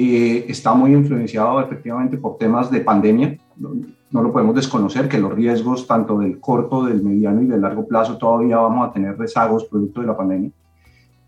eh, 0.00 0.46
está 0.48 0.74
muy 0.74 0.92
influenciado 0.92 1.60
efectivamente 1.60 2.18
por 2.18 2.36
temas 2.36 2.70
de 2.70 2.80
pandemia. 2.80 3.36
No, 3.56 3.70
no, 4.12 4.22
lo 4.22 4.32
podemos 4.32 4.54
desconocer, 4.54 5.08
que 5.08 5.18
los 5.18 5.32
riesgos 5.32 5.88
tanto 5.88 6.18
del 6.18 6.38
corto, 6.38 6.84
del 6.84 7.02
mediano 7.02 7.42
y 7.42 7.46
del 7.46 7.60
largo 7.60 7.84
plazo 7.84 8.16
todavía 8.16 8.58
vamos 8.58 8.88
a 8.88 8.92
tener 8.92 9.18
rezagos 9.18 9.64
producto 9.64 10.00
de 10.00 10.06
la 10.06 10.16
pandemia. 10.16 10.52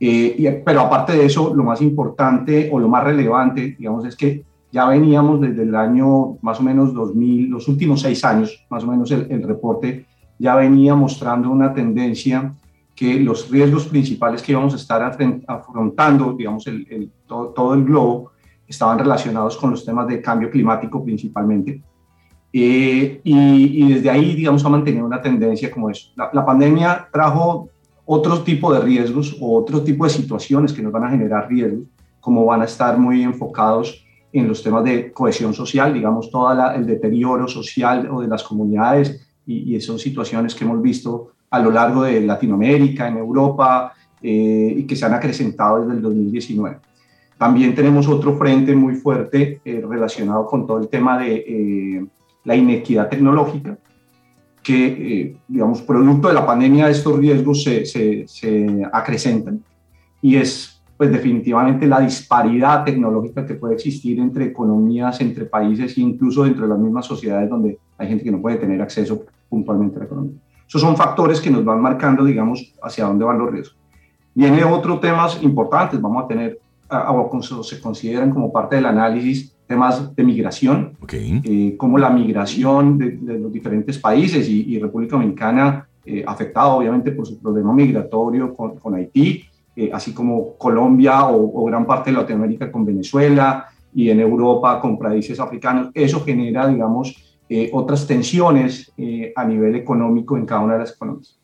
Eh, 0.02 0.62
pero 0.64 0.80
aparte 0.80 1.12
de 1.12 1.26
eso, 1.26 1.54
lo 1.54 1.62
más 1.62 1.82
importante 1.82 2.70
o 2.72 2.78
lo 2.78 2.88
más 2.88 3.04
relevante, 3.04 3.76
digamos, 3.78 4.06
es 4.06 4.16
que 4.16 4.44
ya 4.72 4.86
veníamos 4.86 5.40
desde 5.40 5.62
el 5.62 5.74
año 5.74 6.38
más 6.40 6.58
o 6.58 6.62
menos 6.62 6.94
2000, 6.94 7.50
los 7.50 7.68
últimos 7.68 8.00
seis 8.00 8.24
años, 8.24 8.64
más 8.70 8.82
o 8.84 8.86
menos 8.86 9.10
el, 9.10 9.26
el 9.30 9.42
reporte 9.42 10.06
ya 10.38 10.56
venía 10.56 10.94
mostrando 10.94 11.50
una 11.50 11.74
tendencia 11.74 12.54
que 12.94 13.18
los 13.18 13.50
riesgos 13.50 13.86
principales 13.86 14.42
que 14.42 14.52
íbamos 14.52 14.74
a 14.74 14.76
estar 14.76 15.02
afrontando, 15.46 16.34
digamos, 16.34 16.66
el, 16.66 16.86
el, 16.90 17.10
todo, 17.26 17.48
todo, 17.48 17.72
el 17.72 17.84
globo, 17.84 18.32
estaban 18.66 18.98
relacionados 18.98 19.56
con 19.56 19.70
los 19.70 19.84
temas 19.86 20.06
de 20.06 20.20
cambio 20.20 20.50
climático 20.50 21.02
principalmente. 21.02 21.82
Eh, 22.52 23.20
y, 23.24 23.84
y, 23.84 23.94
desde 23.94 24.10
ahí, 24.10 24.34
digamos, 24.34 24.62
ha 24.66 24.68
mantenido 24.68 25.06
una 25.06 25.22
tendencia 25.22 25.70
como 25.70 25.88
eso. 25.88 26.10
La, 26.14 26.28
la 26.30 26.44
pandemia 26.44 27.08
trajo 27.10 27.69
otro 28.12 28.42
tipo 28.42 28.72
de 28.72 28.80
riesgos 28.80 29.36
o 29.40 29.56
otro 29.56 29.82
tipo 29.82 30.04
de 30.04 30.10
situaciones 30.10 30.72
que 30.72 30.82
nos 30.82 30.92
van 30.92 31.04
a 31.04 31.10
generar 31.10 31.48
riesgos, 31.48 31.84
como 32.20 32.44
van 32.44 32.62
a 32.62 32.64
estar 32.64 32.98
muy 32.98 33.22
enfocados 33.22 34.04
en 34.32 34.48
los 34.48 34.62
temas 34.62 34.82
de 34.84 35.12
cohesión 35.12 35.54
social, 35.54 35.94
digamos, 35.94 36.30
todo 36.30 36.52
el 36.74 36.86
deterioro 36.86 37.46
social 37.46 38.08
o 38.10 38.20
de 38.20 38.28
las 38.28 38.42
comunidades, 38.42 39.26
y, 39.46 39.74
y, 39.74 39.80
son 39.80 39.98
situaciones 39.98 40.54
que 40.54 40.64
hemos 40.64 40.82
visto 40.82 41.32
a 41.50 41.58
lo 41.60 41.70
largo 41.70 42.02
de 42.02 42.20
Latinoamérica, 42.20 43.08
en 43.08 43.18
Europa, 43.18 43.92
eh, 44.22 44.74
y 44.76 44.82
que 44.84 44.96
se 44.96 45.06
han 45.06 45.14
acrecentado 45.14 45.80
desde 45.80 45.94
el 45.94 46.02
2019. 46.02 46.78
También 47.38 47.74
tenemos 47.74 48.06
otro 48.06 48.36
frente 48.36 48.74
muy 48.76 48.96
fuerte 48.96 49.60
eh, 49.64 49.82
relacionado 49.88 50.44
con 50.46 50.66
todo 50.66 50.78
el 50.78 50.88
tema 50.88 51.16
de 51.18 51.36
eh, 51.36 52.06
la 52.44 52.54
inequidad 52.54 53.08
tecnológica, 53.08 53.78
que, 54.62 54.86
eh, 54.86 55.36
digamos, 55.48 55.82
producto 55.82 56.28
de 56.28 56.34
la 56.34 56.46
pandemia, 56.46 56.88
estos 56.88 57.18
riesgos 57.18 57.62
se, 57.62 57.84
se, 57.86 58.24
se, 58.26 58.86
acrecentan 58.92 59.62
y 60.20 60.36
es, 60.36 60.82
pues, 60.96 61.10
definitivamente 61.10 61.86
la 61.86 62.00
disparidad 62.00 62.84
tecnológica 62.84 63.46
que 63.46 63.54
puede 63.54 63.74
existir 63.74 64.18
entre 64.18 64.44
economías, 64.46 65.20
entre 65.20 65.46
países 65.46 65.96
e 65.96 66.02
incluso 66.02 66.44
dentro 66.44 66.62
de 66.64 66.68
las 66.68 66.78
mismas 66.78 67.06
sociedades 67.06 67.48
donde 67.48 67.78
hay 67.96 68.08
gente 68.08 68.24
que 68.24 68.30
no 68.30 68.40
puede 68.40 68.56
tener 68.56 68.80
acceso 68.82 69.24
puntualmente 69.48 69.96
a 69.96 70.00
la 70.00 70.04
economía. 70.04 70.36
Esos 70.68 70.82
son 70.82 70.96
factores 70.96 71.40
que 71.40 71.50
nos 71.50 71.64
van 71.64 71.80
marcando, 71.80 72.24
digamos, 72.24 72.74
hacia 72.82 73.04
dónde 73.04 73.24
van 73.24 73.38
los 73.38 73.50
riesgos. 73.50 73.76
Viene 74.34 74.62
otros 74.62 75.00
temas 75.00 75.42
importantes, 75.42 76.00
vamos 76.00 76.24
a 76.24 76.28
tener, 76.28 76.60
o 76.88 77.62
se 77.62 77.80
consideran 77.80 78.30
como 78.30 78.52
parte 78.52 78.76
del 78.76 78.86
análisis, 78.86 79.54
temas 79.70 80.14
de 80.16 80.22
migración, 80.24 80.96
okay. 81.00 81.40
eh, 81.44 81.76
como 81.76 81.96
la 81.96 82.10
migración 82.10 82.98
de, 82.98 83.12
de, 83.12 83.38
los 83.38 83.52
diferentes 83.52 83.96
países 83.98 84.48
y, 84.48 84.74
y 84.74 84.78
República 84.80 85.16
Dominicana, 85.16 85.86
eh, 86.04 86.24
afectada 86.26 86.74
obviamente 86.74 87.12
por 87.12 87.24
su 87.24 87.40
problema 87.40 87.72
migratorio 87.72 88.52
con, 88.54 88.76
con 88.76 88.94
Haití, 88.96 89.44
eh, 89.76 89.90
así 89.92 90.12
como 90.12 90.56
Colombia 90.58 91.26
o, 91.26 91.62
o, 91.62 91.64
gran 91.64 91.86
parte 91.86 92.10
de 92.10 92.16
Latinoamérica 92.16 92.72
con 92.72 92.84
Venezuela 92.84 93.66
y 93.94 94.10
en 94.10 94.18
Europa 94.18 94.80
con 94.80 94.98
países 94.98 95.38
africanos. 95.38 95.90
Eso 95.94 96.24
genera, 96.24 96.66
digamos, 96.66 97.38
eh, 97.48 97.70
otras 97.72 98.06
tensiones 98.06 98.92
eh, 98.98 99.32
a 99.34 99.44
nivel 99.44 99.76
económico 99.76 100.36
en 100.36 100.46
cada 100.46 100.62
una 100.62 100.74
de 100.74 100.80
las 100.80 100.92
economías. 100.94 101.38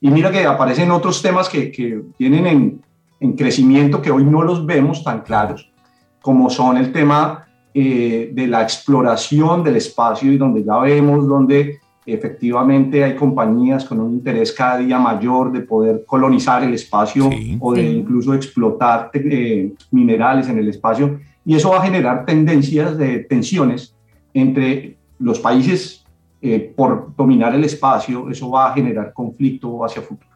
Y 0.00 0.10
mira 0.10 0.30
que 0.30 0.44
aparecen 0.44 0.90
otros 0.90 1.22
temas 1.22 1.48
que, 1.48 1.70
que 1.70 2.02
vienen 2.18 2.46
en, 2.46 2.82
en 3.20 3.32
crecimiento 3.32 4.02
que 4.02 4.10
hoy 4.10 4.24
no 4.24 4.42
los 4.42 4.66
vemos 4.66 5.02
tan 5.02 5.22
claros, 5.22 5.72
como 6.20 6.50
son 6.50 6.76
el 6.76 6.92
tema 6.92 7.47
eh, 7.74 8.30
de 8.32 8.46
la 8.46 8.62
exploración 8.62 9.62
del 9.62 9.76
espacio 9.76 10.32
y 10.32 10.38
donde 10.38 10.64
ya 10.64 10.78
vemos 10.78 11.28
donde 11.28 11.80
efectivamente 12.06 13.04
hay 13.04 13.14
compañías 13.14 13.84
con 13.84 14.00
un 14.00 14.14
interés 14.14 14.52
cada 14.52 14.78
día 14.78 14.98
mayor 14.98 15.52
de 15.52 15.60
poder 15.60 16.04
colonizar 16.06 16.64
el 16.64 16.72
espacio 16.72 17.30
sí. 17.30 17.58
o 17.60 17.74
de 17.74 17.82
sí. 17.82 17.96
incluso 17.98 18.32
explotar 18.32 19.10
eh, 19.12 19.72
minerales 19.90 20.48
en 20.48 20.58
el 20.58 20.68
espacio 20.68 21.20
y 21.44 21.54
eso 21.54 21.70
va 21.70 21.78
a 21.78 21.82
generar 21.82 22.24
tendencias 22.24 22.96
de 22.96 23.20
tensiones 23.20 23.94
entre 24.32 24.96
los 25.18 25.38
países 25.38 26.04
eh, 26.40 26.72
por 26.76 27.14
dominar 27.16 27.54
el 27.54 27.64
espacio, 27.64 28.30
eso 28.30 28.50
va 28.50 28.70
a 28.70 28.74
generar 28.74 29.12
conflicto 29.12 29.84
hacia 29.84 30.02
futuro. 30.02 30.30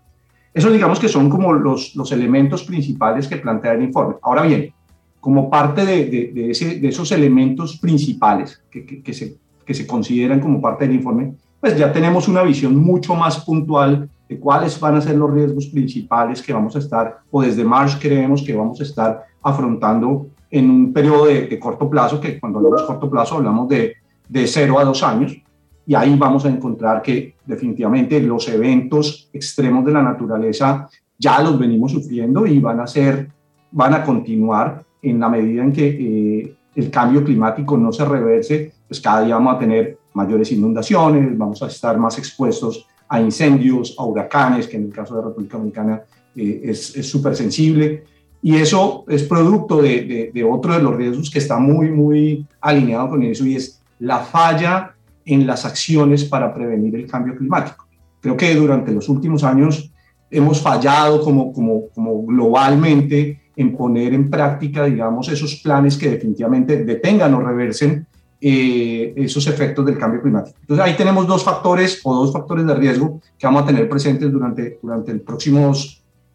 Eso 0.52 0.70
digamos 0.70 0.98
que 0.98 1.08
son 1.08 1.30
como 1.30 1.52
los, 1.52 1.94
los 1.94 2.12
elementos 2.12 2.64
principales 2.64 3.28
que 3.28 3.36
plantea 3.36 3.72
el 3.72 3.82
informe. 3.82 4.16
Ahora 4.22 4.42
bien, 4.42 4.74
como 5.22 5.48
parte 5.48 5.86
de, 5.86 6.06
de, 6.06 6.32
de, 6.34 6.50
ese, 6.50 6.80
de 6.80 6.88
esos 6.88 7.12
elementos 7.12 7.78
principales 7.78 8.60
que, 8.68 8.84
que, 8.84 9.04
que, 9.04 9.14
se, 9.14 9.36
que 9.64 9.72
se 9.72 9.86
consideran 9.86 10.40
como 10.40 10.60
parte 10.60 10.84
del 10.84 10.96
informe, 10.96 11.34
pues 11.60 11.78
ya 11.78 11.92
tenemos 11.92 12.26
una 12.26 12.42
visión 12.42 12.74
mucho 12.74 13.14
más 13.14 13.44
puntual 13.44 14.10
de 14.28 14.40
cuáles 14.40 14.80
van 14.80 14.96
a 14.96 15.00
ser 15.00 15.14
los 15.14 15.32
riesgos 15.32 15.66
principales 15.68 16.42
que 16.42 16.52
vamos 16.52 16.74
a 16.74 16.80
estar, 16.80 17.20
o 17.30 17.40
desde 17.40 17.62
March 17.62 18.00
creemos 18.00 18.42
que 18.42 18.52
vamos 18.52 18.80
a 18.80 18.82
estar 18.82 19.22
afrontando 19.44 20.26
en 20.50 20.68
un 20.68 20.92
periodo 20.92 21.26
de, 21.26 21.46
de 21.46 21.58
corto 21.60 21.88
plazo, 21.88 22.20
que 22.20 22.40
cuando 22.40 22.58
hablamos 22.58 22.82
corto 22.82 23.08
plazo 23.08 23.36
hablamos 23.36 23.68
de, 23.68 23.94
de 24.28 24.46
0 24.48 24.76
a 24.80 24.84
2 24.84 25.02
años, 25.04 25.40
y 25.86 25.94
ahí 25.94 26.16
vamos 26.16 26.44
a 26.46 26.48
encontrar 26.48 27.00
que 27.00 27.36
definitivamente 27.46 28.20
los 28.20 28.48
eventos 28.48 29.30
extremos 29.32 29.84
de 29.84 29.92
la 29.92 30.02
naturaleza 30.02 30.88
ya 31.16 31.40
los 31.40 31.56
venimos 31.56 31.92
sufriendo 31.92 32.44
y 32.44 32.58
van 32.58 32.80
a 32.80 32.88
ser, 32.88 33.28
van 33.70 33.94
a 33.94 34.02
continuar 34.02 34.82
en 35.02 35.20
la 35.20 35.28
medida 35.28 35.64
en 35.64 35.72
que 35.72 35.88
eh, 35.88 36.56
el 36.74 36.90
cambio 36.90 37.24
climático 37.24 37.76
no 37.76 37.92
se 37.92 38.04
reverse, 38.04 38.72
pues 38.86 39.00
cada 39.00 39.24
día 39.24 39.34
vamos 39.34 39.56
a 39.56 39.58
tener 39.58 39.98
mayores 40.14 40.50
inundaciones, 40.52 41.36
vamos 41.36 41.62
a 41.62 41.66
estar 41.66 41.98
más 41.98 42.18
expuestos 42.18 42.86
a 43.08 43.20
incendios, 43.20 43.94
a 43.98 44.04
huracanes, 44.04 44.66
que 44.66 44.76
en 44.76 44.84
el 44.84 44.92
caso 44.92 45.16
de 45.16 45.22
República 45.22 45.58
Dominicana 45.58 46.02
eh, 46.34 46.62
es 46.64 47.06
súper 47.06 47.36
sensible. 47.36 48.04
Y 48.40 48.56
eso 48.56 49.04
es 49.08 49.22
producto 49.22 49.80
de, 49.80 50.02
de, 50.02 50.30
de, 50.34 50.44
otro 50.44 50.74
de 50.74 50.82
los 50.82 50.96
riesgos 50.96 51.30
que 51.30 51.38
está 51.38 51.58
muy, 51.58 51.90
muy 51.90 52.46
alineado 52.60 53.10
con 53.10 53.22
eso 53.22 53.46
y 53.46 53.54
es 53.54 53.80
la 54.00 54.18
falla 54.18 54.96
en 55.24 55.46
las 55.46 55.64
acciones 55.64 56.24
para 56.24 56.52
prevenir 56.52 56.96
el 56.96 57.06
cambio 57.06 57.36
climático. 57.36 57.86
Creo 58.20 58.36
que 58.36 58.54
durante 58.54 58.92
los 58.92 59.08
últimos 59.08 59.44
años 59.44 59.92
hemos 60.30 60.60
fallado 60.60 61.20
como, 61.20 61.52
como, 61.52 61.88
como 61.90 62.22
globalmente 62.24 63.41
en 63.56 63.76
poner 63.76 64.14
en 64.14 64.30
práctica, 64.30 64.84
digamos, 64.84 65.28
esos 65.28 65.56
planes 65.56 65.96
que 65.96 66.10
definitivamente 66.10 66.84
detengan 66.84 67.34
o 67.34 67.40
reversen 67.40 68.06
eh, 68.40 69.12
esos 69.16 69.46
efectos 69.46 69.86
del 69.86 69.98
cambio 69.98 70.20
climático. 70.20 70.56
Entonces 70.62 70.84
ahí 70.84 70.96
tenemos 70.96 71.26
dos 71.26 71.44
factores 71.44 72.00
o 72.02 72.14
dos 72.14 72.32
factores 72.32 72.66
de 72.66 72.74
riesgo 72.74 73.20
que 73.38 73.46
vamos 73.46 73.62
a 73.62 73.66
tener 73.66 73.88
presentes 73.88 74.32
durante, 74.32 74.80
durante 74.82 75.12
el 75.12 75.20
próximo 75.20 75.72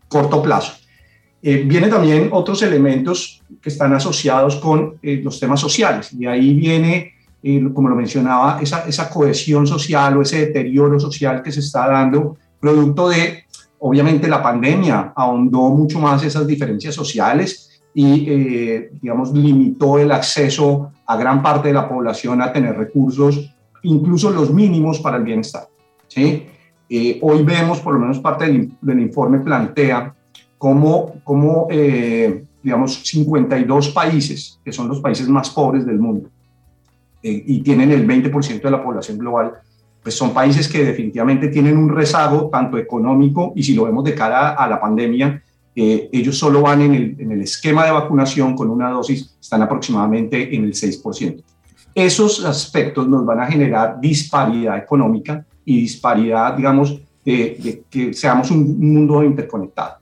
corto 0.07 0.41
plazo. 0.41 0.73
Eh, 1.41 1.63
vienen 1.65 1.89
también 1.89 2.29
otros 2.31 2.61
elementos 2.63 3.43
que 3.61 3.69
están 3.69 3.93
asociados 3.93 4.55
con 4.55 4.95
eh, 5.01 5.19
los 5.23 5.39
temas 5.39 5.59
sociales 5.59 6.13
y 6.13 6.25
ahí 6.25 6.53
viene, 6.53 7.13
como 7.73 7.89
lo 7.89 7.95
mencionaba, 7.95 8.59
esa, 8.61 8.87
esa 8.87 9.09
cohesión 9.09 9.67
social 9.67 10.17
o 10.17 10.21
ese 10.21 10.45
deterioro 10.45 10.99
social 10.99 11.43
que 11.43 11.51
se 11.51 11.59
está 11.59 11.87
dando 11.87 12.37
producto 12.59 13.09
de, 13.09 13.43
obviamente, 13.79 14.27
la 14.27 14.41
pandemia 14.41 15.13
ahondó 15.15 15.69
mucho 15.69 15.99
más 15.99 16.23
esas 16.23 16.47
diferencias 16.47 16.95
sociales 16.95 17.81
y, 17.93 18.29
eh, 18.29 18.89
digamos, 19.01 19.33
limitó 19.33 19.97
el 19.97 20.11
acceso 20.11 20.91
a 21.05 21.17
gran 21.17 21.41
parte 21.41 21.69
de 21.69 21.73
la 21.73 21.87
población 21.87 22.41
a 22.41 22.51
tener 22.51 22.77
recursos, 22.77 23.53
incluso 23.83 24.29
los 24.29 24.53
mínimos 24.53 24.99
para 24.99 25.17
el 25.17 25.23
bienestar. 25.23 25.67
Eh, 26.89 27.19
hoy 27.21 27.43
vemos, 27.43 27.79
por 27.79 27.93
lo 27.93 27.99
menos 27.99 28.19
parte 28.19 28.45
del, 28.45 28.99
informe 28.99 29.39
plantea, 29.39 30.13
cómo, 30.57 31.15
cómo 31.23 31.67
eh, 31.69 32.43
digamos, 32.63 33.01
52 33.03 33.89
países, 33.89 34.59
que 34.63 34.71
son 34.71 34.87
los 34.87 34.99
países 34.99 35.27
más 35.27 35.49
pobres 35.49 35.85
del 35.85 35.99
mundo, 35.99 36.29
y 37.21 37.61
tienen 37.61 37.91
el 37.91 38.07
20% 38.07 38.61
de 38.61 38.71
la 38.71 38.81
población 38.81 39.17
global, 39.17 39.53
pues 40.07 40.15
son 40.15 40.33
países 40.33 40.69
que 40.69 40.85
definitivamente 40.85 41.49
tienen 41.49 41.75
un 41.75 41.89
rezago 41.89 42.49
tanto 42.49 42.77
económico 42.77 43.51
y 43.57 43.61
si 43.61 43.73
lo 43.73 43.83
vemos 43.83 44.05
de 44.05 44.15
cara 44.15 44.51
a 44.51 44.65
la 44.65 44.79
pandemia, 44.79 45.43
ellos 45.75 46.37
solo 46.37 46.61
van 46.61 46.81
en 46.81 46.95
el, 46.95 47.15
en 47.19 47.33
el, 47.33 47.41
esquema 47.41 47.83
de 47.83 47.91
vacunación 47.91 48.55
con 48.55 48.69
una 48.69 48.89
dosis, 48.89 49.35
están 49.41 49.63
aproximadamente 49.63 50.55
en 50.55 50.63
el 50.63 50.71
6%. 50.71 51.43
Esos 51.93 52.45
aspectos 52.45 53.05
nos 53.05 53.25
van 53.25 53.41
a 53.41 53.47
generar 53.47 53.99
disparidad 53.99 54.77
económica 54.77 55.45
y 55.65 55.81
disparidad, 55.81 56.53
digamos, 56.53 57.01
de, 57.25 57.83
que 57.89 58.13
seamos 58.13 58.49
un 58.49 58.79
mundo 58.79 59.21
interconectado. 59.25 59.97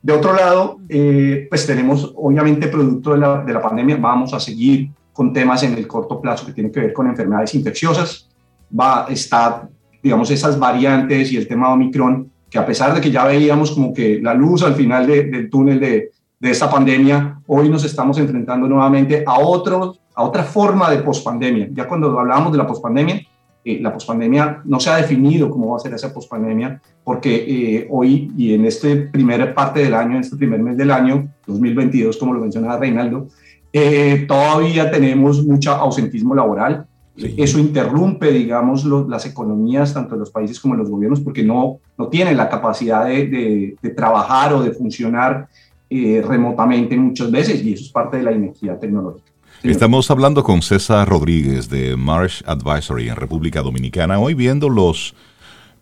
De 0.00 0.14
otro 0.14 0.34
lado, 0.34 0.78
eh, 0.88 1.48
pues 1.50 1.66
tenemos, 1.66 2.14
obviamente, 2.16 2.66
producto 2.68 3.12
de 3.12 3.18
la, 3.18 3.44
de 3.44 3.52
la 3.52 3.60
pandemia, 3.60 3.98
vamos 3.98 4.32
a 4.32 4.40
seguir 4.40 4.88
con 5.12 5.34
temas 5.34 5.62
en 5.64 5.74
el 5.74 5.86
corto 5.86 6.18
plazo 6.18 6.46
que 6.46 6.54
tienen 6.54 6.72
que 6.72 6.80
ver 6.80 6.94
con 6.94 7.08
enfermedades 7.08 7.54
infecciosas. 7.54 8.31
Va, 8.78 9.06
está, 9.08 9.68
digamos, 10.02 10.30
esas 10.30 10.58
variantes 10.58 11.32
y 11.32 11.36
el 11.36 11.46
tema 11.46 11.68
de 11.68 11.74
Omicron 11.74 12.30
que 12.52 12.58
a 12.58 12.66
pesar 12.66 12.94
de 12.94 13.00
que 13.00 13.10
ya 13.10 13.24
veíamos 13.24 13.70
como 13.70 13.94
que 13.94 14.20
la 14.20 14.34
luz 14.34 14.62
al 14.62 14.74
final 14.74 15.06
del 15.06 15.48
túnel 15.48 15.80
de, 15.80 16.10
de 16.38 16.50
esta 16.50 16.70
pandemia, 16.70 17.40
hoy 17.46 17.70
nos 17.70 17.82
estamos 17.82 18.18
enfrentando 18.18 18.68
nuevamente 18.68 19.24
a, 19.26 19.38
otro, 19.38 19.96
a 20.14 20.22
otra 20.22 20.42
forma 20.42 20.90
de 20.90 20.98
pospandemia. 20.98 21.68
Ya 21.72 21.88
cuando 21.88 22.18
hablábamos 22.18 22.52
de 22.52 22.58
la 22.58 22.66
pospandemia, 22.66 23.22
eh, 23.64 23.78
la 23.80 23.92
pospandemia 23.92 24.60
no 24.64 24.80
se 24.80 24.90
ha 24.90 24.96
definido 24.96 25.48
cómo 25.48 25.70
va 25.70 25.76
a 25.76 25.78
ser 25.80 25.94
esa 25.94 26.12
pospandemia, 26.12 26.82
porque 27.04 27.32
eh, 27.32 27.86
hoy 27.90 28.32
y 28.36 28.54
en 28.54 28.66
esta 28.66 28.88
primera 29.10 29.54
parte 29.54 29.80
del 29.80 29.94
año, 29.94 30.16
en 30.16 30.22
este 30.22 30.36
primer 30.36 30.60
mes 30.60 30.76
del 30.76 30.90
año, 30.90 31.28
2022, 31.46 32.16
como 32.16 32.34
lo 32.34 32.40
mencionaba 32.40 32.76
Reinaldo, 32.76 33.28
eh, 33.72 34.24
todavía 34.26 34.90
tenemos 34.90 35.46
mucho 35.46 35.70
ausentismo 35.70 36.34
laboral, 36.34 36.86
eso 37.16 37.58
interrumpe, 37.58 38.32
digamos, 38.32 38.84
las 38.84 39.26
economías, 39.26 39.92
tanto 39.92 40.14
de 40.14 40.20
los 40.20 40.30
países 40.30 40.58
como 40.58 40.74
de 40.74 40.80
los 40.80 40.90
gobiernos, 40.90 41.20
porque 41.20 41.42
no, 41.42 41.78
no 41.98 42.08
tienen 42.08 42.36
la 42.36 42.48
capacidad 42.48 43.04
de, 43.04 43.76
trabajar 43.94 44.52
o 44.54 44.62
de 44.62 44.72
funcionar 44.72 45.48
eh, 45.90 46.24
remotamente 46.26 46.96
muchas 46.96 47.30
veces, 47.30 47.62
y 47.62 47.74
eso 47.74 47.84
es 47.84 47.90
parte 47.90 48.16
de 48.16 48.22
la 48.22 48.32
inequidad 48.32 48.78
tecnológica. 48.78 49.30
Estamos 49.62 50.10
hablando 50.10 50.42
con 50.42 50.60
César 50.60 51.08
Rodríguez 51.08 51.68
de 51.68 51.96
Marsh 51.96 52.42
Advisory 52.46 53.08
en 53.08 53.16
República 53.16 53.62
Dominicana, 53.62 54.18
hoy 54.18 54.34
viendo 54.34 54.68
los 54.68 55.14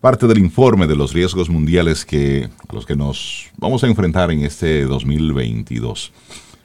parte 0.00 0.26
del 0.26 0.38
informe 0.38 0.86
de 0.86 0.96
los 0.96 1.12
riesgos 1.12 1.48
mundiales 1.48 2.04
que, 2.04 2.48
a 2.68 2.74
los 2.74 2.86
que 2.86 2.96
nos 2.96 3.50
vamos 3.58 3.84
a 3.84 3.86
enfrentar 3.86 4.30
en 4.30 4.42
este 4.42 4.84
2022. 4.84 6.12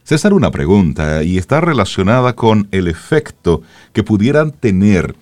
César, 0.05 0.33
una 0.33 0.51
pregunta 0.51 1.23
y 1.23 1.39
está 1.39 1.61
relacionada 1.61 2.35
con 2.35 2.67
el 2.69 2.87
efecto 2.87 3.63
que 3.91 4.03
pudieran 4.03 4.51
tener 4.51 5.15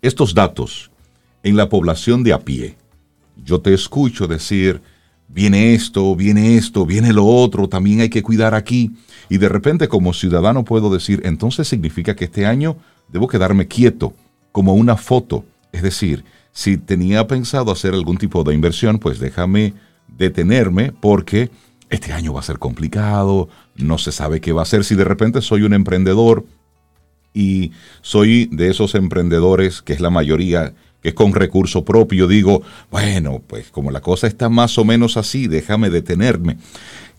estos 0.00 0.32
datos 0.32 0.90
en 1.42 1.58
la 1.58 1.68
población 1.68 2.22
de 2.22 2.32
a 2.32 2.38
pie. 2.38 2.76
Yo 3.36 3.60
te 3.60 3.74
escucho 3.74 4.26
decir, 4.26 4.80
viene 5.28 5.74
esto, 5.74 6.16
viene 6.16 6.56
esto, 6.56 6.86
viene 6.86 7.12
lo 7.12 7.26
otro, 7.26 7.68
también 7.68 8.00
hay 8.00 8.08
que 8.08 8.22
cuidar 8.22 8.54
aquí. 8.54 8.92
Y 9.28 9.36
de 9.36 9.50
repente 9.50 9.88
como 9.88 10.14
ciudadano 10.14 10.64
puedo 10.64 10.88
decir, 10.88 11.20
entonces 11.26 11.68
significa 11.68 12.16
que 12.16 12.24
este 12.24 12.46
año 12.46 12.78
debo 13.08 13.28
quedarme 13.28 13.68
quieto, 13.68 14.14
como 14.52 14.72
una 14.72 14.96
foto. 14.96 15.44
Es 15.70 15.82
decir, 15.82 16.24
si 16.50 16.78
tenía 16.78 17.26
pensado 17.26 17.70
hacer 17.70 17.92
algún 17.92 18.16
tipo 18.16 18.42
de 18.42 18.54
inversión, 18.54 19.00
pues 19.00 19.18
déjame 19.18 19.74
detenerme 20.16 20.92
porque 20.92 21.50
este 21.90 22.12
año 22.12 22.32
va 22.32 22.40
a 22.40 22.44
ser 22.44 22.58
complicado, 22.58 23.48
no 23.76 23.98
se 23.98 24.12
sabe 24.12 24.40
qué 24.40 24.52
va 24.52 24.62
a 24.62 24.66
ser. 24.66 24.84
Si 24.84 24.94
de 24.94 25.04
repente 25.04 25.40
soy 25.40 25.62
un 25.62 25.72
emprendedor 25.72 26.44
y 27.32 27.72
soy 28.02 28.46
de 28.52 28.68
esos 28.68 28.94
emprendedores, 28.94 29.82
que 29.82 29.92
es 29.92 30.00
la 30.00 30.10
mayoría, 30.10 30.74
que 31.02 31.10
es 31.10 31.14
con 31.14 31.32
recurso 31.32 31.84
propio, 31.84 32.26
digo, 32.26 32.62
bueno, 32.90 33.42
pues 33.46 33.70
como 33.70 33.90
la 33.90 34.00
cosa 34.00 34.26
está 34.26 34.48
más 34.48 34.76
o 34.78 34.84
menos 34.84 35.16
así, 35.16 35.46
déjame 35.46 35.90
detenerme. 35.90 36.58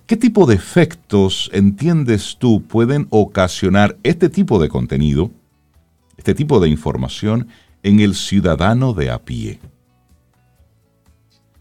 ¿Qué 0.05 0.17
tipo 0.17 0.45
de 0.45 0.55
efectos 0.55 1.49
entiendes 1.53 2.37
tú 2.39 2.63
pueden 2.63 3.07
ocasionar 3.11 3.97
este 4.03 4.29
tipo 4.29 4.59
de 4.59 4.67
contenido, 4.67 5.31
este 6.17 6.33
tipo 6.33 6.59
de 6.59 6.67
información 6.67 7.47
en 7.83 7.99
el 7.99 8.15
ciudadano 8.15 8.93
de 8.93 9.11
a 9.11 9.19
pie? 9.19 9.59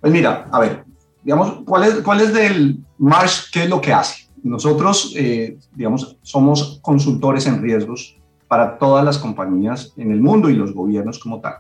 Pues 0.00 0.12
mira, 0.12 0.48
a 0.50 0.61
ver, 0.61 0.84
digamos, 1.28 1.60
¿cuál 1.66 1.84
es, 1.84 1.94
cuál 1.96 2.22
es 2.22 2.32
del 2.32 2.78
Marsh? 2.96 3.50
¿Qué 3.52 3.64
es 3.64 3.68
lo 3.68 3.82
que 3.82 3.92
hace? 3.92 4.28
Nosotros, 4.42 5.12
eh, 5.14 5.58
digamos, 5.74 6.16
somos 6.22 6.78
consultores 6.80 7.46
en 7.46 7.60
riesgos 7.60 8.16
para 8.48 8.78
todas 8.78 9.04
las 9.04 9.18
compañías 9.18 9.92
en 9.98 10.10
el 10.10 10.22
mundo 10.22 10.48
y 10.48 10.54
los 10.54 10.72
gobiernos 10.72 11.18
como 11.18 11.38
tal. 11.38 11.56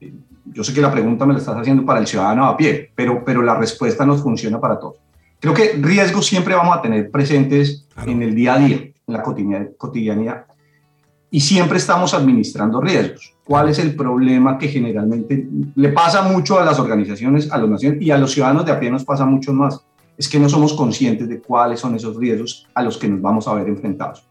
Eh, 0.00 0.12
yo 0.46 0.64
sé 0.64 0.74
que 0.74 0.80
la 0.80 0.90
pregunta 0.90 1.24
me 1.24 1.34
la 1.34 1.38
estás 1.38 1.56
haciendo 1.56 1.86
para 1.86 2.00
el 2.00 2.08
ciudadano 2.08 2.46
a 2.46 2.56
pie, 2.56 2.90
pero, 2.96 3.24
pero 3.24 3.42
la 3.42 3.54
respuesta 3.54 4.04
nos 4.04 4.24
funciona 4.24 4.58
para 4.58 4.80
todos. 4.80 4.96
Creo 5.38 5.54
que 5.54 5.74
riesgos 5.80 6.26
siempre 6.26 6.56
vamos 6.56 6.76
a 6.76 6.82
tener 6.82 7.08
presentes 7.08 7.86
en 8.04 8.22
el 8.22 8.34
día 8.34 8.54
a 8.54 8.58
día, 8.58 8.76
en 8.76 8.92
la 9.06 9.22
cotidianidad, 9.22 10.46
y 11.30 11.40
siempre 11.40 11.78
estamos 11.78 12.14
administrando 12.14 12.80
riesgos. 12.80 13.34
¿Cuál 13.44 13.68
es 13.68 13.78
el 13.78 13.94
problema 13.94 14.58
que 14.58 14.68
generalmente 14.68 15.48
le 15.74 15.88
pasa 15.90 16.22
mucho 16.22 16.58
a 16.58 16.64
las 16.64 16.78
organizaciones, 16.78 17.50
a 17.50 17.58
las 17.58 17.68
naciones 17.68 18.02
y 18.02 18.10
a 18.10 18.18
los 18.18 18.32
ciudadanos 18.32 18.64
de 18.64 18.72
a 18.72 18.80
pie 18.80 18.90
nos 18.90 19.04
pasa 19.04 19.24
mucho 19.24 19.52
más? 19.52 19.80
Es 20.16 20.28
que 20.28 20.38
no 20.38 20.48
somos 20.48 20.72
conscientes 20.72 21.28
de 21.28 21.40
cuáles 21.40 21.80
son 21.80 21.94
esos 21.94 22.16
riesgos 22.16 22.66
a 22.74 22.82
los 22.82 22.96
que 22.96 23.08
nos 23.08 23.20
vamos 23.20 23.46
a 23.46 23.54
ver 23.54 23.68
enfrentados. 23.68 24.24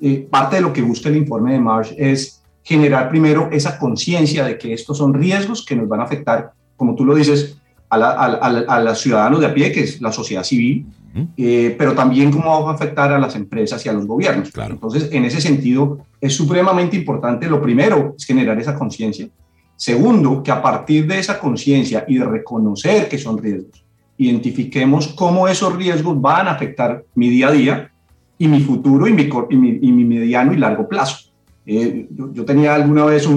Eh, 0.00 0.26
parte 0.30 0.56
de 0.56 0.62
lo 0.62 0.72
que 0.72 0.82
busca 0.82 1.08
el 1.08 1.16
informe 1.16 1.52
de 1.52 1.60
Marsh 1.60 1.92
es 1.96 2.42
generar 2.62 3.08
primero 3.08 3.48
esa 3.52 3.78
conciencia 3.78 4.44
de 4.44 4.58
que 4.58 4.72
estos 4.72 4.98
son 4.98 5.14
riesgos 5.14 5.64
que 5.64 5.76
nos 5.76 5.88
van 5.88 6.00
a 6.00 6.04
afectar, 6.04 6.52
como 6.76 6.94
tú 6.94 7.04
lo 7.04 7.14
dices, 7.14 7.58
a, 7.90 7.96
a, 7.96 8.80
los 8.80 9.00
ciudadanos 9.00 9.40
de 9.40 9.46
a 9.46 9.54
pie, 9.54 9.72
que 9.72 9.80
es 9.80 10.00
la 10.00 10.12
sociedad 10.12 10.42
civil, 10.42 10.86
eh, 11.36 11.74
pero 11.78 11.94
también 11.94 12.30
cómo 12.30 12.62
va 12.64 12.72
a 12.72 12.74
afectar 12.74 13.12
a 13.12 13.18
las 13.18 13.34
empresas 13.36 13.84
y 13.86 13.88
a 13.88 13.92
los 13.92 14.06
gobiernos. 14.06 14.50
Claro. 14.50 14.74
Entonces, 14.74 15.08
en 15.12 15.24
ese 15.24 15.40
sentido, 15.40 15.98
es 16.20 16.34
supremamente 16.34 16.96
importante, 16.96 17.48
lo 17.48 17.62
primero 17.62 18.14
es 18.18 18.24
generar 18.26 18.58
esa 18.58 18.74
conciencia. 18.74 19.28
Segundo, 19.76 20.42
que 20.42 20.50
a 20.50 20.60
partir 20.60 21.06
de 21.06 21.18
esa 21.18 21.38
conciencia 21.38 22.04
y 22.08 22.18
de 22.18 22.24
reconocer 22.24 23.08
que 23.08 23.18
son 23.18 23.38
riesgos, 23.38 23.84
identifiquemos 24.18 25.08
cómo 25.08 25.48
esos 25.48 25.76
riesgos 25.76 26.20
van 26.20 26.48
a 26.48 26.52
afectar 26.52 27.04
mi 27.14 27.28
día 27.28 27.48
a 27.48 27.52
día 27.52 27.90
y 28.38 28.48
mi 28.48 28.60
futuro 28.60 29.06
y 29.06 29.12
mi, 29.12 29.28
y 29.50 29.56
mi, 29.56 29.78
y 29.82 29.92
mi 29.92 30.04
mediano 30.04 30.52
y 30.52 30.56
largo 30.56 30.88
plazo. 30.88 31.30
Eh, 31.66 32.06
yo, 32.10 32.44
tenía 32.44 32.74
alguna 32.74 33.04
vez 33.04 33.28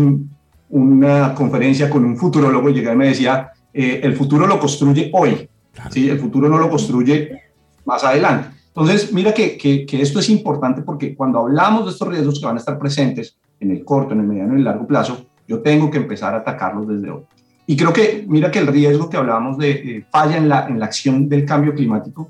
una 0.69 1.33
conferencia 1.33 1.89
con 1.89 2.05
un 2.05 2.15
futurólogo 2.15 2.69
y 2.69 2.73
llegaba 2.73 2.95
y 2.95 2.99
me 2.99 3.07
decía, 3.07 3.51
eh, 3.73 4.01
el 4.03 4.15
futuro 4.15 4.47
lo 4.47 4.59
construye 4.59 5.09
hoy, 5.13 5.49
¿sí? 5.91 6.09
el 6.09 6.19
futuro 6.19 6.49
no 6.49 6.57
lo 6.57 6.69
construye 6.69 7.41
más 7.85 8.03
adelante. 8.03 8.49
Entonces, 8.67 9.11
mira 9.11 9.33
que, 9.33 9.57
que, 9.57 10.01
esto 10.01 10.19
es 10.19 10.29
importante 10.29 10.81
porque 10.81 11.15
cuando 11.15 11.39
hablamos 11.39 11.85
de 11.85 11.91
estos 11.91 12.07
riesgos 12.07 12.39
que 12.39 12.45
van 12.45 12.55
a 12.55 12.59
estar 12.59 12.77
presentes 12.79 13.37
en 13.59 13.71
el 13.71 13.83
corto, 13.83 14.13
en 14.13 14.21
el 14.21 14.27
mediano 14.27 14.53
y 14.53 14.59
el 14.59 14.63
largo 14.63 14.87
plazo, 14.87 15.25
yo 15.47 15.59
tengo 15.61 15.89
que 15.89 15.97
empezar 15.97 16.33
a 16.33 16.37
atacarlos 16.37 16.87
desde 16.87 17.09
hoy. 17.09 17.23
Y 17.65 17.75
creo 17.75 17.91
que, 17.91 18.25
mira 18.27 18.49
que 18.49 18.59
el 18.59 18.67
riesgo 18.67 19.09
que 19.09 19.17
hablábamos 19.17 19.57
de 19.57 20.05
falla 20.11 20.37
en 20.37 20.49
la, 20.49 20.67
en 20.67 20.79
la 20.79 20.85
acción 20.85 21.27
del 21.27 21.45
cambio 21.45 21.73
climático 21.73 22.29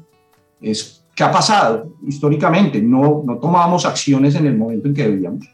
es 0.62 1.06
que 1.20 1.24
ha 1.24 1.32
pasado 1.32 1.98
históricamente. 2.08 2.82
No, 2.82 3.24
no 3.26 3.38
tomábamos 3.40 3.86
acciones 3.86 4.36
en 4.36 4.46
el 4.46 4.58
momento 4.58 4.88
en 4.88 4.94
que 4.94 5.04
debíamos. 5.04 5.46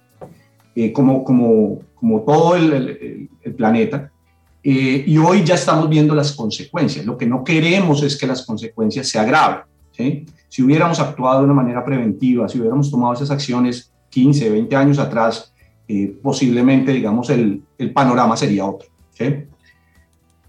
eh, 0.76 0.92
como, 0.94 1.24
como, 1.24 1.80
como 1.96 2.22
todo 2.22 2.56
el, 2.56 3.30
el, 3.44 3.56
planeta. 3.56 4.12
Eh, 4.68 5.04
y 5.06 5.16
hoy 5.20 5.44
ya 5.44 5.54
estamos 5.54 5.88
viendo 5.88 6.16
las 6.16 6.32
consecuencias. 6.32 7.06
Lo 7.06 7.16
que 7.16 7.28
no 7.28 7.44
queremos 7.44 8.02
es 8.02 8.18
que 8.18 8.26
las 8.26 8.44
consecuencias 8.44 9.08
se 9.08 9.20
agraven. 9.20 9.60
¿sí? 9.92 10.26
Si 10.50 10.64
hubiéramos 10.64 11.00
actuado 11.00 11.42
de 11.42 11.46
una 11.46 11.54
manera 11.54 11.86
preventiva, 11.86 12.50
si 12.50 12.58
hubiéramos 12.58 12.90
tomado 12.90 13.14
esas 13.14 13.30
acciones 13.30 13.94
15, 14.10 14.50
20 14.50 14.76
años 14.76 14.98
atrás, 14.98 15.54
eh, 15.88 16.18
posiblemente, 16.20 16.92
digamos, 16.94 17.30
el, 17.30 17.62
el, 17.78 17.94
panorama 17.94 18.36
sería 18.36 18.66
otro. 18.66 18.90
¿sí? 19.12 19.36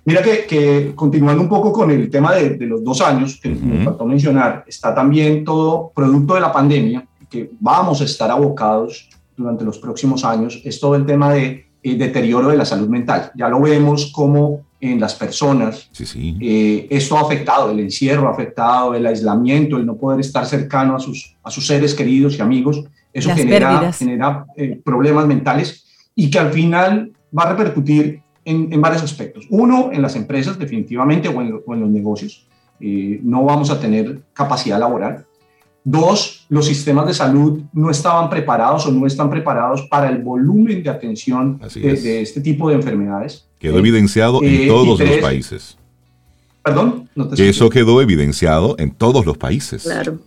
Mira 0.07 0.23
que, 0.23 0.47
que, 0.47 0.93
continuando 0.95 1.43
un 1.43 1.49
poco 1.51 1.71
con 1.71 1.91
el 1.91 2.09
tema 2.09 2.35
de, 2.35 2.57
de 2.57 2.67
los 2.67 2.83
dos 2.83 3.03
años 3.03 3.39
que 3.39 3.51
me 3.51 3.85
faltó 3.85 4.07
mencionar, 4.07 4.65
está 4.67 4.95
también 4.95 5.45
todo 5.45 5.93
producto 5.95 6.37
de 6.37 6.41
la 6.41 6.53
pandemia, 6.55 7.07
que 7.29 7.51
vamos 7.61 8.01
a 8.01 8.05
estar 8.05 8.31
abocados 8.31 9.11
durante 9.37 9.63
los 9.63 9.79
próximos 9.79 10.25
años, 10.25 10.63
es 10.65 10.81
todo 10.81 10.97
el 10.97 11.05
tema 11.05 11.35
de 11.35 11.66
eh, 11.83 11.97
deterioro 11.97 12.49
de 12.49 12.57
la 12.57 12.65
salud 12.65 12.89
mental. 12.89 13.31
Ya 13.35 13.49
lo 13.49 13.61
vemos 13.61 14.13
como 14.13 14.67
en 14.81 15.01
las 15.01 15.15
personas. 15.15 15.89
Sí, 15.93 16.07
sí. 16.07 16.37
Eh, 16.41 16.87
esto 16.91 17.17
ha 17.17 17.23
afectado, 17.23 17.71
el 17.71 17.81
encierro 17.81 18.29
ha 18.29 18.33
afectado, 18.33 18.95
el 18.95 19.07
aislamiento, 19.07 19.77
el 19.77 19.87
no 19.87 19.97
poder 19.97 20.21
estar 20.21 20.47
cercano 20.47 20.97
a 20.97 21.01
sus, 21.01 21.37
a 21.43 21.51
sus 21.51 21.67
seres 21.67 21.95
queridos 21.95 22.39
y 22.39 22.43
amigos. 22.43 22.85
Eso 23.13 23.35
genera, 23.35 23.93
genera 23.93 24.47
eh, 24.57 24.79
problemas 24.85 25.27
mentales 25.27 25.87
y 26.15 26.31
que 26.31 26.39
al 26.39 26.53
final 26.53 27.13
va 27.37 27.45
a 27.45 27.51
repercutir 27.51 28.21
en, 28.45 28.73
en, 28.73 28.81
varios 28.81 29.03
aspectos. 29.03 29.47
Uno, 29.51 29.91
en 29.93 30.03
las 30.03 30.17
empresas, 30.17 30.59
definitivamente, 30.59 31.29
o 31.29 31.41
en, 31.41 31.61
o 31.67 31.75
en 31.75 31.81
los 31.81 31.91
negocios. 31.91 32.47
Eh, 32.79 33.21
no 33.23 33.43
vamos 33.45 33.71
a 33.71 33.81
tener 33.81 34.21
capacidad 34.33 34.79
laboral. 34.79 35.25
Dos, 35.89 36.45
los 36.49 36.67
sistemas 36.67 37.07
de 37.07 37.15
salud 37.15 37.61
no 37.73 37.91
estaban 37.91 38.29
preparados 38.29 38.87
o 38.87 38.91
no 38.91 39.07
están 39.07 39.31
preparados 39.31 39.83
para 39.83 40.09
el 40.09 40.19
volumen 40.19 40.83
de 40.83 40.91
atención 40.91 41.61
de, 41.75 41.95
de, 41.95 42.23
este 42.23 42.41
tipo 42.41 42.69
de 42.69 42.75
enfermedades. 42.75 43.47
Quedó 43.61 43.79
evidenciado 43.79 44.43
en 44.43 44.63
eh, 44.63 44.67
todos 44.67 44.99
tres, 44.99 45.11
los 45.11 45.21
países. 45.21 45.79
Perdón, 46.65 47.09
no 47.15 47.29
te 47.29 47.37
que 47.37 47.49
eso 47.49 47.71
quedó 47.71 48.03
evidenciado 48.03 48.75
en 48.79 48.91
todos 48.91 49.25
los 49.25 49.39
países. 49.39 49.85
Claro 49.85 50.19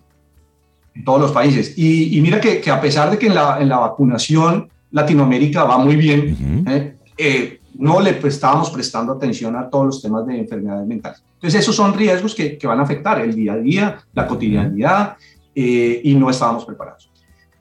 en 0.95 1.03
todos 1.03 1.21
los 1.21 1.31
países. 1.31 1.77
Y, 1.77 2.17
y 2.17 2.21
mira 2.21 2.39
que, 2.39 2.61
que, 2.61 2.71
a 2.71 2.79
pesar 2.79 3.11
de 3.11 3.17
que 3.17 3.27
en 3.27 3.35
la, 3.35 3.59
en 3.61 3.69
la, 3.69 3.77
vacunación 3.77 4.69
Latinoamérica 4.91 5.63
va 5.63 5.77
muy 5.77 5.95
bien, 5.95 6.19
uh 6.19 6.43
-huh. 6.43 6.71
eh, 6.71 6.95
eh, 7.17 7.59
no 7.75 7.99
le 7.99 8.19
estábamos 8.23 8.69
prestando 8.69 9.13
atención 9.13 9.55
a 9.55 9.69
todos 9.69 9.85
los 9.85 10.01
temas 10.01 10.25
de 10.25 10.37
enfermedades 10.39 10.87
mentales. 10.87 11.23
Entonces, 11.35 11.61
esos 11.61 11.75
son 11.75 11.93
riesgos 11.93 12.35
que, 12.35 12.57
que 12.57 12.67
van 12.67 12.79
a 12.79 12.83
afectar 12.83 13.21
el 13.21 13.33
día 13.33 13.53
a 13.53 13.57
día, 13.57 13.97
la 14.13 14.27
cotidianidad, 14.27 15.15
eh, 15.61 15.99
y 16.05 16.15
no 16.15 16.29
estábamos 16.29 16.63
preparados. 16.63 17.11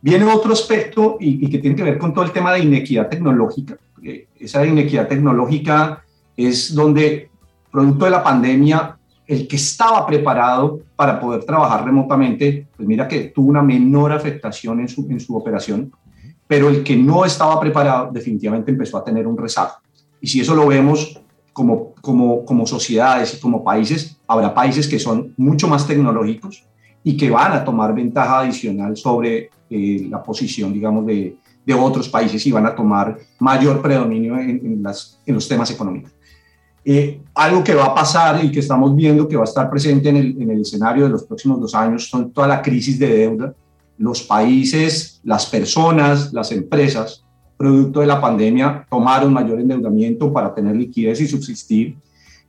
Viene 0.00 0.24
otro 0.24 0.52
aspecto 0.52 1.16
y, 1.18 1.44
y, 1.44 1.50
que 1.50 1.58
tiene 1.58 1.74
que 1.74 1.82
ver 1.82 1.98
con 1.98 2.14
todo 2.14 2.24
el 2.24 2.30
tema 2.30 2.52
de 2.52 2.60
inequidad 2.60 3.08
tecnológica. 3.08 3.76
Esa 4.38 4.64
inequidad 4.64 5.08
tecnológica 5.08 6.04
es 6.36 6.72
donde, 6.72 7.28
producto 7.72 8.04
de 8.04 8.12
la 8.12 8.22
pandemia, 8.22 8.96
el 9.26 9.48
que 9.48 9.56
estaba 9.56 10.06
preparado 10.06 10.78
para 10.94 11.18
poder 11.18 11.42
trabajar 11.42 11.84
remotamente, 11.84 12.68
pues 12.76 12.86
mira 12.86 13.08
que 13.08 13.32
tuvo 13.34 13.48
una 13.48 13.62
menor 13.62 14.12
afectación 14.12 14.78
en 14.78 14.86
su, 14.86 15.04
en 15.10 15.18
su 15.18 15.36
operación, 15.36 15.90
pero 16.46 16.68
el 16.68 16.84
que 16.84 16.96
no 16.96 17.24
estaba 17.24 17.58
preparado 17.58 18.12
definitivamente 18.12 18.70
empezó 18.70 18.98
a 18.98 19.04
tener 19.04 19.26
un 19.26 19.36
rezago. 19.36 19.72
Y 20.20 20.28
si 20.28 20.40
eso 20.40 20.54
lo 20.54 20.68
vemos 20.68 21.20
como, 21.52 21.94
como, 22.00 22.44
como 22.44 22.64
sociedades 22.64 23.34
y 23.34 23.40
como 23.40 23.64
países, 23.64 24.20
habrá 24.28 24.54
países 24.54 24.86
que 24.86 25.00
son 25.00 25.34
mucho 25.36 25.66
más 25.66 25.84
tecnológicos 25.84 26.68
y 27.08 27.16
que 27.16 27.30
van 27.30 27.52
a 27.52 27.64
tomar 27.64 27.94
ventaja 27.94 28.40
adicional 28.40 28.94
sobre 28.94 29.48
eh, 29.70 30.06
la 30.10 30.22
posición, 30.22 30.74
digamos, 30.74 31.06
de, 31.06 31.38
de, 31.64 31.72
otros 31.72 32.06
países 32.06 32.46
y 32.46 32.52
van 32.52 32.66
a 32.66 32.74
tomar 32.74 33.16
mayor 33.38 33.80
predominio 33.80 34.36
en, 34.36 34.60
en, 34.62 34.82
las, 34.82 35.18
en 35.24 35.34
los 35.34 35.48
temas 35.48 35.70
económicos. 35.70 36.12
Eh, 36.84 37.22
algo 37.34 37.64
que 37.64 37.74
va 37.74 37.86
a 37.86 37.94
pasar 37.94 38.44
y 38.44 38.52
que 38.52 38.60
estamos 38.60 38.94
viendo 38.94 39.26
que 39.26 39.36
va 39.36 39.44
a 39.44 39.44
estar 39.44 39.70
presente 39.70 40.10
en 40.10 40.16
el, 40.18 40.42
en 40.42 40.50
el, 40.50 40.60
escenario 40.60 41.04
de 41.04 41.10
los 41.10 41.24
próximos 41.24 41.58
dos 41.58 41.74
años 41.74 42.10
son 42.10 42.30
toda 42.30 42.46
la 42.46 42.60
crisis 42.60 42.98
de 42.98 43.08
deuda. 43.08 43.54
Los 43.96 44.22
países, 44.22 45.22
las 45.24 45.46
personas, 45.46 46.30
las 46.34 46.52
empresas, 46.52 47.24
producto 47.56 48.00
de 48.00 48.06
la 48.06 48.20
pandemia, 48.20 48.86
tomaron 48.90 49.32
mayor 49.32 49.60
endeudamiento 49.60 50.30
para 50.30 50.54
tener 50.54 50.76
liquidez 50.76 51.22
y 51.22 51.26
subsistir. 51.26 51.96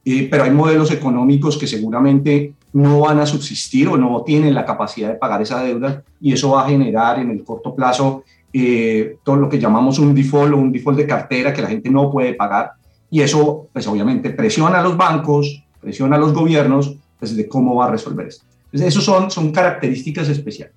Eh, 0.03 0.27
pero 0.29 0.43
hay 0.43 0.51
modelos 0.51 0.91
económicos 0.91 1.57
que 1.57 1.65
seguramente 1.65 2.55
no 2.73 3.01
van 3.01 3.19
a 3.19 3.25
subsistir 3.25 3.87
o 3.87 3.97
no 3.97 4.23
tienen 4.23 4.53
la 4.53 4.65
capacidad 4.65 5.09
de 5.09 5.15
pagar 5.15 5.41
esa 5.41 5.63
deuda 5.63 6.03
y 6.21 6.33
eso 6.33 6.51
va 6.51 6.65
a 6.65 6.69
generar 6.69 7.19
en 7.19 7.31
el 7.31 7.43
corto 7.43 7.75
plazo 7.75 8.23
eh, 8.53 9.17
todo 9.23 9.35
lo 9.37 9.49
que 9.49 9.59
llamamos 9.59 9.99
un 9.99 10.13
default 10.13 10.53
o 10.53 10.57
un 10.57 10.71
default 10.71 10.97
de 10.97 11.07
cartera 11.07 11.53
que 11.53 11.61
la 11.61 11.67
gente 11.67 11.89
no 11.89 12.11
puede 12.11 12.33
pagar 12.33 12.73
y 13.11 13.21
eso, 13.21 13.67
pues 13.73 13.87
obviamente, 13.87 14.29
presiona 14.29 14.79
a 14.79 14.83
los 14.83 14.95
bancos, 14.95 15.63
presiona 15.81 16.15
a 16.15 16.19
los 16.19 16.33
gobiernos, 16.33 16.95
pues 17.17 17.35
de 17.35 17.47
cómo 17.47 17.75
va 17.75 17.85
a 17.85 17.91
resolver 17.91 18.27
esto. 18.27 18.45
Entonces, 18.65 18.87
eso 18.87 19.01
son, 19.01 19.31
son 19.31 19.51
características 19.51 20.29
especiales. 20.29 20.75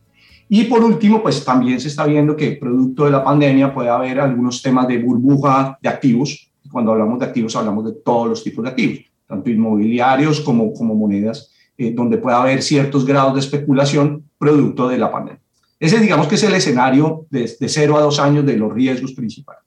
Y 0.49 0.65
por 0.65 0.83
último, 0.83 1.23
pues 1.23 1.45
también 1.45 1.81
se 1.81 1.89
está 1.89 2.07
viendo 2.07 2.37
que 2.37 2.53
producto 2.53 3.05
de 3.05 3.11
la 3.11 3.23
pandemia 3.23 3.73
puede 3.73 3.89
haber 3.89 4.21
algunos 4.21 4.63
temas 4.63 4.89
de 4.89 4.99
burbuja 4.99 5.79
de 5.81 5.89
activos. 5.89 6.51
Cuando 6.71 6.93
hablamos 6.93 7.19
de 7.19 7.27
activos, 7.27 7.55
hablamos 7.57 7.85
de 7.85 7.93
todos 7.93 8.29
los 8.29 8.45
tipos 8.45 8.65
de 8.65 8.71
activos, 8.71 8.99
tanto 9.27 9.51
inmobiliarios 9.51 10.41
como, 10.41 10.73
como 10.73 10.95
monedas, 10.95 11.51
eh, 11.79 11.93
donde 11.95 12.19
puede 12.19 12.37
haber 12.37 12.63
ciertos 12.63 13.05
grados 13.07 13.35
de 13.35 13.41
especulación 13.41 14.25
producto 14.39 14.89
de 14.89 14.99
la 14.99 15.11
pandemia. 15.11 15.41
Ese, 15.79 15.99
digamos 15.99 16.29
que 16.29 16.37
es 16.37 16.43
el 16.45 16.55
escenario 16.55 17.27
de, 17.31 17.51
de 17.59 17.69
0 17.69 17.97
a 17.97 18.03
2 18.03 18.19
años 18.21 18.47
de 18.47 18.57
los 18.57 18.73
riesgos 18.73 19.13
principales. 19.13 19.63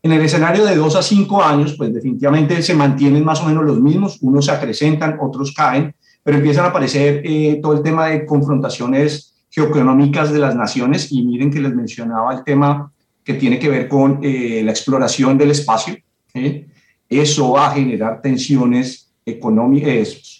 En 0.00 0.12
el 0.12 0.22
escenario 0.22 0.64
de 0.64 0.76
dos 0.76 0.94
a 0.94 1.02
cinco 1.02 1.42
años, 1.42 1.74
pues 1.76 1.92
definitivamente 1.92 2.62
se 2.62 2.72
mantienen 2.72 3.24
más 3.24 3.42
o 3.42 3.46
menos 3.46 3.64
los 3.64 3.80
mismos, 3.80 4.18
unos 4.22 4.44
se 4.44 4.52
acrecentan, 4.52 5.18
otros 5.20 5.52
caen, 5.52 5.92
pero 6.22 6.36
empiezan 6.36 6.66
a 6.66 6.68
aparecer 6.68 7.20
eh, 7.24 7.58
todo 7.60 7.72
el 7.72 7.82
tema 7.82 8.06
de 8.06 8.24
confrontaciones 8.24 9.34
geoeconómicas 9.50 10.32
de 10.32 10.38
las 10.38 10.54
naciones 10.54 11.10
y 11.10 11.22
miren 11.24 11.50
que 11.50 11.60
les 11.60 11.74
mencionaba 11.74 12.32
el 12.32 12.44
tema 12.44 12.92
que 13.24 13.34
tiene 13.34 13.58
que 13.58 13.68
ver 13.68 13.88
con 13.88 14.20
eh, 14.22 14.62
la 14.64 14.70
exploración 14.70 15.36
del 15.36 15.50
espacio. 15.50 15.96
¿eh? 16.32 16.66
Eso 17.08 17.52
va 17.52 17.68
a 17.68 17.74
generar 17.74 18.22
tensiones 18.22 19.10
económicas, 19.26 20.37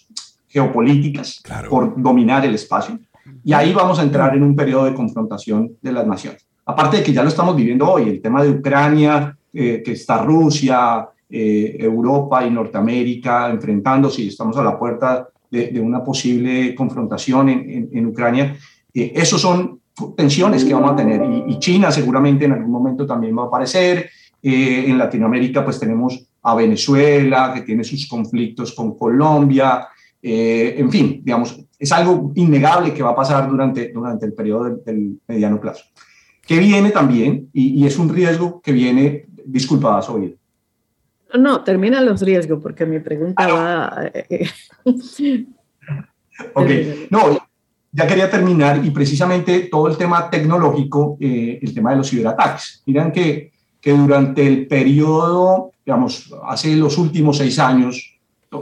geopolíticas 0.49 1.39
claro. 1.43 1.69
por 1.69 2.01
dominar 2.01 2.45
el 2.45 2.55
espacio. 2.55 2.99
Y 3.43 3.53
ahí 3.53 3.71
vamos 3.73 3.99
a 3.99 4.03
entrar 4.03 4.35
en 4.35 4.43
un 4.43 4.55
periodo 4.55 4.85
de 4.85 4.93
confrontación 4.93 5.77
de 5.81 5.91
las 5.91 6.05
naciones. 6.05 6.45
Aparte 6.65 6.97
de 6.97 7.03
que 7.03 7.13
ya 7.13 7.23
lo 7.23 7.29
estamos 7.29 7.55
viviendo 7.55 7.89
hoy, 7.89 8.09
el 8.09 8.21
tema 8.21 8.43
de 8.43 8.49
Ucrania, 8.49 9.37
eh, 9.53 9.81
que 9.83 9.93
está 9.93 10.21
Rusia, 10.23 11.07
eh, 11.29 11.77
Europa 11.79 12.45
y 12.45 12.49
Norteamérica 12.49 13.49
enfrentándose 13.49 14.23
y 14.23 14.29
estamos 14.29 14.57
a 14.57 14.63
la 14.63 14.77
puerta 14.77 15.29
de, 15.49 15.67
de 15.67 15.79
una 15.79 16.03
posible 16.03 16.73
confrontación 16.75 17.49
en, 17.49 17.69
en, 17.69 17.89
en 17.91 18.05
Ucrania. 18.07 18.55
Eh, 18.93 19.13
esos 19.15 19.41
son 19.41 19.79
tensiones 20.15 20.63
que 20.63 20.73
vamos 20.73 20.91
a 20.91 20.95
tener 20.95 21.21
y, 21.23 21.51
y, 21.51 21.59
China 21.59 21.91
seguramente 21.91 22.45
en 22.45 22.53
algún 22.53 22.71
momento 22.71 23.05
también 23.05 23.37
va 23.37 23.43
a 23.43 23.45
aparecer. 23.45 24.09
Eh, 24.41 24.85
en 24.87 24.97
Latinoamérica 24.97 25.63
pues 25.63 25.79
tenemos 25.79 26.25
a 26.41 26.55
Venezuela 26.55 27.51
que 27.53 27.61
tiene 27.61 27.83
sus 27.83 28.07
conflictos 28.07 28.73
con 28.73 28.97
Colombia. 28.97 29.87
En 30.21 30.91
fin, 30.91 31.21
digamos, 31.23 31.59
es 31.77 31.91
algo 31.91 32.31
innegable 32.35 32.93
que 32.93 33.03
va 33.03 33.11
a 33.11 33.15
pasar 33.15 33.49
durante, 33.49 33.91
durante 33.93 34.25
el 34.25 34.33
periodo 34.33 34.65
del, 34.65 34.83
del 34.83 35.19
mediano 35.27 35.59
plazo 35.59 35.85
que 36.45 36.57
viene 36.57 36.89
también, 36.89 37.47
y, 37.53 37.79
y, 37.79 37.85
es 37.85 37.99
un 37.99 38.09
riesgo 38.09 38.59
que 38.59 38.71
viene 38.71 39.27
disculpa, 39.45 40.01
Soy. 40.01 40.37
No, 41.37 41.63
termina 41.63 42.01
los 42.01 42.21
riesgos 42.21 42.59
porque 42.61 42.85
mi 42.85 42.99
pregunta 42.99 43.43
ah, 43.43 43.53
va... 43.53 44.11
Eh, 44.13 44.49
ok, 46.53 46.69
no, 47.11 47.37
ya 47.91 48.07
quería 48.07 48.29
terminar 48.29 48.83
y 48.83 48.89
precisamente 48.91 49.67
todo 49.71 49.87
el 49.87 49.97
tema 49.97 50.29
tecnológico, 50.29 51.17
eh, 51.19 51.59
el 51.61 51.73
tema 51.73 51.91
de 51.91 51.97
los 51.97 52.09
ciberataques. 52.09 52.83
Miren 52.85 53.11
que, 53.11 53.51
que 53.79 53.91
durante 53.91 54.45
el 54.47 54.67
periodo, 54.67 55.71
digamos, 55.85 56.33
hace 56.47 56.75
los 56.75 56.97
últimos 56.97 57.37
seis 57.37 57.59
años, 57.59 58.18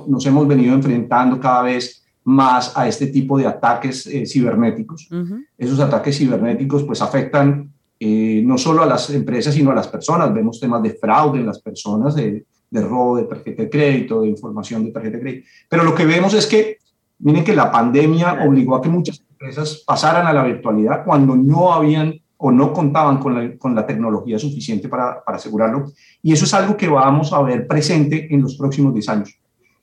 nos 0.08 0.26
hemos 0.26 0.48
venido 0.48 0.74
enfrentando 0.74 1.40
cada 1.40 1.64
vez 1.64 2.04
más 2.24 2.76
a 2.78 2.88
este 2.88 3.08
tipo 3.08 3.38
de 3.38 3.48
ataques 3.48 4.06
eh, 4.08 4.26
cibernéticos. 4.26 5.08
Uh 5.12 5.16
-huh. 5.16 5.46
Esos 5.58 5.80
ataques 5.80 6.18
cibernéticos 6.18 6.84
pues 6.84 7.02
afectan 7.02 7.72
eh, 8.00 8.44
no 8.46 8.58
solo 8.58 8.84
a 8.84 8.86
las 8.86 9.10
empresas, 9.10 9.54
sino 9.54 9.72
a 9.72 9.76
las 9.76 9.88
personas. 9.88 10.34
Vemos 10.34 10.60
temas 10.60 10.84
de 10.84 10.92
fraude 10.92 11.40
en 11.40 11.46
las 11.46 11.60
personas, 11.60 12.16
de, 12.16 12.46
de, 12.70 12.82
robo 12.82 13.18
de 13.18 13.24
tarjeta 13.24 13.64
de 13.64 13.70
crédito, 13.70 14.22
de 14.22 14.28
información 14.28 14.84
de 14.86 14.92
tarjeta 14.92 15.18
de 15.18 15.24
crédito. 15.24 15.48
Pero 15.70 15.84
lo 15.84 15.96
que 15.96 16.06
vemos 16.06 16.34
es 16.34 16.46
que, 16.46 16.78
miren 17.20 17.44
que 17.44 17.56
la 17.56 17.72
pandemia 17.72 18.46
obligó 18.46 18.76
a 18.76 18.82
que 18.82 18.90
muchas 18.90 19.24
empresas 19.32 19.84
pasaran 19.86 20.28
a 20.28 20.34
la 20.34 20.44
virtualidad 20.44 21.06
cuando 21.06 21.36
no 21.36 21.74
habían 21.74 22.14
o 22.40 22.52
no 22.52 22.72
contaban 22.72 23.18
con 23.18 23.34
la, 23.34 23.58
con 23.58 23.74
la 23.74 23.86
tecnología 23.86 24.38
suficiente 24.38 24.90
para, 24.90 25.24
para, 25.24 25.38
asegurarlo. 25.38 25.86
Y 26.22 26.34
eso 26.34 26.46
es 26.46 26.54
algo 26.54 26.78
que 26.78 26.88
vamos 26.88 27.34
a 27.34 27.42
ver 27.42 27.66
presente 27.66 28.28
en 28.32 28.42
los 28.42 28.58
próximos 28.58 28.94
10 28.94 29.10
años. 29.10 29.40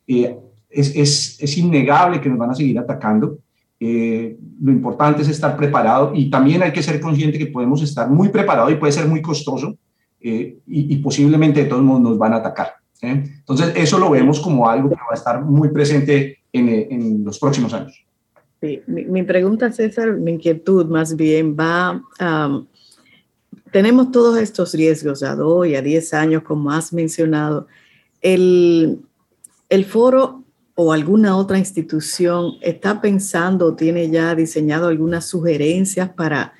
Eh, 0.06 0.36
es, 0.68 0.94
es, 0.96 1.36
es 1.40 1.58
innegable 1.58 2.20
que 2.20 2.28
nos 2.28 2.38
van 2.38 2.50
a 2.50 2.54
seguir 2.54 2.78
atacando 2.78 3.38
Eh, 3.80 4.38
lo 4.62 4.70
importante 4.72 5.22
es 5.22 5.28
estar 5.28 5.56
preparado 5.56 6.12
y 6.14 6.30
también 6.30 6.62
hay 6.62 6.72
que 6.72 6.82
ser 6.82 7.00
consciente 7.00 7.38
que 7.38 7.48
podemos 7.48 7.82
estar 7.82 8.08
muy 8.08 8.28
preparados 8.28 8.72
y 8.72 8.76
puede 8.76 8.92
ser 8.92 9.06
muy 9.06 9.20
costoso 9.20 9.76
eh, 10.20 10.56
y, 10.66 10.96
posiblemente 10.98 11.64
de 11.64 11.68
todos 11.68 11.82
modos 11.82 12.00
nos 12.00 12.16
van 12.16 12.32
a 12.32 12.36
atacar. 12.36 12.68
Entonces, 13.02 13.72
eso 13.76 13.98
lo 13.98 14.08
vemos 14.08 14.40
como 14.40 14.66
algo 14.70 14.88
que 14.88 14.94
va 14.94 15.10
a 15.10 15.14
estar 15.14 15.44
muy 15.44 15.68
presente 15.68 16.38
en, 16.50 16.68
en 16.68 17.24
los 17.24 17.38
próximos 17.38 17.74
años. 17.74 17.94
Sí, 18.60 18.80
mi, 18.86 19.22
pregunta, 19.22 19.70
César, 19.70 20.14
mi 20.14 20.30
inquietud 20.32 20.86
más 20.86 21.14
bien 21.14 21.54
va 21.54 22.00
tenemos 23.74 24.12
todos 24.12 24.38
estos 24.38 24.72
riesgos 24.72 25.24
a 25.24 25.34
dos 25.34 25.66
y 25.66 25.74
a 25.74 25.82
diez 25.82 26.14
años, 26.14 26.44
como 26.44 26.70
has 26.70 26.92
mencionado. 26.92 27.66
El, 28.22 29.00
el 29.68 29.84
foro 29.84 30.44
o 30.74 30.92
alguna 30.92 31.36
otra 31.36 31.58
institución 31.58 32.54
está 32.60 33.00
pensando 33.00 33.66
o 33.66 33.74
tiene 33.74 34.10
ya 34.10 34.34
diseñado 34.34 34.88
algunas 34.88 35.26
sugerencias 35.26 36.10
para, 36.10 36.52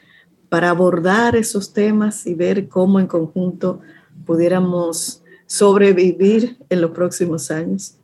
para 0.49 0.71
abordar 0.71 1.37
esos 1.37 1.73
temas 1.73 2.27
y 2.27 2.35
ver 2.35 2.69
cómo 2.69 3.01
en 3.01 3.07
conjunto 3.07 3.81
pudiéramos 4.25 5.23
sobrevivir 5.47 6.59
en 6.69 6.81
los 6.81 6.93
próximos 6.93 7.51
años? 7.51 7.97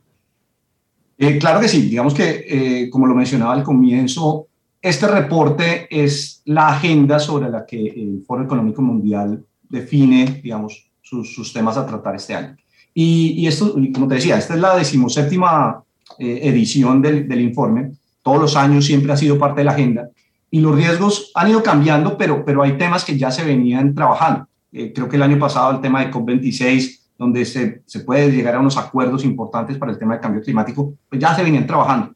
Eh, 1.17 1.37
claro 1.37 1.59
que 1.59 1.67
sí, 1.67 1.83
digamos 1.83 2.13
que 2.13 2.45
eh, 2.47 2.89
como 2.89 3.07
lo 3.07 3.15
mencionaba 3.15 3.53
al 3.53 3.63
comienzo, 3.63 4.47
este 4.81 5.07
reporte 5.07 5.87
es 5.89 6.41
la 6.45 6.69
agenda 6.69 7.19
sobre 7.19 7.49
la 7.49 7.65
que 7.65 7.87
el 7.87 8.23
Foro 8.25 8.43
Económico 8.43 8.81
Mundial 8.81 9.45
define, 9.69 10.41
digamos, 10.43 10.89
sus, 11.01 11.33
sus 11.33 11.53
temas 11.53 11.77
a 11.77 11.85
tratar 11.85 12.15
este 12.15 12.33
año. 12.33 12.57
Y, 12.93 13.33
y, 13.37 13.47
esto, 13.47 13.75
como 13.93 14.07
te 14.07 14.15
decía, 14.15 14.37
esta 14.37 14.53
es 14.53 14.59
la 14.59 14.75
decimoséptima 14.75 15.83
eh, 16.19 16.39
edición 16.43 17.01
del, 17.01 17.27
del, 17.27 17.41
informe. 17.41 17.91
Todos 18.21 18.41
los 18.41 18.55
años 18.55 18.85
siempre 18.85 19.11
ha 19.13 19.17
sido 19.17 19.37
parte 19.39 19.61
de 19.61 19.65
la 19.65 19.71
agenda. 19.71 20.09
Y 20.49 20.59
los 20.59 20.75
riesgos 20.75 21.31
han 21.33 21.49
ido 21.49 21.63
cambiando, 21.63 22.17
pero, 22.17 22.43
pero 22.43 22.61
hay 22.61 22.77
temas 22.77 23.05
que 23.05 23.17
ya 23.17 23.31
se 23.31 23.43
venían 23.43 23.95
trabajando. 23.95 24.47
Eh, 24.71 24.91
creo 24.93 25.07
que 25.07 25.15
el 25.15 25.23
año 25.23 25.39
pasado 25.39 25.71
el 25.71 25.81
tema 25.81 26.03
de 26.03 26.11
COP26, 26.11 26.99
donde 27.17 27.45
se, 27.45 27.81
se 27.85 28.01
puede 28.01 28.31
llegar 28.31 28.55
a 28.55 28.59
unos 28.59 28.77
acuerdos 28.77 29.23
importantes 29.23 29.77
para 29.77 29.91
el 29.91 29.97
tema 29.97 30.13
del 30.13 30.21
cambio 30.21 30.41
climático, 30.41 30.93
pues 31.07 31.21
ya 31.21 31.35
se 31.35 31.43
venían 31.43 31.65
trabajando. 31.65 32.13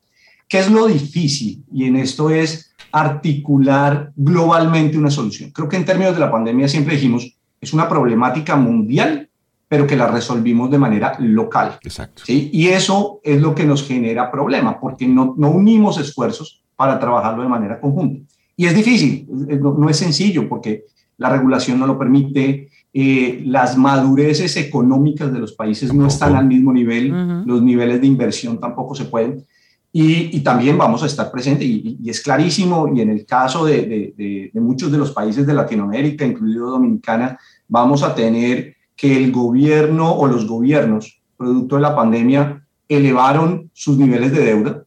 ¿Qué 0.47 0.59
es 0.59 0.69
lo 0.69 0.87
difícil? 0.87 1.63
Y 1.71 1.85
en 1.85 1.95
esto 1.95 2.29
es 2.29 2.73
articular 2.91 4.11
globalmente 4.15 4.97
una 4.97 5.11
solución. 5.11 5.51
Creo 5.51 5.67
que 5.67 5.75
en 5.75 5.85
términos 5.85 6.13
de 6.13 6.19
la 6.19 6.31
pandemia 6.31 6.67
siempre 6.67 6.95
dijimos, 6.95 7.35
es 7.59 7.73
una 7.73 7.89
problemática 7.89 8.55
mundial 8.55 9.29
pero 9.67 9.87
que 9.87 9.95
la 9.95 10.07
resolvimos 10.07 10.69
de 10.69 10.77
manera 10.77 11.17
local. 11.19 11.79
Exacto. 11.81 12.23
¿sí? 12.25 12.49
Y 12.53 12.67
eso 12.67 13.19
es 13.23 13.41
lo 13.41 13.55
que 13.55 13.65
nos 13.65 13.87
genera 13.87 14.31
problema, 14.31 14.79
porque 14.79 15.07
no, 15.07 15.33
no 15.37 15.49
unimos 15.49 15.99
esfuerzos 15.99 16.63
para 16.75 16.99
trabajarlo 16.99 17.43
de 17.43 17.49
manera 17.49 17.79
conjunta. 17.79 18.21
Y 18.57 18.67
es 18.67 18.75
difícil, 18.75 19.27
no, 19.29 19.89
es 19.89 19.97
sencillo, 19.97 20.47
porque 20.47 20.85
la 21.17 21.29
regulación 21.29 21.79
no 21.79 21.87
lo 21.87 21.97
permite, 21.97 22.69
eh, 22.93 23.43
las 23.45 23.77
madureces 23.77 24.55
económicas 24.55 25.33
de 25.33 25.39
los 25.39 25.53
países 25.53 25.93
no 25.93 26.07
están 26.07 26.35
al 26.35 26.45
mismo 26.45 26.71
nivel, 26.71 27.43
los 27.45 27.61
niveles 27.61 27.99
de 27.99 28.07
inversión 28.07 28.59
tampoco 28.59 28.95
se 28.95 29.05
pueden. 29.05 29.43
Y, 29.91 30.35
y 30.35 30.41
también 30.41 30.77
vamos 30.77 31.03
a 31.03 31.05
estar 31.05 31.31
presentes, 31.31 31.65
y, 31.65 31.97
y, 32.01 32.09
es 32.09 32.21
clarísimo, 32.21 32.89
y 32.93 32.99
en 32.99 33.09
el 33.09 33.25
caso 33.25 33.65
de, 33.65 34.13
de, 34.17 34.51
de 34.53 34.61
muchos 34.61 34.91
de 34.91 34.97
los 34.97 35.11
países 35.11 35.47
de 35.47 35.53
Latinoamérica, 35.53 36.25
incluido 36.25 36.69
Dominicana, 36.69 37.39
vamos 37.67 38.03
a 38.03 38.13
tener 38.13 38.74
que 38.95 39.17
el 39.17 39.31
gobierno 39.31 40.13
o 40.13 40.27
los 40.27 40.47
gobiernos, 40.47 41.21
producto 41.37 41.75
de 41.75 41.81
la 41.81 41.95
pandemia, 41.95 42.65
elevaron 42.87 43.69
sus 43.73 43.97
niveles 43.97 44.31
de 44.31 44.45
deuda 44.45 44.83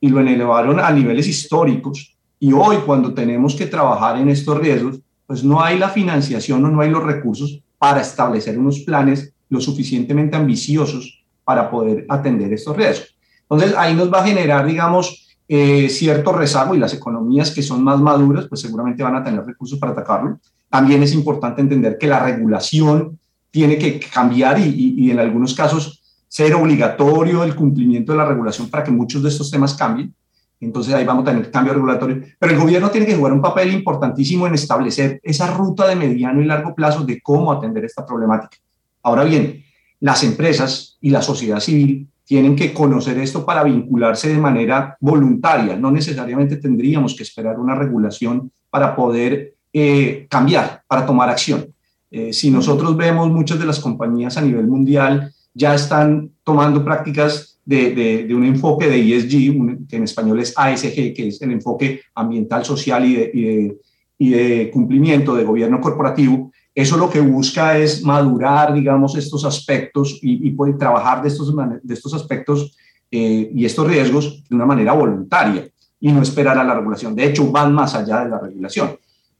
y 0.00 0.08
lo 0.08 0.20
elevaron 0.20 0.78
a 0.78 0.90
niveles 0.90 1.26
históricos. 1.26 2.16
Y 2.38 2.52
hoy, 2.52 2.76
cuando 2.86 3.14
tenemos 3.14 3.54
que 3.54 3.66
trabajar 3.66 4.18
en 4.18 4.28
estos 4.28 4.58
riesgos, 4.58 5.00
pues 5.26 5.42
no 5.42 5.60
hay 5.60 5.78
la 5.78 5.88
financiación 5.88 6.64
o 6.64 6.68
no 6.68 6.80
hay 6.80 6.90
los 6.90 7.02
recursos 7.02 7.60
para 7.78 8.00
establecer 8.00 8.58
unos 8.58 8.80
planes 8.80 9.32
lo 9.48 9.60
suficientemente 9.60 10.36
ambiciosos 10.36 11.24
para 11.44 11.70
poder 11.70 12.06
atender 12.08 12.52
estos 12.52 12.76
riesgos. 12.76 13.16
Entonces, 13.42 13.74
ahí 13.76 13.94
nos 13.94 14.12
va 14.12 14.20
a 14.20 14.26
generar, 14.26 14.66
digamos, 14.66 15.36
eh, 15.48 15.88
cierto 15.88 16.32
rezago 16.32 16.74
y 16.74 16.78
las 16.78 16.92
economías 16.92 17.50
que 17.50 17.62
son 17.62 17.82
más 17.82 17.98
maduras, 17.98 18.46
pues 18.48 18.60
seguramente 18.60 19.02
van 19.02 19.16
a 19.16 19.24
tener 19.24 19.44
recursos 19.44 19.78
para 19.78 19.92
atacarlo. 19.92 20.38
También 20.68 21.02
es 21.02 21.14
importante 21.14 21.62
entender 21.62 21.96
que 21.96 22.06
la 22.06 22.20
regulación 22.20 23.17
tiene 23.50 23.78
que 23.78 23.98
cambiar 24.00 24.58
y, 24.58 25.10
en 25.10 25.18
algunos 25.18 25.54
casos 25.54 26.02
ser 26.28 26.54
obligatorio 26.54 27.42
el 27.42 27.54
cumplimiento 27.54 28.12
de 28.12 28.18
la 28.18 28.26
regulación 28.26 28.68
para 28.68 28.84
que 28.84 28.90
muchos 28.90 29.22
de 29.22 29.30
estos 29.30 29.50
temas 29.50 29.74
cambien. 29.74 30.14
Entonces 30.60 30.92
ahí 30.92 31.04
vamos 31.04 31.22
a 31.22 31.30
tener 31.30 31.50
cambio 31.50 31.72
regulatorio. 31.72 32.22
Pero 32.38 32.52
el 32.52 32.58
gobierno 32.58 32.90
tiene 32.90 33.06
que 33.06 33.14
jugar 33.14 33.32
un 33.32 33.40
papel 33.40 33.72
importantísimo 33.72 34.46
en 34.46 34.54
establecer 34.54 35.20
esa 35.22 35.46
ruta 35.54 35.86
de 35.86 35.96
mediano 35.96 36.42
y 36.42 36.44
largo 36.44 36.74
plazo 36.74 37.04
de 37.04 37.20
cómo 37.20 37.52
atender 37.52 37.84
esta 37.84 38.04
problemática. 38.04 38.58
Ahora 39.02 39.24
bien, 39.24 39.64
las 40.00 40.22
empresas 40.24 40.98
y 41.00 41.10
la 41.10 41.22
sociedad 41.22 41.60
civil 41.60 42.08
tienen 42.24 42.54
que 42.54 42.74
conocer 42.74 43.16
esto 43.18 43.46
para 43.46 43.64
vincularse 43.64 44.28
de 44.28 44.38
manera 44.38 44.96
voluntaria. 45.00 45.76
No 45.76 45.90
necesariamente 45.90 46.58
tendríamos 46.58 47.16
que 47.16 47.22
esperar 47.22 47.58
una 47.58 47.74
regulación 47.74 48.52
para 48.68 48.94
poder 48.94 49.54
eh, 49.72 50.26
cambiar, 50.28 50.82
para 50.86 51.06
tomar 51.06 51.30
acción. 51.30 51.72
Eh, 52.10 52.32
si 52.32 52.50
nosotros 52.50 52.96
vemos 52.96 53.28
muchas 53.30 53.58
de 53.58 53.66
las 53.66 53.80
compañías 53.80 54.36
a 54.36 54.42
nivel 54.42 54.66
mundial 54.66 55.32
ya 55.52 55.74
están 55.74 56.30
tomando 56.42 56.84
prácticas 56.84 57.58
de, 57.64 58.26
un 58.34 58.44
enfoque 58.44 58.88
de 58.88 59.16
ESG, 59.16 59.86
que 59.88 59.96
en 59.96 60.04
español 60.04 60.40
es 60.40 60.54
ASG, 60.56 61.12
que 61.14 61.28
es 61.28 61.42
el 61.42 61.52
enfoque 61.52 62.00
ambiental, 62.14 62.64
social 62.64 63.04
y 63.04 64.30
de, 64.30 64.70
cumplimiento 64.72 65.34
de 65.34 65.44
gobierno 65.44 65.80
corporativo, 65.80 66.50
eso 66.74 66.96
lo 66.96 67.10
que 67.10 67.20
busca 67.20 67.76
es 67.76 68.02
madurar, 68.02 68.72
digamos, 68.72 69.16
estos 69.16 69.44
aspectos 69.44 70.18
y, 70.22 70.50
poder 70.52 70.78
trabajar 70.78 71.20
de 71.22 71.28
estos, 71.28 71.52
de 71.82 71.94
estos 71.94 72.14
aspectos 72.14 72.76
eh, 73.10 73.50
y 73.52 73.64
estos 73.64 73.86
riesgos 73.86 74.44
de 74.48 74.54
una 74.54 74.64
manera 74.64 74.92
voluntaria 74.92 75.68
y 76.00 76.12
no 76.12 76.22
esperar 76.22 76.56
a 76.56 76.64
la 76.64 76.74
regulación. 76.74 77.14
De 77.14 77.24
hecho, 77.24 77.50
van 77.50 77.74
más 77.74 77.94
allá 77.94 78.24
de 78.24 78.30
la 78.30 78.38
regulación. 78.38 78.96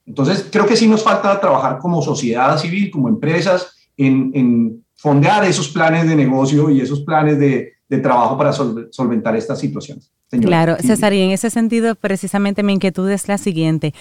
Entonces, 0.08 0.48
creo 0.50 0.64
que 0.64 0.74
sí 0.74 0.88
nos 0.88 1.04
falta 1.04 1.38
trabajar 1.38 1.78
como 1.78 2.00
sociedad 2.00 2.56
civil, 2.58 2.90
como 2.90 3.10
empresas, 3.10 3.74
en, 3.94 4.82
fondear 4.96 5.44
esos 5.44 5.68
planes 5.68 6.08
de 6.08 6.16
negocio 6.16 6.70
y 6.70 6.80
esos 6.80 7.02
planes 7.02 7.38
de, 7.38 7.74
trabajo 8.02 8.36
para 8.36 8.52
solventar 8.52 9.36
estas 9.36 9.60
situaciones. 9.60 10.10
Claro, 10.30 10.76
César, 10.80 11.12
y 11.12 11.20
en 11.20 11.30
ese 11.30 11.50
sentido, 11.50 11.94
precisamente 11.94 12.62
mi 12.62 12.74
inquietud 12.74 13.08
es 13.10 13.28
la 13.28 13.38
siguiente. 13.38 13.94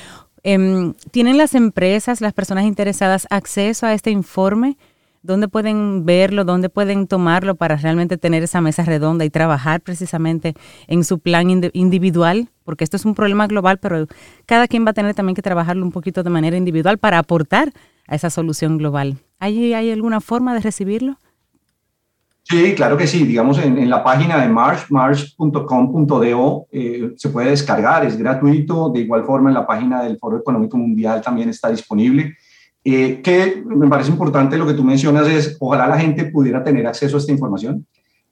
Em, 0.43 0.93
¿Tienen 1.11 1.37
las 1.37 1.55
empresas, 1.55 2.19
las 2.19 2.33
personas 2.33 2.65
interesadas, 2.65 3.27
acceso 3.29 3.85
a 3.85 3.93
este 3.93 4.11
informe? 4.11 4.77
¿Dónde 5.21 5.47
pueden 5.47 6.05
verlo? 6.05 6.45
¿Dónde 6.45 6.69
pueden 6.69 7.07
tomarlo 7.07 7.55
para 7.55 7.75
realmente 7.75 8.17
tener 8.17 8.43
esa 8.43 8.61
mesa 8.61 8.83
redonda 8.83 9.25
y 9.25 9.29
trabajar 9.29 9.81
precisamente 9.81 10.53
en 10.87 11.03
su 11.03 11.19
plan 11.19 11.49
individual? 11.73 12.49
Porque 12.63 12.83
esto 12.83 12.97
es 12.97 13.05
un 13.05 13.15
problema 13.15 13.47
global, 13.47 13.77
pero 13.77 14.07
cada 14.45 14.67
quien 14.67 14.85
va 14.85 14.91
a 14.91 14.93
tener 14.93 15.15
también 15.15 15.35
que 15.35 15.41
trabajarlo 15.41 15.83
un 15.85 15.91
poquito 15.91 16.23
de 16.23 16.29
manera 16.29 16.57
individual 16.57 16.97
para 16.97 17.19
aportar 17.19 17.71
a 18.07 18.15
esa 18.15 18.29
solución 18.29 18.77
global. 18.77 19.17
¿Hay, 19.39 19.73
hay 19.73 19.91
alguna 19.91 20.21
forma 20.21 20.53
de 20.53 20.61
recibirlo? 20.61 21.17
Sí, 22.49 22.73
claro 22.75 22.95
que 22.95 23.07
sí. 23.07 23.25
Digamos, 23.25 23.59
en, 23.59 23.89
la 23.89 24.01
página 24.03 24.41
de 24.41 24.47
Marsh, 24.47 24.89
marsh.com.do, 24.89 26.67
eh, 26.71 27.11
se 27.17 27.29
puede 27.29 27.49
descargar, 27.49 28.05
es 28.05 28.17
gratuito. 28.17 28.89
De 28.89 29.01
igual 29.01 29.25
forma, 29.25 29.49
en 29.49 29.55
la 29.55 29.67
página 29.67 30.01
del 30.01 30.17
Foro 30.17 30.37
Económico 30.37 30.77
Mundial 30.77 31.21
también 31.21 31.49
está 31.49 31.69
disponible. 31.69 32.37
Eh, 32.89 33.19
que 33.21 33.61
me 33.65 33.89
parece 33.89 34.11
importante 34.11 34.57
lo 34.57 34.65
que 34.65 34.73
tú 34.73 34.81
mencionas 34.81 35.27
es, 35.27 35.57
ojalá 35.59 35.87
la 35.87 35.99
gente 35.99 36.23
pudiera 36.23 36.63
tener 36.63 36.87
acceso 36.87 37.17
a 37.17 37.19
esta 37.19 37.33
información. 37.33 37.85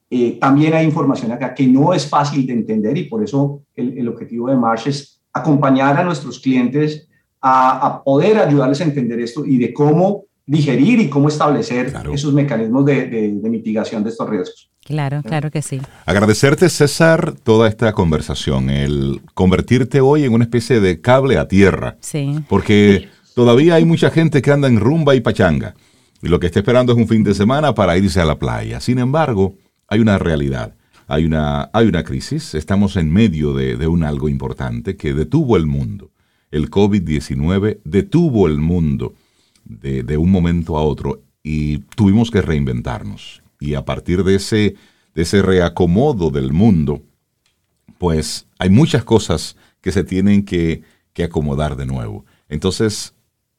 Eh, 0.09 0.37
también 0.39 0.73
hay 0.73 0.85
información 0.85 1.33
acá 1.33 1.53
que 1.53 1.67
no 1.67 1.93
es 1.93 2.07
fácil 2.07 2.47
de 2.47 2.53
entender 2.53 2.97
y 2.97 3.03
por 3.09 3.21
eso 3.21 3.63
el, 3.75 4.07
objetivo 4.07 4.47
de 4.47 4.55
Marsh 4.55 4.87
es 4.87 5.19
acompañar 5.33 5.99
a 5.99 6.05
nuestros 6.05 6.39
clientes 6.39 7.05
a, 7.41 8.01
poder 8.05 8.39
ayudarles 8.39 8.79
a 8.79 8.85
entender 8.85 9.19
esto 9.19 9.45
y 9.45 9.57
de 9.57 9.73
cómo 9.73 10.23
digerir 10.45 11.01
y 11.01 11.09
cómo 11.09 11.27
establecer 11.27 11.93
esos 12.13 12.33
mecanismos 12.33 12.85
de, 12.85 13.07
de, 13.07 13.49
mitigación 13.49 14.05
de 14.05 14.11
estos 14.11 14.29
riesgos. 14.29 14.71
Claro, 14.85 15.21
claro 15.21 15.51
que 15.51 15.61
sí. 15.61 15.81
Agradecerte, 16.05 16.69
César, 16.69 17.33
toda 17.43 17.67
esta 17.67 17.91
conversación, 17.91 18.69
el 18.69 19.21
convertirte 19.33 19.99
hoy 19.99 20.23
en 20.23 20.33
una 20.33 20.45
especie 20.45 20.79
de 20.79 21.01
cable 21.01 21.37
a 21.37 21.49
tierra. 21.49 21.97
Sí. 21.99 22.39
Porque 22.47 23.09
Todavía 23.35 23.75
hay 23.75 23.85
mucha 23.85 24.09
gente 24.09 24.41
que 24.41 24.51
anda 24.51 24.67
en 24.67 24.79
rumba 24.79 25.13
y 25.13 25.21
pachanga 25.21 25.75
y 26.21 26.27
lo 26.27 26.39
que 26.39 26.47
está 26.47 26.59
esperando 26.59 26.93
es 26.93 26.97
un 26.97 27.07
fin 27.07 27.23
de 27.23 27.33
semana 27.33 27.75
para 27.75 27.97
irse 27.97 28.19
a 28.21 28.25
la 28.25 28.39
playa. 28.39 28.79
Sin 28.79 28.97
embargo, 28.97 29.55
hay 29.87 29.99
una 29.99 30.17
realidad, 30.17 30.73
hay 31.05 31.25
una, 31.25 31.69
hay 31.73 31.87
una 31.87 32.03
crisis, 32.03 32.55
estamos 32.55 32.95
en 32.95 33.11
medio 33.11 33.53
de, 33.53 33.87
un 33.87 34.03
algo 34.03 34.29
importante 34.29 34.95
que 34.95 35.13
detuvo 35.13 35.57
el 35.57 35.65
mundo. 35.65 36.11
El 36.49 36.69
COVID-19 36.69 37.79
detuvo 37.83 38.47
el 38.47 38.57
mundo 38.57 39.13
de, 39.65 40.03
de, 40.03 40.17
un 40.17 40.31
momento 40.31 40.77
a 40.77 40.81
otro 40.81 41.21
y 41.43 41.79
tuvimos 41.95 42.31
que 42.31 42.41
reinventarnos. 42.41 43.41
Y 43.59 43.73
a 43.73 43.83
partir 43.83 44.23
de 44.23 44.35
ese, 44.35 44.75
de 45.13 45.21
ese 45.21 45.41
reacomodo 45.41 46.31
del 46.31 46.53
mundo, 46.53 47.01
pues 47.97 48.47
hay 48.57 48.69
muchas 48.69 49.03
cosas 49.03 49.57
que 49.81 49.91
se 49.91 50.03
tienen 50.03 50.45
que, 50.45 50.83
que 51.13 51.25
acomodar 51.25 51.75
de 51.75 51.85
nuevo. 51.85 52.25
Entonces, 52.47 53.14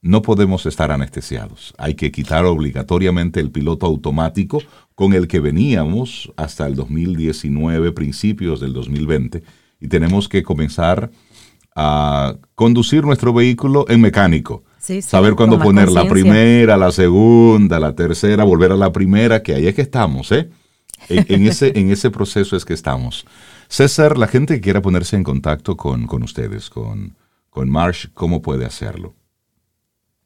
no 0.06 0.22
podemos 0.22 0.66
estar 0.66 0.92
anestesiados. 0.92 1.74
Hay 1.78 1.94
que 1.94 2.12
quitar 2.12 2.44
obligatoriamente 2.44 3.40
el 3.40 3.50
piloto 3.50 3.86
automático 3.86 4.62
con 4.94 5.12
el 5.12 5.26
que 5.26 5.40
veníamos 5.40 6.32
hasta 6.36 6.66
el 6.66 6.76
2019, 6.76 7.92
principios 7.92 8.60
del 8.60 8.72
2020, 8.72 9.42
y 9.80 9.88
tenemos 9.88 10.28
que 10.28 10.42
comenzar 10.42 11.10
a 11.74 12.36
conducir 12.54 13.04
nuestro 13.04 13.34
vehículo 13.34 13.84
en 13.88 14.00
mecánico. 14.00 14.62
Saber 15.02 15.34
cuándo 15.34 15.58
poner 15.58 15.90
la 15.90 16.08
primera, 16.08 16.76
la 16.76 16.92
segunda, 16.92 17.80
la 17.80 17.94
tercera, 17.94 18.44
volver 18.44 18.70
a 18.70 18.76
la 18.76 18.92
primera, 18.92 19.42
que 19.42 19.54
ahí 19.54 19.66
es 19.66 19.74
que 19.74 19.82
estamos, 19.82 20.30
¿eh? 20.30 20.48
En, 21.08 21.46
ese, 21.48 21.78
en 21.78 21.90
ese 21.90 22.10
proceso 22.10 22.56
es 22.56 22.64
que 22.64 22.74
estamos. 22.74 23.26
César, 23.68 24.16
la 24.16 24.28
gente 24.28 24.54
que 24.54 24.60
quiera 24.60 24.80
ponerse 24.80 25.16
en 25.16 25.24
contacto 25.24 25.76
con, 25.76 26.06
ustedes, 26.22 26.70
con, 26.70 27.16
con 27.50 27.68
Marsh, 27.68 28.06
¿cómo 28.14 28.40
puede 28.40 28.64
hacerlo? 28.64 29.14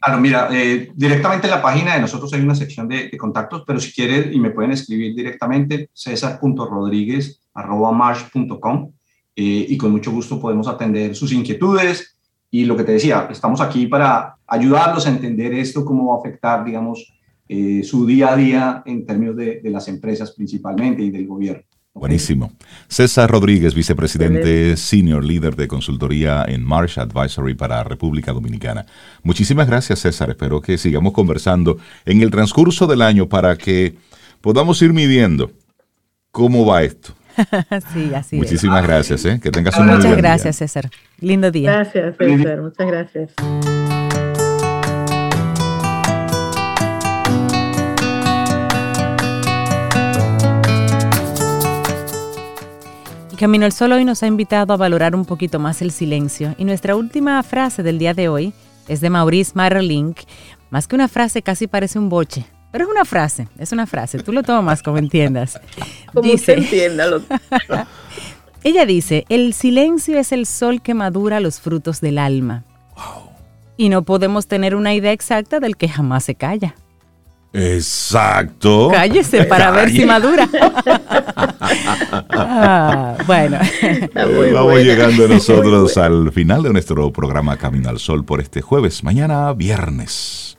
Ah, 0.02 0.16
mira, 0.16 0.48
eh, 0.50 0.90
directamente 0.94 1.46
en 1.46 1.50
la 1.50 1.60
página 1.60 1.92
de 1.94 2.00
nosotros 2.00 2.32
hay 2.32 2.40
una 2.40 2.54
sección 2.54 2.88
de, 2.88 3.14
contactos, 3.18 3.64
pero 3.66 3.78
si 3.78 3.92
quieren 3.92 4.32
y 4.32 4.40
me 4.40 4.48
pueden 4.50 4.72
escribir 4.72 5.14
directamente, 5.14 5.90
cesar.rodríguez.marsh.com 5.92 8.92
eh, 9.36 9.66
y 9.68 9.76
con 9.76 9.92
mucho 9.92 10.10
gusto 10.10 10.40
podemos 10.40 10.68
atender 10.68 11.14
sus 11.14 11.32
inquietudes. 11.32 12.16
Y 12.50 12.64
lo 12.64 12.78
que 12.78 12.84
te 12.84 12.92
decía, 12.92 13.28
estamos 13.30 13.60
aquí 13.60 13.86
para 13.86 14.36
ayudarlos 14.46 15.06
a 15.06 15.10
entender 15.10 15.52
esto, 15.52 15.84
cómo 15.84 16.08
va 16.08 16.14
a 16.16 16.20
afectar, 16.20 16.64
digamos, 16.64 17.12
eh, 17.46 17.82
su 17.84 18.06
día 18.06 18.32
a 18.32 18.36
día 18.36 18.82
en 18.86 19.04
términos 19.04 19.36
de 19.36 19.60
las 19.64 19.86
empresas 19.88 20.32
principalmente 20.32 21.02
y 21.02 21.10
del 21.10 21.26
gobierno. 21.26 21.64
Buenísimo. 22.00 22.50
César 22.88 23.30
Rodríguez, 23.30 23.74
vicepresidente 23.74 24.74
senior 24.78 25.22
líder 25.22 25.54
de 25.54 25.68
consultoría 25.68 26.46
en 26.48 26.64
Marsh 26.64 26.98
Advisory 26.98 27.52
para 27.52 27.84
República 27.84 28.32
Dominicana. 28.32 28.86
Muchísimas 29.22 29.66
gracias, 29.66 29.98
César. 29.98 30.30
Espero 30.30 30.62
que 30.62 30.78
sigamos 30.78 31.12
conversando 31.12 31.76
en 32.06 32.22
el 32.22 32.30
transcurso 32.30 32.86
del 32.86 33.02
año 33.02 33.28
para 33.28 33.54
que 33.56 33.96
podamos 34.40 34.80
ir 34.80 34.94
midiendo 34.94 35.52
cómo 36.30 36.64
va 36.64 36.84
esto. 36.84 37.12
sí, 37.92 38.14
así 38.14 38.36
Muchísimas 38.36 38.82
gracias. 38.82 39.22
¿eh? 39.26 39.38
Que 39.38 39.50
tengas 39.50 39.78
un 39.78 39.88
Muchas 39.88 40.16
gracias, 40.16 40.56
César. 40.56 40.90
Lindo 41.20 41.50
día. 41.50 41.70
Gracias, 41.70 42.16
César. 42.16 42.62
Muchas 42.62 42.86
gracias. 42.86 43.30
Camino 53.40 53.64
al 53.64 53.72
Sol 53.72 53.92
hoy 53.92 54.04
nos 54.04 54.22
ha 54.22 54.26
invitado 54.26 54.74
a 54.74 54.76
valorar 54.76 55.14
un 55.14 55.24
poquito 55.24 55.58
más 55.58 55.80
el 55.80 55.92
silencio 55.92 56.54
y 56.58 56.66
nuestra 56.66 56.94
última 56.94 57.42
frase 57.42 57.82
del 57.82 57.98
día 57.98 58.12
de 58.12 58.28
hoy 58.28 58.52
es 58.86 59.00
de 59.00 59.08
Maurice 59.08 59.52
Marlink. 59.54 60.18
Más 60.68 60.86
que 60.86 60.94
una 60.94 61.08
frase 61.08 61.40
casi 61.40 61.66
parece 61.66 61.98
un 61.98 62.10
boche, 62.10 62.44
pero 62.70 62.84
es 62.84 62.90
una 62.90 63.06
frase, 63.06 63.48
es 63.58 63.72
una 63.72 63.86
frase, 63.86 64.18
tú 64.18 64.34
lo 64.34 64.42
tomas 64.42 64.82
como 64.82 64.98
entiendas. 64.98 65.58
como 66.12 66.30
dice, 66.30 66.52
entiéndalo. 66.52 67.22
ella 68.62 68.84
dice, 68.84 69.24
el 69.30 69.54
silencio 69.54 70.18
es 70.18 70.32
el 70.32 70.44
sol 70.44 70.82
que 70.82 70.92
madura 70.92 71.40
los 71.40 71.60
frutos 71.60 72.02
del 72.02 72.18
alma. 72.18 72.64
Y 73.78 73.88
no 73.88 74.02
podemos 74.02 74.48
tener 74.48 74.74
una 74.74 74.92
idea 74.92 75.12
exacta 75.12 75.60
del 75.60 75.78
que 75.78 75.88
jamás 75.88 76.24
se 76.24 76.34
calla. 76.34 76.74
Exacto. 77.52 78.90
Cállese 78.92 79.44
para 79.44 79.70
ver 79.70 79.90
si 79.90 80.04
madura. 80.04 80.48
Ah, 82.32 83.16
bueno. 83.26 83.58
Vamos 84.52 84.80
llegando 84.80 85.28
nosotros 85.28 85.96
al 85.96 86.32
final 86.32 86.62
de 86.62 86.72
nuestro 86.72 87.12
programa 87.12 87.56
Camino 87.56 87.88
al 87.88 87.98
Sol 87.98 88.24
por 88.24 88.40
este 88.40 88.60
jueves. 88.62 89.04
Mañana 89.04 89.52
viernes. 89.52 90.56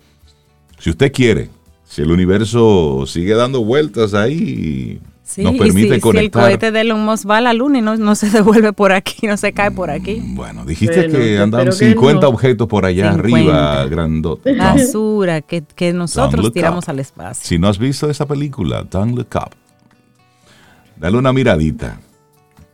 Si 0.78 0.90
usted 0.90 1.12
quiere, 1.12 1.50
si 1.84 2.02
el 2.02 2.12
universo 2.12 3.06
sigue 3.08 3.34
dando 3.36 3.64
vueltas 3.64 4.14
ahí, 4.14 5.00
nos 5.38 5.56
permite 5.56 6.00
conectar. 6.00 6.12
Si 6.12 6.26
el 6.26 6.32
cohete 6.32 6.72
de 6.72 6.82
Elon 6.82 7.04
Musk 7.06 7.30
va 7.30 7.38
a 7.38 7.42
la 7.42 7.54
luna 7.54 7.80
y 7.80 7.82
no, 7.82 8.16
se 8.16 8.30
devuelve 8.32 8.74
por 8.74 8.92
aquí, 8.92 9.28
no 9.28 9.38
se 9.38 9.54
cae 9.54 9.72
por 9.72 9.90
aquí. 9.90 10.22
Bueno, 10.24 10.66
dijiste 10.66 11.08
que 11.08 11.40
andan 11.40 11.72
50 11.72 12.28
objetos 12.28 12.68
por 12.68 12.86
allá 12.86 13.12
arriba, 13.12 13.86
grandote. 13.86 14.56
Basura 14.58 15.42
que, 15.42 15.64
que 15.64 15.94
nosotros 15.94 16.52
tiramos 16.52 16.90
al 16.90 17.00
espacio. 17.00 17.48
Si 17.48 17.58
no 17.58 17.68
has 17.68 17.78
visto 17.78 18.10
esa 18.10 18.26
película, 18.26 18.84
Don't 18.84 19.16
Look 19.16 19.30
Up, 19.36 19.56
dale 20.98 21.18
una 21.18 21.34
miradita 21.34 22.00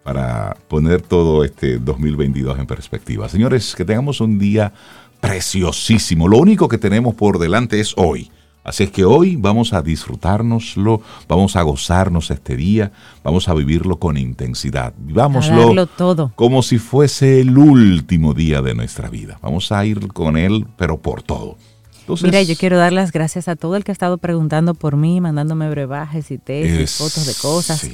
para 0.04 0.56
poner 0.70 1.02
todo 1.02 1.44
este 1.44 1.80
2022 1.80 2.58
en 2.58 2.66
perspectiva. 2.66 3.28
Señores, 3.28 3.76
que 3.76 3.84
tengamos 3.84 4.22
un 4.22 4.40
día 4.40 4.72
preciosísimo. 5.20 6.28
Lo 6.28 6.38
único 6.38 6.68
que 6.68 6.78
tenemos 6.78 7.16
por 7.16 7.40
delante 7.40 7.80
es 7.82 7.94
hoy. 7.98 8.32
Así 8.68 8.84
es 8.84 8.92
que 8.92 9.06
hoy 9.06 9.38
vamos 9.38 9.72
a 9.72 9.82
disfrutárnoslo, 9.82 11.02
vamos 11.30 11.56
a 11.56 11.62
gozarnos 11.62 12.32
este 12.32 12.58
día, 12.58 12.92
vamos 13.24 13.48
a 13.48 13.54
vivirlo 13.54 13.98
con 13.98 14.18
intensidad. 14.18 14.94
Vivámoslo 14.98 15.88
todo. 15.88 16.34
como 16.36 16.62
si 16.62 16.78
fuese 16.78 17.40
el 17.40 17.58
último 17.58 18.34
día 18.34 18.62
de 18.62 18.76
nuestra 18.76 19.10
vida. 19.10 19.40
Vamos 19.42 19.72
a 19.72 19.86
ir 19.86 20.10
con 20.10 20.36
él, 20.36 20.68
pero 20.76 20.98
por 20.98 21.24
todo. 21.24 21.56
Mira, 22.24 22.42
yo 22.42 22.56
quiero 22.56 22.78
dar 22.78 22.94
las 22.94 23.12
gracias 23.12 23.48
a 23.48 23.56
todo 23.56 23.76
el 23.76 23.84
que 23.84 23.92
ha 23.92 23.94
estado 23.94 24.18
preguntando 24.18 24.74
por 24.74 24.96
mí, 24.96 25.20
mandándome 25.22 25.70
brebajes 25.70 26.32
y 26.32 26.38
tesis, 26.38 26.96
fotos 26.96 27.26
de 27.26 27.34
cosas. 27.34 27.90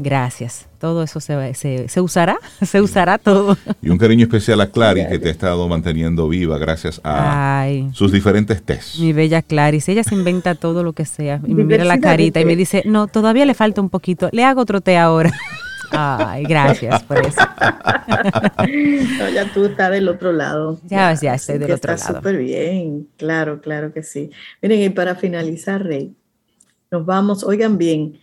Gracias. 0.00 0.66
Todo 0.78 1.02
eso 1.02 1.20
se, 1.20 1.52
se, 1.54 1.88
se, 1.88 2.00
usará, 2.00 2.38
se 2.62 2.80
usará 2.80 3.18
todo. 3.18 3.56
Y 3.82 3.90
un 3.90 3.98
cariño 3.98 4.24
especial 4.24 4.62
a 4.62 4.70
Clary, 4.70 5.06
que 5.08 5.18
te 5.18 5.28
ha 5.28 5.30
estado 5.30 5.68
manteniendo 5.68 6.26
viva 6.26 6.56
gracias 6.56 7.00
a 7.04 7.66
sus 7.92 8.12
diferentes 8.12 8.62
tests. 8.62 8.98
Mi 8.98 9.12
bella 9.12 9.42
Clary, 9.42 9.82
ella 9.86 10.04
se 10.04 10.14
inventa 10.14 10.54
todo 10.54 10.82
lo 10.82 10.94
que 10.94 11.04
sea. 11.04 11.40
Y 11.46 11.54
me 11.54 11.64
mira 11.64 11.84
la 11.84 11.98
carita 11.98 12.40
y 12.40 12.44
me 12.46 12.56
dice, 12.56 12.82
no, 12.86 13.08
todavía 13.08 13.44
le 13.44 13.54
falta 13.54 13.80
un 13.80 13.90
poquito, 13.90 14.30
le 14.32 14.44
hago 14.44 14.62
otro 14.62 14.80
té 14.80 14.96
ahora. 14.96 15.32
Ay, 15.90 16.44
gracias 16.44 17.02
por 17.02 17.18
eso. 17.18 17.40
ya 19.34 19.52
tú 19.52 19.64
estás 19.64 19.90
del 19.90 20.08
otro 20.08 20.32
lado. 20.32 20.78
Ya, 20.84 21.12
ya, 21.14 21.34
estoy 21.34 21.58
del 21.58 21.72
otro 21.72 21.92
está 21.92 22.14
súper 22.14 22.38
bien, 22.38 23.08
claro, 23.16 23.60
claro 23.60 23.92
que 23.92 24.02
sí. 24.02 24.30
Miren, 24.62 24.80
y 24.82 24.88
para 24.90 25.14
finalizar, 25.14 25.84
Rey, 25.84 26.14
nos 26.90 27.06
vamos, 27.06 27.44
oigan 27.44 27.78
bien, 27.78 28.18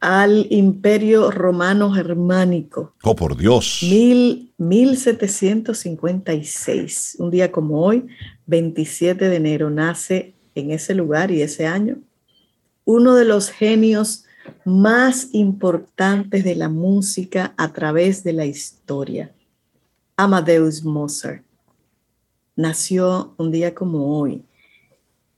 al 0.00 0.46
Imperio 0.50 1.30
Romano 1.30 1.92
Germánico. 1.92 2.94
Oh, 3.02 3.14
por 3.14 3.36
Dios. 3.36 3.80
Mil, 3.82 4.50
1756, 4.58 7.16
un 7.18 7.30
día 7.30 7.52
como 7.52 7.80
hoy, 7.80 8.06
27 8.46 9.28
de 9.28 9.36
enero, 9.36 9.68
nace 9.70 10.34
en 10.54 10.70
ese 10.72 10.94
lugar 10.94 11.30
y 11.30 11.40
ese 11.42 11.66
año 11.66 11.98
uno 12.84 13.14
de 13.14 13.24
los 13.24 13.50
genios 13.50 14.24
más 14.64 15.28
importantes 15.32 16.44
de 16.44 16.54
la 16.54 16.68
música 16.68 17.54
a 17.56 17.72
través 17.72 18.24
de 18.24 18.32
la 18.32 18.46
historia. 18.46 19.32
Amadeus 20.16 20.84
Mozart 20.84 21.42
nació 22.56 23.34
un 23.38 23.50
día 23.50 23.74
como 23.74 24.18
hoy 24.18 24.44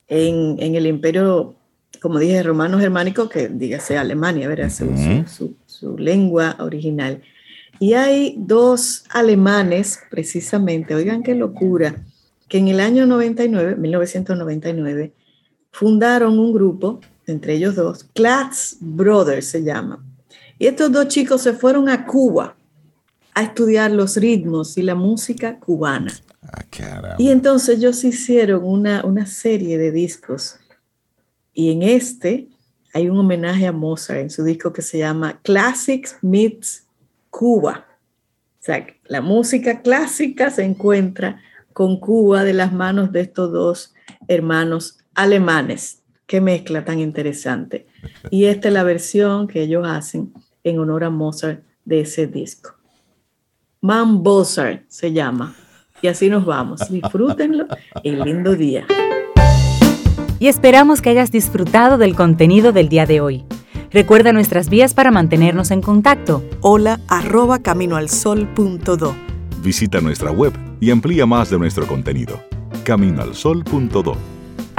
en, 0.08 0.74
el 0.74 0.86
imperio, 0.86 1.54
como 2.00 2.18
dije, 2.18 2.42
romano 2.42 2.78
germánico, 2.78 3.28
que 3.28 3.48
dígase 3.48 3.96
Alemania, 3.96 4.48
¿verdad? 4.48 4.70
Su, 4.70 5.56
su, 5.66 5.96
lengua 5.98 6.56
original. 6.60 7.22
Y 7.80 7.94
hay 7.94 8.36
dos 8.38 9.04
alemanes, 9.10 10.00
precisamente, 10.10 10.94
oigan 10.94 11.22
qué 11.22 11.34
locura, 11.34 12.04
que 12.48 12.58
en 12.58 12.68
el 12.68 12.80
año 12.80 13.06
99, 13.06 13.76
1999, 13.76 15.12
fundaron 15.72 16.38
un 16.38 16.52
grupo 16.52 17.00
entre 17.26 17.54
ellos 17.54 17.74
dos, 17.74 18.04
Class 18.14 18.76
Brothers 18.80 19.46
se 19.46 19.62
llama. 19.62 20.04
Y 20.58 20.66
estos 20.66 20.92
dos 20.92 21.08
chicos 21.08 21.42
se 21.42 21.52
fueron 21.52 21.88
a 21.88 22.06
Cuba 22.06 22.56
a 23.34 23.42
estudiar 23.42 23.90
los 23.90 24.16
ritmos 24.16 24.78
y 24.78 24.82
la 24.82 24.94
música 24.94 25.58
cubana. 25.58 26.12
Ah, 26.42 27.16
y 27.18 27.30
entonces 27.30 27.78
ellos 27.78 28.04
hicieron 28.04 28.62
una, 28.64 29.04
una 29.04 29.26
serie 29.26 29.76
de 29.76 29.90
discos. 29.90 30.56
Y 31.52 31.72
en 31.72 31.82
este 31.82 32.48
hay 32.92 33.08
un 33.08 33.18
homenaje 33.18 33.66
a 33.66 33.72
Mozart 33.72 34.20
en 34.20 34.30
su 34.30 34.44
disco 34.44 34.72
que 34.72 34.82
se 34.82 34.98
llama 34.98 35.40
Classics 35.42 36.16
Meets 36.22 36.86
Cuba. 37.30 37.86
O 38.60 38.64
sea, 38.64 38.86
la 39.06 39.20
música 39.20 39.82
clásica 39.82 40.50
se 40.50 40.62
encuentra 40.62 41.40
con 41.72 41.98
Cuba 41.98 42.44
de 42.44 42.52
las 42.52 42.72
manos 42.72 43.10
de 43.10 43.22
estos 43.22 43.52
dos 43.52 43.94
hermanos 44.28 44.98
alemanes. 45.14 46.03
Qué 46.26 46.40
mezcla 46.40 46.84
tan 46.84 46.98
interesante. 46.98 47.86
Y 48.30 48.44
esta 48.44 48.68
es 48.68 48.74
la 48.74 48.82
versión 48.82 49.46
que 49.46 49.62
ellos 49.62 49.86
hacen 49.86 50.32
en 50.62 50.78
honor 50.78 51.04
a 51.04 51.10
Mozart 51.10 51.62
de 51.84 52.00
ese 52.00 52.26
disco. 52.26 52.74
Man 53.80 54.22
Mozart 54.22 54.84
se 54.88 55.12
llama. 55.12 55.54
Y 56.00 56.08
así 56.08 56.28
nos 56.28 56.44
vamos. 56.44 56.80
Disfrútenlo 56.90 57.66
y 58.02 58.10
lindo 58.12 58.54
día. 58.54 58.86
Y 60.38 60.48
esperamos 60.48 61.00
que 61.00 61.10
hayas 61.10 61.30
disfrutado 61.30 61.98
del 61.98 62.14
contenido 62.14 62.72
del 62.72 62.88
día 62.88 63.06
de 63.06 63.20
hoy. 63.20 63.44
Recuerda 63.90 64.32
nuestras 64.32 64.68
vías 64.68 64.92
para 64.92 65.10
mantenernos 65.10 65.70
en 65.70 65.80
contacto. 65.80 66.42
Hola 66.60 67.00
arroba 67.08 67.60
caminoalsol.do 67.60 69.14
visita 69.64 70.00
nuestra 70.00 70.30
web 70.30 70.52
y 70.78 70.90
amplía 70.90 71.26
más 71.26 71.50
de 71.50 71.58
nuestro 71.58 71.86
contenido. 71.86 72.40
Caminoalsol.do. 72.84 74.33